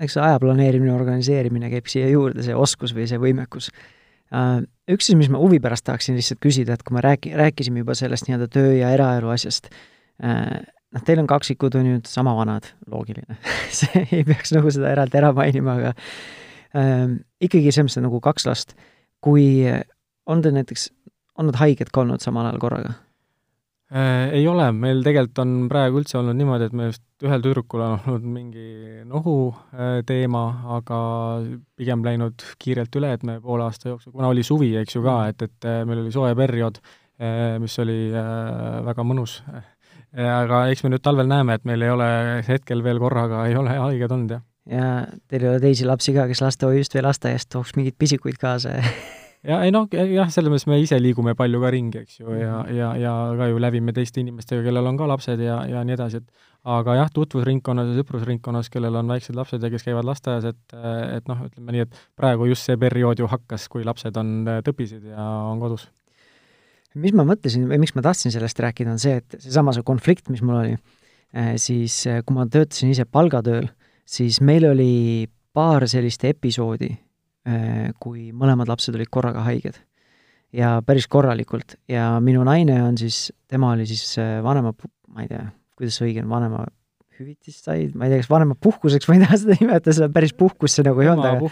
eks 0.00 0.16
see 0.16 0.24
aja 0.24 0.40
planeerimine, 0.42 0.94
organiseerimine 0.94 1.70
käib 1.72 1.90
siia 1.90 2.08
juurde, 2.10 2.42
see 2.42 2.56
oskus 2.56 2.94
või 2.96 3.08
see 3.10 3.20
võimekus 3.22 3.70
Äh, 4.34 4.62
üks 4.90 5.08
asi, 5.08 5.16
mis 5.18 5.30
ma 5.32 5.40
huvi 5.42 5.60
pärast 5.62 5.86
tahaksin 5.86 6.16
lihtsalt 6.18 6.40
küsida, 6.42 6.74
et 6.74 6.84
kui 6.86 6.96
me 6.96 7.02
rääki-, 7.04 7.34
rääkisime 7.38 7.84
juba 7.84 7.96
sellest 7.98 8.28
nii-öelda 8.28 8.48
töö 8.52 8.72
ja 8.78 8.90
eraelu 8.96 9.30
asjast, 9.34 9.68
äh, 10.24 10.64
noh, 10.94 11.04
teil 11.06 11.22
on 11.22 11.30
kaksikud, 11.30 11.76
on 11.80 11.90
ju, 11.90 12.00
sama 12.08 12.34
vanad, 12.38 12.70
loogiline 12.90 13.38
see 13.78 14.06
ei 14.10 14.24
peaks 14.26 14.54
nagu 14.56 14.72
seda 14.74 14.92
eraldi 14.94 15.20
ära 15.20 15.32
mainima, 15.36 15.78
aga 15.80 15.94
ähm, 16.78 17.20
ikkagi 17.44 17.72
selles 17.72 17.90
mõttes 17.90 18.06
nagu 18.06 18.22
kaks 18.24 18.48
last, 18.50 18.76
kui 19.24 19.64
on 20.30 20.44
teil 20.44 20.56
näiteks, 20.56 20.90
on 21.38 21.50
nad 21.50 21.58
haiged 21.60 21.90
ka 21.92 22.04
olnud 22.04 22.24
samal 22.24 22.48
ajal 22.48 22.62
korraga? 22.62 22.94
Äh, 23.94 24.32
ei 24.40 24.46
ole, 24.48 24.64
meil 24.72 25.04
tegelikult 25.04 25.38
on 25.42 25.50
praegu 25.70 26.00
üldse 26.00 26.16
olnud 26.18 26.34
niimoodi, 26.38 26.66
et 26.66 26.72
me 26.74 26.88
just 26.88 27.04
ühel 27.22 27.42
tüdrukul 27.44 27.82
on 27.84 27.92
olnud 28.08 28.24
mingi 28.26 29.02
nohu 29.06 29.34
äh, 29.76 30.00
teema, 30.08 30.42
aga 30.78 30.98
pigem 31.78 32.02
läinud 32.02 32.42
kiirelt 32.58 32.96
üle, 32.98 33.12
et 33.14 33.26
me 33.28 33.36
poole 33.44 33.68
aasta 33.68 33.92
jooksul, 33.92 34.14
kuna 34.16 34.32
oli 34.32 34.42
suvi, 34.46 34.72
eks 34.80 34.96
ju 34.96 35.04
ka, 35.04 35.18
et, 35.30 35.44
et 35.46 35.68
äh, 35.68 35.82
meil 35.86 36.00
oli 36.02 36.14
soe 36.14 36.32
periood, 36.38 36.82
mis 37.62 37.76
oli 37.78 38.10
väga 38.10 39.04
mõnus. 39.06 39.36
Aga 40.14 40.64
eks 40.72 40.84
me 40.84 40.94
nüüd 40.94 41.02
talvel 41.04 41.30
näeme, 41.30 41.58
et 41.58 41.66
meil 41.68 41.82
ei 41.82 41.90
ole 41.90 42.08
hetkel 42.46 42.84
veel 42.84 43.02
korraga, 43.02 43.46
ei 43.48 43.58
ole 43.58 43.74
haiged 43.80 44.14
olnud, 44.14 44.36
jah. 44.36 44.46
ja 44.70 44.94
teil 45.28 45.44
ei 45.44 45.52
ole 45.54 45.60
teisi 45.64 45.88
lapsi 45.88 46.14
ka, 46.16 46.28
kes 46.30 46.44
lastehoiust 46.44 46.96
või 46.96 47.04
lasteaiast 47.08 47.50
tooks 47.52 47.74
mingeid 47.78 47.98
pisikuid 47.98 48.38
kaasa 48.40 48.78
ja 49.50 49.60
ei 49.64 49.72
noh, 49.74 49.88
jah, 49.90 50.30
selles 50.32 50.52
mõttes 50.52 50.66
me 50.70 50.78
ise 50.82 50.98
liigume 51.00 51.34
palju 51.38 51.60
ka 51.62 51.72
ringi, 51.74 52.04
eks 52.04 52.20
ju, 52.20 52.28
ja, 52.32 52.62
mhm. 52.62 52.76
ja, 52.78 52.90
ja 53.00 53.14
ka 53.40 53.50
ju 53.50 53.60
lävime 53.62 53.94
teiste 53.96 54.22
inimestega, 54.22 54.64
kellel 54.66 54.92
on 54.92 55.00
ka 55.00 55.08
lapsed 55.10 55.42
ja, 55.44 55.60
ja 55.70 55.84
nii 55.86 55.96
edasi, 55.96 56.22
et 56.22 56.52
aga 56.76 56.96
jah, 57.00 57.10
tutvusringkonnas 57.12 57.90
ja 57.92 57.98
sõprusringkonnas, 57.98 58.70
kellel 58.72 58.96
on 59.02 59.10
väiksed 59.12 59.36
lapsed 59.36 59.64
ja 59.64 59.72
kes 59.72 59.84
käivad 59.84 60.08
lasteaias, 60.08 60.48
et, 60.54 60.78
et 61.18 61.28
noh, 61.28 61.44
ütleme 61.48 61.76
nii, 61.76 61.84
et 61.88 62.00
praegu 62.16 62.48
just 62.48 62.70
see 62.70 62.78
periood 62.80 63.20
ju 63.20 63.28
hakkas, 63.28 63.68
kui 63.72 63.84
lapsed 63.84 64.16
on 64.20 64.48
tõbised 64.64 65.04
ja 65.12 65.28
on 65.50 65.60
kodus. 65.60 65.90
Mis 66.94 67.14
ma 67.16 67.24
mõtlesin 67.26 67.68
või 67.70 67.80
miks 67.82 67.94
ma 67.96 68.04
tahtsin 68.06 68.34
sellest 68.34 68.60
rääkida, 68.62 68.92
on 68.94 69.00
see, 69.02 69.18
et 69.22 69.38
seesama 69.38 69.74
see 69.74 69.86
konflikt, 69.86 70.28
mis 70.30 70.42
mul 70.44 70.60
oli, 70.60 70.76
eh, 71.34 71.54
siis 71.60 71.96
eh, 72.10 72.20
kui 72.26 72.36
ma 72.36 72.46
töötasin 72.50 72.92
ise 72.94 73.06
palgatööl, 73.06 73.66
siis 74.04 74.40
meil 74.44 74.68
oli 74.70 75.26
paar 75.54 75.86
sellist 75.90 76.24
episoodi, 76.26 76.92
Äh, 77.44 77.90
kui 78.00 78.30
mõlemad 78.32 78.70
lapsed 78.70 78.94
olid 78.96 79.10
korraga 79.12 79.42
haiged. 79.44 79.76
ja 80.54 80.78
päris 80.86 81.08
korralikult. 81.10 81.74
Ja 81.90 82.14
minu 82.22 82.44
naine 82.46 82.78
on 82.80 82.94
siis, 82.96 83.32
tema 83.50 83.72
oli 83.74 83.84
siis 83.90 84.14
äh, 84.22 84.38
vanema, 84.42 84.70
ma 85.12 85.24
ei 85.24 85.28
tea, 85.28 85.42
kuidas 85.76 85.98
see 85.98 86.06
õige 86.06 86.22
on, 86.22 86.30
vanema 86.30 86.62
hüvitist 87.18 87.66
sai, 87.66 87.90
ma 87.92 88.06
ei 88.06 88.14
tea, 88.14 88.22
kas 88.22 88.30
vanemapuhkuseks, 88.30 89.10
ma 89.10 89.18
ei 89.18 89.24
taha 89.26 89.40
seda 89.42 89.58
nimetada, 89.58 89.96
seda 89.98 90.08
päris 90.14 90.32
puhkus 90.38 90.78
see 90.78 90.86
nagu 90.86 91.02
ei 91.04 91.10
olnud, 91.10 91.26
aga 91.26 91.42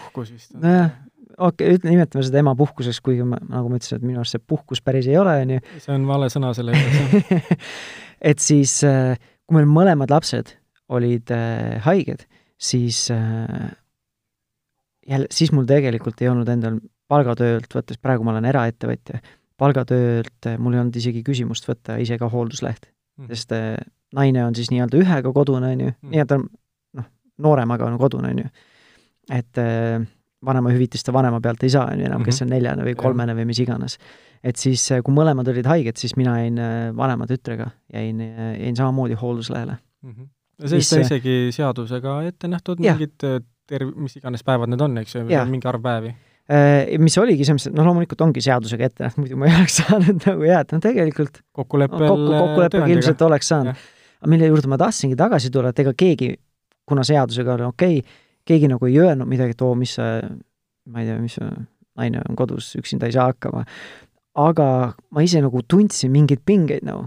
nojah, 0.62 0.94
okei 1.38 1.76
okay,, 1.76 1.90
nimetame 1.90 2.24
seda 2.26 2.42
emapuhkuseks, 2.42 3.00
kuigi 3.04 3.26
ma, 3.28 3.38
nagu 3.50 3.70
ma 3.70 3.80
ütlesin, 3.80 4.00
et 4.00 4.06
minu 4.06 4.22
arust 4.22 4.36
see 4.36 4.44
puhkus 4.52 4.82
päris 4.84 5.08
ei 5.10 5.18
ole, 5.20 5.36
on 5.44 5.54
ju. 5.56 5.60
see 5.84 5.94
on 5.94 6.08
vale 6.08 6.30
sõna 6.32 6.52
selle 6.56 6.76
jaoks 6.76 7.68
et 8.32 8.42
siis, 8.42 8.78
äh, 8.88 9.14
kui 9.46 9.60
meil 9.60 9.70
mõlemad 9.70 10.12
lapsed 10.12 10.56
olid 10.92 11.30
haiged, 11.86 12.26
siis 12.60 13.06
jälle, 15.08 15.26
siis 15.32 15.52
mul 15.52 15.64
tegelikult 15.68 16.20
ei 16.20 16.28
olnud 16.28 16.48
endal 16.52 16.78
palgatöölt 17.10 17.74
võttes, 17.74 18.00
praegu 18.02 18.26
ma 18.26 18.34
olen 18.34 18.48
eraettevõtja, 18.48 19.20
palgatöölt 19.60 20.50
mul 20.62 20.76
ei 20.76 20.82
olnud 20.82 20.98
isegi 20.98 21.22
küsimust 21.26 21.66
võtta 21.68 21.98
ise 22.02 22.18
ka 22.20 22.28
hooldusleht 22.32 22.88
mm., 22.88 23.28
sest 23.32 23.54
äh, 23.56 23.76
naine 24.16 24.44
on 24.46 24.56
siis 24.58 24.72
nii-öelda 24.72 25.00
ühega 25.00 25.34
kodune, 25.34 25.72
on 25.74 25.84
ju 25.86 25.92
mm., 25.92 26.12
nii-öelda 26.14 26.40
noh, 26.42 27.08
nooremaga 27.44 27.88
on 27.88 27.98
kodune, 28.00 28.32
on 28.32 28.42
ju. 28.44 28.52
et 29.38 29.62
äh, 29.62 30.04
vanemahüvitist 30.46 31.12
vanema 31.14 31.40
pealt 31.42 31.62
ei 31.62 31.72
saa, 31.72 31.86
on 31.92 32.00
ju, 32.00 32.08
enam 32.08 32.24
kes 32.26 32.42
on 32.44 32.50
neljane 32.52 32.86
või 32.86 32.96
kolmene 32.98 33.34
või 33.38 33.46
mis 33.50 33.60
iganes. 33.62 33.98
et 34.42 34.58
siis, 34.58 34.84
äh, 34.92 35.02
kui 35.04 35.14
mõlemad 35.14 35.48
olid 35.52 35.68
haiged, 35.70 35.96
siis 36.00 36.16
mina 36.18 36.34
jäin 36.40 36.58
äh, 36.58 36.90
vanema 36.96 37.28
tütrega, 37.30 37.70
jäin, 37.92 38.20
äh, 38.20 38.56
jäin 38.58 38.76
samamoodi 38.76 39.14
hoolduslehele 39.20 39.76
mm. 40.02 40.10
-hmm. 40.10 40.68
see 40.68 40.82
vist 40.82 40.92
on 40.92 41.06
isegi 41.06 41.36
seadusega 41.54 42.22
ette 42.26 42.48
nähtud, 42.48 42.82
mingid 42.82 43.16
terv-, 43.22 43.94
mis 43.96 44.16
iganes 44.16 44.44
päevad 44.44 44.72
need 44.72 44.80
on, 44.80 44.98
eks 44.98 45.14
ju, 45.14 45.24
mingi 45.24 45.68
arv 45.68 45.82
päevi 45.82 46.14
mis 46.98 47.16
oligi 47.18 47.46
mõttes, 47.46 47.68
et 47.70 47.74
noh, 47.76 47.86
loomulikult 47.86 48.20
ongi 48.20 48.42
seadusega 48.42 48.84
ette 48.84 49.04
nähtud, 49.04 49.22
muidu 49.22 49.36
ma 49.38 49.46
ei 49.46 49.54
oleks 49.60 49.78
saanud 49.84 50.26
nagu 50.26 50.48
jääda, 50.48 50.76
no 50.76 50.82
tegelikult 50.82 51.38
kokkuleppel 51.52 52.08
kokku, 52.08 52.32
kokkuleppega 52.32 52.86
ilmselt 52.96 53.22
oleks 53.22 53.48
saanud. 53.54 53.86
aga 54.22 54.30
mille 54.30 54.50
juurde 54.50 54.68
ma 54.68 54.78
tahtsingi 54.78 55.16
tagasi 55.16 55.50
tulla, 55.50 55.70
et 55.70 55.78
ega 55.78 55.94
keegi, 55.94 56.34
kuna 56.86 57.06
seadusega 57.06 57.54
oli 57.54 57.68
okei 57.70 57.98
okay,, 58.02 58.20
keegi 58.48 58.70
nagu 58.70 58.88
ei 58.88 58.98
öelnud 59.00 59.28
midagi, 59.30 59.56
et 59.56 59.64
oo, 59.64 59.74
mis 59.78 59.96
sa, 59.98 60.14
ma 60.90 61.02
ei 61.02 61.08
tea, 61.08 61.18
mis 61.22 61.38
naine 61.98 62.22
on 62.28 62.38
kodus, 62.38 62.72
üksinda 62.80 63.08
ei 63.08 63.16
saa 63.16 63.28
hakkama. 63.30 63.64
aga 64.32 64.66
ma 65.12 65.22
ise 65.22 65.42
nagu 65.44 65.60
tundsin 65.68 66.12
mingeid 66.12 66.40
pingeid 66.46 66.86
nagu, 66.88 67.04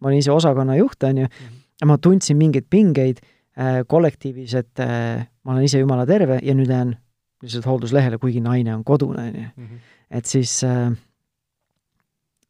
ma 0.00 0.10
olin 0.10 0.20
ise 0.20 0.32
osakonna 0.34 0.76
juht, 0.76 1.02
on 1.08 1.22
ju, 1.24 1.30
mhm. 1.30 1.64
ja 1.80 1.88
ma 1.88 1.96
tundsin 1.98 2.36
mingeid 2.36 2.68
pingeid 2.70 3.22
äh, 3.56 3.80
kollektiivis, 3.88 4.54
et 4.54 4.84
äh, 4.84 5.24
ma 5.44 5.54
olen 5.54 5.64
ise 5.64 5.80
jumala 5.80 6.06
terve 6.06 6.38
ja 6.42 6.54
nüüd 6.54 6.70
jään 6.70 6.94
lihtsalt 7.42 7.68
hoolduslehele, 7.68 8.18
kuigi 8.20 8.42
naine 8.44 8.74
on 8.74 8.84
kodune, 8.84 9.28
on 9.30 9.40
ju. 9.40 9.48
Mhm. 9.56 9.84
et 10.10 10.26
siis 10.26 10.60
äh, 10.64 10.92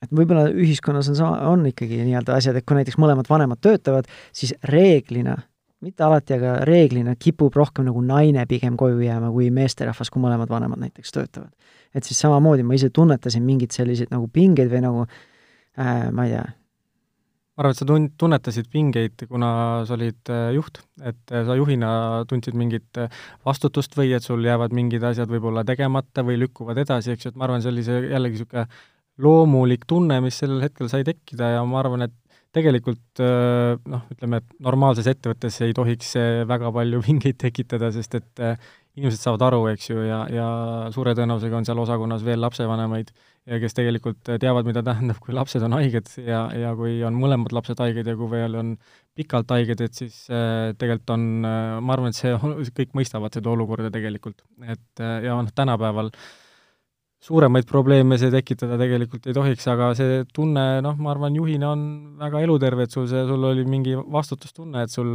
et 0.04 0.12
võib-olla 0.14 0.48
ühiskonnas 0.52 1.10
on 1.12 1.18
sama, 1.18 1.38
on 1.50 1.64
ikkagi 1.70 2.02
nii-öelda 2.02 2.36
asjad, 2.36 2.58
et 2.58 2.66
kui 2.66 2.78
näiteks 2.78 2.98
mõlemad 3.00 3.28
vanemad 3.30 3.62
töötavad, 3.64 4.08
siis 4.36 4.54
reeglina, 4.66 5.38
mitte 5.86 6.04
alati, 6.06 6.36
aga 6.36 6.58
reeglina 6.66 7.14
kipub 7.18 7.54
rohkem 7.56 7.86
nagu 7.86 8.02
naine 8.02 8.46
pigem 8.50 8.76
koju 8.80 9.00
jääma 9.04 9.30
kui 9.34 9.48
meesterahvas, 9.54 10.10
kui 10.10 10.22
mõlemad 10.22 10.50
vanemad 10.50 10.82
näiteks 10.82 11.14
töötavad. 11.14 11.54
et 11.94 12.04
siis 12.04 12.18
samamoodi 12.20 12.66
ma 12.66 12.76
ise 12.76 12.90
tunnetasin 12.90 13.42
mingeid 13.42 13.72
selliseid 13.72 14.12
nagu 14.12 14.28
pingeid 14.28 14.70
või 14.72 14.82
nagu 14.84 15.06
äh, 15.06 16.10
ma 16.12 16.26
ei 16.26 16.34
tea, 16.34 16.46
ma 17.56 17.64
arvan, 17.64 17.72
et 17.72 17.80
sa 17.80 17.86
tun-, 17.88 18.10
tunnetasid 18.20 18.68
pingeid, 18.72 19.22
kuna 19.30 19.50
sa 19.88 19.96
olid 19.96 20.32
äh, 20.32 20.50
juht, 20.56 20.82
et 21.00 21.32
äh, 21.32 21.44
sa 21.48 21.56
juhina 21.56 21.88
tundsid 22.28 22.56
mingit 22.58 23.00
äh, 23.00 23.08
vastutust 23.48 23.96
või 23.96 24.12
et 24.16 24.26
sul 24.26 24.44
jäävad 24.44 24.76
mingid 24.76 25.04
asjad 25.08 25.32
võib-olla 25.32 25.64
tegemata 25.64 26.24
või 26.26 26.36
lükkuvad 26.42 26.82
edasi, 26.84 27.14
eks 27.14 27.26
ju, 27.26 27.32
et 27.32 27.40
ma 27.40 27.48
arvan, 27.48 27.64
see 27.64 27.72
oli 27.72 27.86
see 27.86 28.02
jällegi 28.10 28.42
niisugune 28.42 28.66
loomulik 29.24 29.86
tunne, 29.88 30.20
mis 30.20 30.36
sellel 30.36 30.60
hetkel 30.66 30.90
sai 30.92 31.06
tekkida 31.08 31.54
ja 31.54 31.64
ma 31.64 31.80
arvan, 31.80 32.04
et 32.04 32.16
tegelikult 32.56 33.20
noh, 33.20 34.02
ütleme, 34.14 34.40
et 34.40 34.58
normaalses 34.64 35.06
ettevõttes 35.12 35.60
ei 35.66 35.76
tohiks 35.76 36.16
see 36.16 36.42
väga 36.48 36.72
palju 36.72 37.02
pingeid 37.06 37.38
tekitada, 37.42 37.92
sest 37.94 38.18
et 38.18 38.44
inimesed 38.96 39.20
saavad 39.20 39.44
aru, 39.50 39.62
eks 39.74 39.90
ju, 39.90 40.00
ja, 40.08 40.22
ja 40.32 40.46
suure 40.94 41.12
tõenäosusega 41.18 41.58
on 41.58 41.68
seal 41.68 41.82
osakonnas 41.84 42.24
veel 42.24 42.40
lapsevanemaid 42.40 43.12
kes 43.46 43.76
tegelikult 43.78 44.26
teavad, 44.42 44.66
mida 44.66 44.82
tähendab, 44.86 45.20
kui 45.22 45.34
lapsed 45.36 45.62
on 45.62 45.76
haiged 45.76 46.08
ja, 46.18 46.46
ja 46.56 46.72
kui 46.78 46.98
on 47.06 47.14
mõlemad 47.18 47.54
lapsed 47.54 47.78
haiged 47.82 48.08
ja 48.10 48.16
kui 48.18 48.30
veel 48.32 48.56
on 48.58 48.72
pikalt 49.16 49.52
haiged, 49.54 49.84
et 49.86 49.94
siis 49.94 50.24
äh, 50.32 50.72
tegelikult 50.78 51.12
on 51.14 51.28
äh,, 51.46 51.76
ma 51.78 51.94
arvan, 51.94 52.10
et 52.10 52.18
see, 52.18 52.34
kõik 52.80 52.96
mõistavad 52.98 53.36
seda 53.36 53.52
olukorda 53.52 53.92
tegelikult. 53.94 54.42
et 54.66 55.04
äh, 55.04 55.20
ja 55.28 55.38
noh, 55.38 55.54
tänapäeval 55.54 56.10
suuremaid 57.22 57.64
probleeme 57.68 58.18
see 58.20 58.30
tekitada 58.32 58.76
tegelikult 58.78 59.26
ei 59.26 59.34
tohiks, 59.36 59.64
aga 59.72 59.90
see 59.98 60.20
tunne, 60.36 60.64
noh, 60.84 60.96
ma 61.00 61.12
arvan, 61.14 61.36
juhina 61.38 61.72
on 61.72 61.82
väga 62.20 62.42
eluterve, 62.44 62.86
et 62.86 62.94
sul 62.94 63.06
see, 63.10 63.22
sul 63.28 63.46
oli 63.48 63.64
mingi 63.68 63.96
vastutustunne, 63.96 64.84
et 64.84 64.92
sul 64.92 65.08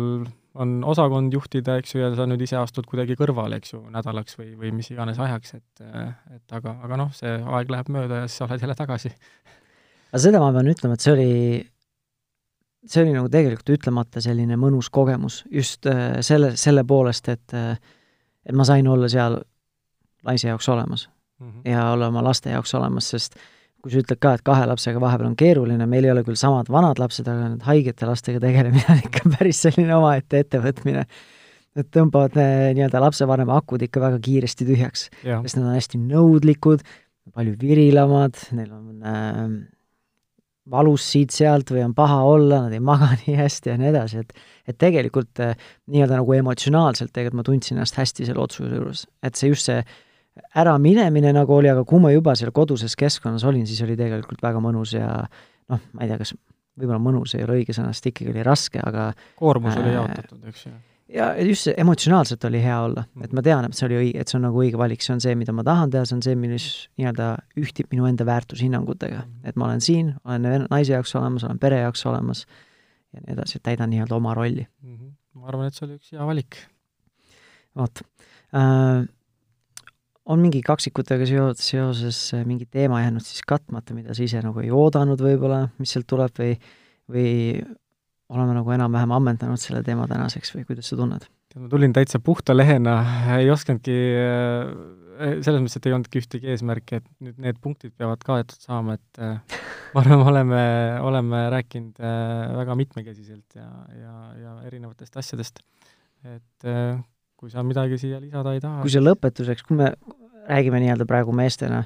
on 0.61 0.73
osakond 0.91 1.33
juhtida, 1.33 1.77
eks 1.79 1.95
ju, 1.95 2.01
ja 2.01 2.09
sa 2.17 2.25
nüüd 2.27 2.41
ise 2.43 2.57
astud 2.59 2.89
kuidagi 2.89 3.15
kõrvale, 3.19 3.61
eks 3.61 3.75
ju, 3.75 3.83
nädalaks 3.93 4.39
või, 4.39 4.49
või 4.59 4.73
mis 4.79 4.89
iganes 4.91 5.21
ajaks, 5.21 5.55
et 5.59 5.85
et 5.85 6.57
aga, 6.57 6.75
aga 6.87 6.99
noh, 7.05 7.13
see 7.15 7.37
aeg 7.37 7.71
läheb 7.71 7.93
mööda 7.93 8.23
ja 8.23 8.31
siis 8.31 8.41
sa 8.41 8.49
oled 8.49 8.65
jälle 8.65 8.77
tagasi. 8.79 9.13
aga 10.09 10.23
seda 10.25 10.41
ma 10.43 10.51
pean 10.57 10.73
ütlema, 10.73 10.97
et 10.97 11.05
see 11.05 11.13
oli, 11.13 11.29
see 12.89 13.05
oli 13.05 13.15
nagu 13.15 13.31
tegelikult 13.31 13.77
ütlemata 13.77 14.25
selline 14.25 14.57
mõnus 14.59 14.89
kogemus 14.89 15.43
just 15.53 15.87
äh, 15.87 16.19
selle, 16.25 16.55
selle 16.57 16.83
poolest, 16.83 17.29
et 17.29 17.55
äh, 17.55 17.77
et 18.41 18.57
ma 18.57 18.65
sain 18.65 18.87
olla 18.89 19.05
seal 19.05 19.37
naise 20.25 20.49
jaoks 20.49 20.67
olemas 20.73 21.05
mm 21.41 21.49
-hmm. 21.49 21.71
ja 21.71 21.89
olla 21.91 22.07
oma 22.07 22.23
laste 22.23 22.49
jaoks 22.49 22.75
olemas, 22.75 23.09
sest 23.09 23.35
äh, 23.35 23.41
kui 23.81 23.93
sa 23.93 24.01
ütled 24.01 24.21
ka, 24.21 24.35
et 24.37 24.43
kahe 24.45 24.65
lapsega 24.69 25.01
vahepeal 25.01 25.31
on 25.31 25.37
keeruline, 25.37 25.85
meil 25.89 26.05
ei 26.05 26.13
ole 26.13 26.23
küll 26.25 26.37
samad 26.39 26.69
vanad 26.71 27.01
lapsed, 27.01 27.27
aga 27.27 27.49
need 27.55 27.65
haigete 27.65 28.09
lastega 28.09 28.41
tegelemine 28.43 28.83
on 28.93 29.01
ikka 29.01 29.31
päris 29.37 29.61
selline 29.65 29.95
omaette 29.97 30.43
ettevõtmine. 30.45 31.05
Nad 31.79 31.87
tõmbavad 31.95 32.35
eh, 32.41 32.71
nii-öelda 32.75 32.99
lapsevanema 32.99 33.55
akud 33.61 33.81
ikka 33.85 34.03
väga 34.03 34.19
kiiresti 34.23 34.67
tühjaks, 34.67 35.05
sest 35.23 35.57
nad 35.57 35.69
on 35.69 35.77
hästi 35.77 36.01
nõudlikud, 36.03 36.83
palju 37.31 37.55
virilamad, 37.61 38.37
neil 38.57 38.73
on 38.75 39.05
äh, 39.07 39.39
valus 40.71 41.05
siit-sealt 41.13 41.71
või 41.73 41.85
on 41.87 41.95
paha 41.97 42.19
olla, 42.27 42.65
nad 42.67 42.75
ei 42.75 42.83
maga 42.83 43.13
nii 43.23 43.39
hästi 43.39 43.73
ja 43.73 43.79
nii 43.81 43.91
edasi, 43.95 44.25
et 44.25 44.35
et 44.69 44.77
tegelikult 44.77 45.41
äh, 45.41 45.55
nii-öelda 45.89 46.19
nagu 46.19 46.37
emotsionaalselt 46.37 47.15
tegelikult 47.15 47.39
ma 47.39 47.47
tundsin 47.47 47.79
ennast 47.79 47.97
hästi 47.97 48.29
selle 48.29 48.43
otsuse 48.43 48.75
juures, 48.75 49.07
et 49.25 49.39
see 49.39 49.49
just 49.49 49.71
see 49.71 49.81
äraminemine 50.57 51.33
nagu 51.35 51.55
oli, 51.55 51.69
aga 51.71 51.83
kui 51.87 51.99
ma 52.03 52.11
juba 52.13 52.35
seal 52.39 52.53
koduses 52.55 52.95
keskkonnas 52.99 53.43
olin, 53.47 53.65
siis 53.67 53.81
oli 53.85 53.97
tegelikult 53.99 54.43
väga 54.43 54.61
mõnus 54.63 54.95
ja 54.95 55.09
noh, 55.71 55.81
ma 55.91 56.05
ei 56.05 56.11
tea, 56.11 56.19
kas 56.21 56.33
võib-olla 56.79 57.01
mõnus 57.03 57.35
ei 57.35 57.43
ole 57.45 57.59
õige 57.61 57.75
sõna, 57.75 57.91
sest 57.95 58.11
ikkagi 58.11 58.31
oli 58.33 58.45
raske, 58.47 58.79
aga 58.83 59.11
koormus 59.39 59.75
äh, 59.75 59.83
oli 59.83 59.93
jaotatud, 59.97 60.39
eks 60.51 60.65
ju? 60.67 60.73
ja 61.11 61.27
just 61.43 61.67
see 61.67 61.75
emotsionaalselt 61.83 62.45
oli 62.47 62.61
hea 62.63 62.79
olla, 62.85 63.03
et 63.23 63.35
ma 63.35 63.43
tean, 63.43 63.67
et 63.67 63.77
see 63.77 63.87
oli 63.89 63.99
õige, 63.99 64.23
et 64.23 64.31
see 64.31 64.39
on 64.39 64.45
nagu 64.47 64.63
õige 64.63 64.79
valik, 64.79 65.03
see 65.03 65.15
on 65.17 65.23
see, 65.23 65.35
mida 65.35 65.55
ma 65.55 65.65
tahan 65.67 65.91
teha, 65.91 66.07
see 66.07 66.17
on 66.17 66.25
see, 66.25 66.37
mis 66.39 66.67
nii-öelda 66.99 67.31
ühtib 67.59 67.91
minu 67.91 68.07
enda 68.07 68.27
väärtushinnangutega. 68.27 69.25
et 69.43 69.59
ma 69.59 69.67
olen 69.67 69.83
siin, 69.83 70.13
olen 70.23 70.67
naise 70.71 70.95
jaoks 70.95 71.15
olemas, 71.19 71.47
olen 71.47 71.59
pere 71.59 71.81
jaoks 71.83 72.05
olemas 72.07 72.45
ja 73.11 73.23
nii 73.25 73.35
edasi, 73.35 73.59
et 73.59 73.67
täidan 73.67 73.91
nii-öelda 73.91 74.15
oma 74.15 74.35
rolli 74.37 74.63
mm. 74.63 74.95
-hmm. 74.95 75.15
ma 75.39 75.51
arvan, 75.51 75.67
et 75.67 75.75
see 75.75 75.89
oli 75.89 75.99
üks 75.99 76.13
hea 76.15 76.27
valik. 76.31 76.61
vot 77.75 78.03
äh, 78.55 79.03
on 80.25 80.41
mingi 80.43 80.61
kaksikutega 80.65 81.25
seo-, 81.25 81.53
seoses 81.57 82.19
mingi 82.45 82.67
teema 82.69 83.01
jäänud 83.01 83.25
siis 83.25 83.41
katmata, 83.47 83.95
mida 83.97 84.13
sa 84.13 84.23
ise 84.25 84.41
nagu 84.45 84.61
ei 84.61 84.71
oodanud 84.71 85.21
võib-olla, 85.21 85.65
mis 85.81 85.93
sealt 85.95 86.09
tuleb 86.09 86.37
või 86.37 86.55
või 87.11 87.59
oleme 88.31 88.55
nagu 88.55 88.73
enam-vähem 88.75 89.13
ammendanud 89.17 89.59
selle 89.59 89.81
teema 89.85 90.07
tänaseks 90.09 90.53
või 90.55 90.65
kuidas 90.69 90.91
sa 90.91 90.97
tunned? 90.99 91.27
ma 91.59 91.67
tulin 91.67 91.91
täitsa 91.91 92.21
puhta 92.23 92.53
lehena, 92.55 92.93
ei 93.35 93.49
osanudki, 93.51 93.95
äh, 94.15 95.33
selles 95.43 95.59
mõttes, 95.59 95.75
et 95.75 95.87
ei 95.89 95.95
olnudki 95.97 96.21
ühtegi 96.21 96.53
eesmärki, 96.53 97.01
et 97.01 97.09
nüüd 97.19 97.41
need 97.43 97.59
punktid 97.59 97.91
peavad 97.99 98.23
kaetud 98.23 98.63
saama, 98.63 98.95
et 98.95 99.19
äh, 99.19 99.59
ma 99.93 100.03
arvan, 100.05 100.21
me 100.21 100.29
oleme, 100.31 100.61
oleme 101.09 101.41
rääkinud 101.51 101.99
äh, 101.99 102.53
väga 102.61 102.77
mitmekesiselt 102.79 103.59
ja, 103.59 103.67
ja, 103.97 104.15
ja 104.39 104.55
erinevatest 104.69 105.19
asjadest. 105.19 105.59
et 106.23 106.69
kui 107.41 107.49
sa 107.49 107.65
midagi 107.65 107.97
siia 107.97 108.21
lisada 108.21 108.53
ei 108.53 108.61
taha 108.61 108.85
kui 108.85 108.93
sa 108.93 109.01
lõpetuseks, 109.01 109.65
kui 109.65 109.79
me 109.81 109.91
räägime 110.49 110.81
nii-öelda 110.83 111.09
praegu 111.09 111.33
meestena, 111.35 111.83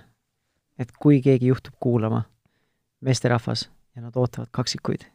et 0.80 0.92
kui 1.00 1.22
keegi 1.24 1.52
juhtub 1.52 1.76
kuulama, 1.80 2.26
meesterahvas, 3.06 3.70
ja 3.96 4.04
nad 4.04 4.16
ootavad 4.20 4.52
kaksikuid 4.56 5.08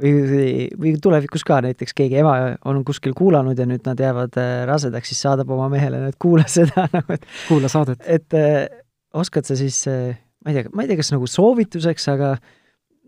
või, 0.00 0.68
või 0.80 0.94
tulevikus 1.02 1.44
ka 1.46 1.60
näiteks 1.64 1.94
keegi 1.96 2.20
ema 2.22 2.34
on 2.68 2.82
kuskil 2.86 3.14
kuulanud 3.16 3.58
ja 3.58 3.66
nüüd 3.68 3.84
nad 3.86 4.00
jäävad 4.00 4.38
äh, 4.40 4.52
rasedaks, 4.68 5.12
siis 5.12 5.22
saadab 5.26 5.50
oma 5.52 5.68
mehele, 5.72 6.02
et 6.08 6.18
kuula 6.20 6.46
seda 6.50 6.86
nagu, 6.94 7.16
et 7.16 7.26
kuula 7.48 7.70
saadet. 7.72 8.00
et 8.06 8.38
äh, 8.38 8.64
oskad 9.12 9.48
sa 9.48 9.58
siis 9.58 9.82
äh,, 9.90 10.16
ma 10.44 10.52
ei 10.52 10.60
tea, 10.60 10.72
ma 10.72 10.84
ei 10.84 10.90
tea, 10.90 11.00
kas 11.00 11.12
nagu 11.14 11.28
soovituseks, 11.30 12.08
aga 12.14 12.34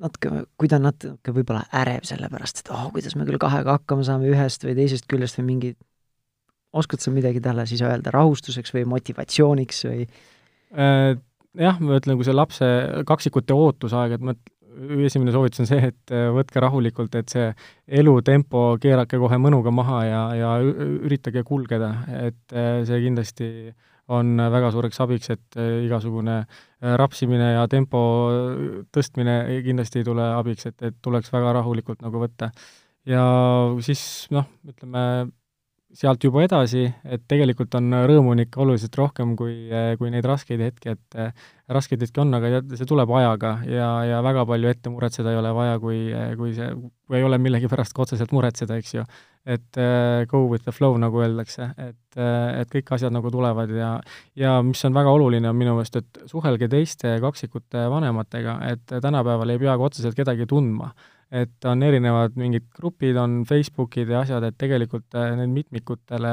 natuke, 0.03 0.45
kui 0.59 0.71
ta 0.71 0.81
on 0.81 0.89
natuke 0.91 1.35
võib-olla 1.35 1.65
ärev 1.83 2.05
selle 2.09 2.29
pärast, 2.33 2.63
et 2.63 2.73
oh, 2.75 2.89
kuidas 2.95 3.17
me 3.17 3.27
küll 3.29 3.41
kahega 3.43 3.79
hakkama 3.79 4.07
saame 4.07 4.31
ühest 4.33 4.67
või 4.67 4.77
teisest 4.79 5.09
küljest 5.11 5.41
või 5.41 5.49
mingi, 5.53 5.75
oskad 6.73 7.03
sa 7.03 7.13
midagi 7.15 7.43
talle 7.45 7.67
siis 7.69 7.83
öelda 7.85 8.13
rahustuseks 8.15 8.75
või 8.77 8.87
motivatsiooniks 8.97 9.85
või 9.91 10.07
äh,? 10.07 11.21
jah, 11.59 11.79
ma 11.85 11.99
ütlen, 12.01 12.17
kui 12.17 12.25
see 12.25 12.35
lapse 12.37 12.67
kaksikute 13.09 13.53
ootusaeg, 13.53 14.17
et 14.17 14.25
ma 14.25 14.35
esimene 15.07 15.33
soovitus 15.35 15.63
on 15.63 15.69
see, 15.69 15.91
et 15.93 16.13
äh, 16.15 16.29
võtke 16.33 16.61
rahulikult, 16.63 17.15
et 17.19 17.33
see 17.33 17.49
elutempo 18.01 18.79
keerake 18.83 19.21
kohe 19.21 19.39
mõnuga 19.41 19.73
maha 19.75 20.03
ja, 20.07 20.23
ja 20.39 20.53
üritage 20.65 21.45
kulgeda, 21.47 21.93
et 22.29 22.57
äh, 22.57 22.83
see 22.89 23.01
kindlasti 23.07 23.49
on 24.13 24.35
väga 24.53 24.73
suureks 24.75 24.99
abiks, 25.01 25.31
et 25.31 25.57
igasugune 25.87 26.41
rapsimine 26.99 27.53
ja 27.53 27.63
tempo 27.71 28.01
tõstmine 28.93 29.37
kindlasti 29.65 30.01
ei 30.01 30.09
tule 30.09 30.25
abiks, 30.35 30.67
et, 30.69 30.77
et 30.83 30.97
tuleks 31.01 31.31
väga 31.33 31.55
rahulikult 31.61 32.03
nagu 32.03 32.21
võtta. 32.21 32.51
ja 33.09 33.23
siis 33.87 34.03
noh, 34.35 34.51
ütleme, 34.69 35.05
sealt 35.97 36.25
juba 36.25 36.43
edasi, 36.47 36.87
et 37.05 37.25
tegelikult 37.29 37.75
on 37.77 37.93
rõõmu 38.09 38.33
on 38.33 38.43
ikka 38.45 38.63
oluliselt 38.65 38.97
rohkem 38.97 39.35
kui, 39.37 39.55
kui 40.01 40.13
neid 40.13 40.25
raskeid 40.29 40.63
hetki, 40.65 40.95
et 40.95 41.19
eh, 41.21 41.51
raskeid 41.73 42.03
hetki 42.05 42.23
on, 42.23 42.33
aga 42.39 42.63
see 42.79 42.89
tuleb 42.89 43.13
ajaga 43.19 43.53
ja, 43.69 43.91
ja 44.09 44.23
väga 44.25 44.47
palju 44.49 44.71
ette 44.73 44.93
muretseda 44.93 45.33
ei 45.33 45.41
ole 45.41 45.53
vaja, 45.57 45.77
kui, 45.83 46.01
kui 46.41 46.55
see, 46.57 46.71
kui 47.07 47.21
ei 47.21 47.27
ole 47.29 47.39
millegipärast 47.45 47.95
ka 47.97 48.07
otseselt 48.07 48.33
muretseda, 48.33 48.81
eks 48.81 48.97
ju. 48.97 49.07
et 49.43 49.81
uh, 49.81 50.23
go 50.31 50.45
with 50.47 50.65
the 50.65 50.73
flow, 50.73 50.97
nagu 51.03 51.19
öeldakse, 51.21 51.73
et 51.77 52.19
uh,, 52.19 52.61
et 52.61 52.71
kõik 52.73 52.93
asjad 52.97 53.13
nagu 53.13 53.31
tulevad 53.35 53.73
ja 53.75 53.95
ja 54.39 54.59
mis 54.65 54.85
on 54.89 54.95
väga 54.97 55.13
oluline, 55.13 55.49
on 55.51 55.59
minu 55.59 55.75
meelest, 55.77 55.99
et 55.99 56.23
suhelge 56.31 56.71
teiste 56.73 57.19
kaksikute 57.21 57.89
vanematega, 57.91 58.61
et 58.73 59.01
tänapäeval 59.03 59.53
ei 59.53 59.61
peagi 59.61 59.91
otseselt 59.91 60.17
kedagi 60.17 60.47
tundma 60.49 60.93
et 61.33 61.65
on 61.65 61.83
erinevad 61.83 62.37
mingid 62.37 62.67
grupid, 62.77 63.17
on 63.17 63.41
Facebookid 63.49 64.11
ja 64.13 64.21
asjad, 64.21 64.45
et 64.45 64.59
tegelikult 64.61 65.17
äh, 65.17 65.33
need 65.39 65.53
mitmikutele 65.55 66.33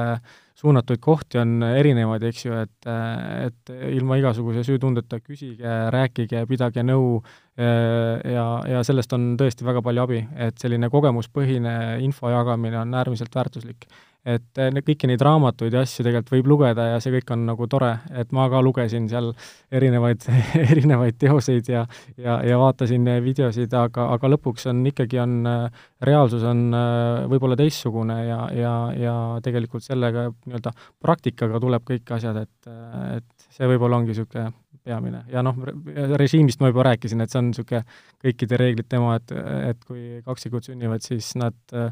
suunatuid 0.60 1.00
kohti 1.00 1.40
on 1.40 1.64
erinevaid, 1.64 2.26
eks 2.28 2.44
ju, 2.46 2.58
et, 2.60 2.90
äh, 2.92 3.46
et 3.48 3.74
ilma 3.96 4.18
igasuguse 4.20 4.66
süütundeta 4.68 5.22
küsige, 5.24 5.78
rääkige, 5.96 6.44
pidage 6.50 6.84
nõu 6.84 7.22
äh, 7.22 8.20
ja, 8.34 8.46
ja 8.68 8.84
sellest 8.88 9.16
on 9.16 9.32
tõesti 9.40 9.68
väga 9.68 9.84
palju 9.86 10.04
abi, 10.04 10.22
et 10.36 10.60
selline 10.60 10.92
kogemuspõhine 10.92 11.76
info 12.04 12.34
jagamine 12.34 12.82
on 12.84 13.00
äärmiselt 13.00 13.36
väärtuslik 13.40 13.88
et 14.28 14.60
eh, 14.60 14.80
kõiki 14.86 15.08
neid 15.10 15.22
raamatuid 15.24 15.74
ja 15.74 15.84
asju 15.86 16.04
tegelikult 16.04 16.34
võib 16.34 16.50
lugeda 16.52 16.90
ja 16.92 17.00
see 17.04 17.14
kõik 17.16 17.32
on 17.36 17.46
nagu 17.48 17.68
tore, 17.72 17.92
et 18.12 18.34
ma 18.36 18.50
ka 18.52 18.62
lugesin 18.66 19.08
seal 19.12 19.32
erinevaid 19.72 20.28
erinevaid 20.72 21.20
teoseid 21.22 21.72
ja 21.72 21.86
ja, 22.18 22.40
ja 22.46 22.60
vaatasin 22.60 23.08
videosid, 23.24 23.74
aga, 23.74 24.10
aga 24.16 24.32
lõpuks 24.36 24.68
on 24.72 24.84
ikkagi, 24.92 25.22
on, 25.24 25.38
reaalsus 26.04 26.44
on 26.48 26.68
eh, 26.76 27.26
võib-olla 27.32 27.58
teistsugune 27.60 28.20
ja, 28.28 28.40
ja, 28.56 28.74
ja 29.00 29.18
tegelikult 29.46 29.86
sellega 29.86 30.30
nii-öelda 30.34 30.76
praktikaga 31.00 31.62
tuleb 31.64 31.88
kõik 31.88 32.16
asjad, 32.18 32.44
et, 32.44 32.74
et 33.18 33.50
see 33.56 33.70
võib-olla 33.70 34.02
ongi 34.02 34.14
niisugune 34.14 34.52
peamine. 34.84 35.26
Ja 35.30 35.42
noh, 35.44 35.58
režiimist 36.18 36.62
ma 36.64 36.70
juba 36.70 36.86
rääkisin, 36.88 37.22
et 37.22 37.32
see 37.32 37.42
on 37.42 37.50
niisugune 37.52 37.84
kõikide 38.24 38.60
reeglite 38.60 39.00
ema, 39.00 39.18
et, 39.20 39.34
et 39.74 39.84
kui 39.86 40.22
kaksikud 40.26 40.66
sünnivad, 40.66 41.04
siis 41.06 41.34
nad 41.40 41.56
Äh, 41.74 41.92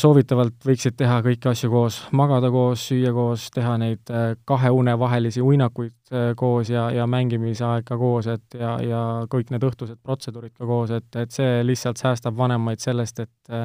soovitavalt 0.00 0.64
võiksid 0.66 0.96
teha 0.98 1.20
kõiki 1.24 1.48
asju 1.50 1.70
koos, 1.72 1.98
magada 2.16 2.50
koos, 2.52 2.82
süüa 2.90 3.12
koos, 3.16 3.46
teha 3.54 3.76
neid 3.80 4.12
äh, 4.12 4.34
kahe 4.48 4.70
une 4.74 4.94
vahelisi 5.00 5.42
uinakuid 5.44 6.12
äh, 6.12 6.30
koos 6.38 6.70
ja, 6.72 6.88
ja 6.94 7.06
mängimise 7.10 7.64
aeg 7.66 7.86
ka 7.88 7.98
koos, 8.00 8.28
et 8.30 8.58
ja, 8.58 8.76
ja 8.84 9.00
kõik 9.30 9.52
need 9.54 9.64
õhtused 9.66 10.00
protseduurid 10.02 10.54
ka 10.54 10.68
koos, 10.68 10.92
et, 10.96 11.08
et 11.22 11.32
see 11.34 11.64
lihtsalt 11.66 12.00
säästab 12.02 12.36
vanemaid 12.36 12.82
sellest, 12.82 13.24
et 13.24 13.56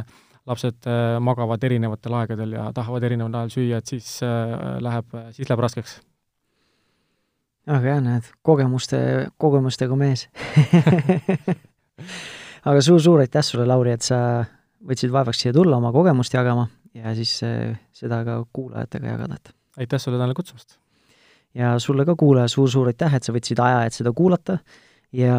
lapsed 0.45 0.87
magavad 1.25 1.63
erinevatel 1.65 2.13
aegadel 2.21 2.51
ja 2.53 2.67
tahavad 2.73 3.03
erineval 3.07 3.39
ajal 3.41 3.53
süüa, 3.55 3.79
et 3.81 3.95
siis 3.95 4.19
läheb, 4.85 5.15
siis 5.33 5.49
läheb 5.49 5.63
raskeks. 5.65 5.95
aga 7.67 7.95
jah, 7.95 8.03
näed, 8.05 8.29
kogemuste, 8.45 8.99
kogemustega 9.41 9.97
mees 9.97 10.27
aga 12.69 12.81
suur-suur 12.81 13.25
aitäh 13.25 13.45
sulle, 13.45 13.65
Lauri, 13.65 13.95
et 13.97 14.05
sa 14.05 14.19
võtsid 14.85 15.13
vaevaks 15.13 15.43
siia 15.43 15.53
tulla 15.55 15.77
oma 15.77 15.91
kogemust 15.95 16.33
jagama 16.33 16.67
ja 16.95 17.13
siis 17.17 17.37
eh, 17.45 17.75
seda 17.95 18.23
ka 18.27 18.39
kuulajatega 18.53 19.13
jagada, 19.15 19.39
et. 19.39 19.53
Aitäh 19.77 19.99
sulle 19.99 20.19
täna 20.21 20.33
kutsumast! 20.33 20.77
ja 21.55 21.77
sulle 21.79 22.05
ka, 22.05 22.15
kuulaja 22.19 22.47
suur,, 22.47 22.67
suur-suur 22.67 22.91
aitäh, 22.91 23.13
et 23.15 23.23
sa 23.23 23.33
võtsid 23.35 23.59
aja, 23.63 23.85
et 23.87 23.95
seda 23.95 24.11
kuulata. 24.15 24.57
Ja 25.15 25.37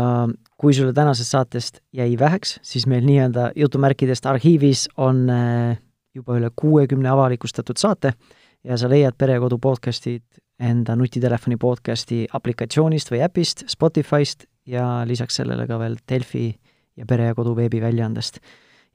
kui 0.57 0.73
sulle 0.73 0.95
tänasest 0.97 1.35
saatest 1.35 1.83
jäi 1.93 2.15
väheks, 2.19 2.55
siis 2.65 2.87
meil 2.89 3.05
nii-öelda 3.05 3.51
jutumärkidest 3.61 4.27
arhiivis 4.27 4.87
on 4.97 5.27
eh, 5.29 5.77
juba 6.17 6.39
üle 6.39 6.51
kuuekümne 6.57 7.11
avalikustatud 7.13 7.77
saate 7.77 8.15
ja 8.65 8.79
sa 8.81 8.89
leiad 8.89 9.19
Perekodu 9.19 9.59
podcastid 9.61 10.25
enda 10.57 10.97
nutitelefoni 10.97 11.59
podcasti 11.61 12.25
aplikatsioonist 12.33 13.13
või 13.13 13.21
äpist, 13.27 13.67
Spotify'st 13.69 14.47
ja 14.67 15.05
lisaks 15.05 15.37
sellele 15.43 15.67
ka 15.69 15.77
veel 15.83 15.99
Delfi 16.09 16.49
ja 16.97 17.05
Pere 17.05 17.29
ja 17.29 17.37
Kodu 17.37 17.53
veebiväljaandest 17.59 18.41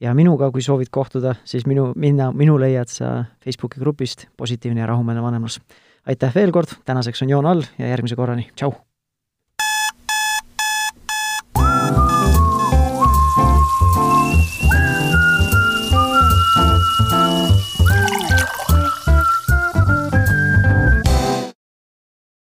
ja 0.01 0.13
minuga, 0.17 0.51
kui 0.51 0.63
soovid 0.65 0.91
kohtuda, 0.91 1.35
siis 1.45 1.67
minu, 1.69 1.91
minna, 1.95 2.31
minu 2.35 2.57
leiad 2.61 2.91
sa 2.91 3.13
Facebooki 3.43 3.81
grupist 3.81 4.27
Positiivne 4.37 4.83
ja 4.83 4.89
rahumeelne 4.89 5.23
vanemlus. 5.23 5.61
aitäh 6.05 6.35
veel 6.35 6.51
kord, 6.51 6.79
tänaseks 6.85 7.21
on 7.21 7.29
joon 7.29 7.45
all 7.45 7.67
ja 7.77 7.93
järgmise 7.93 8.15
korrani, 8.15 8.49
tšau! 8.55 8.90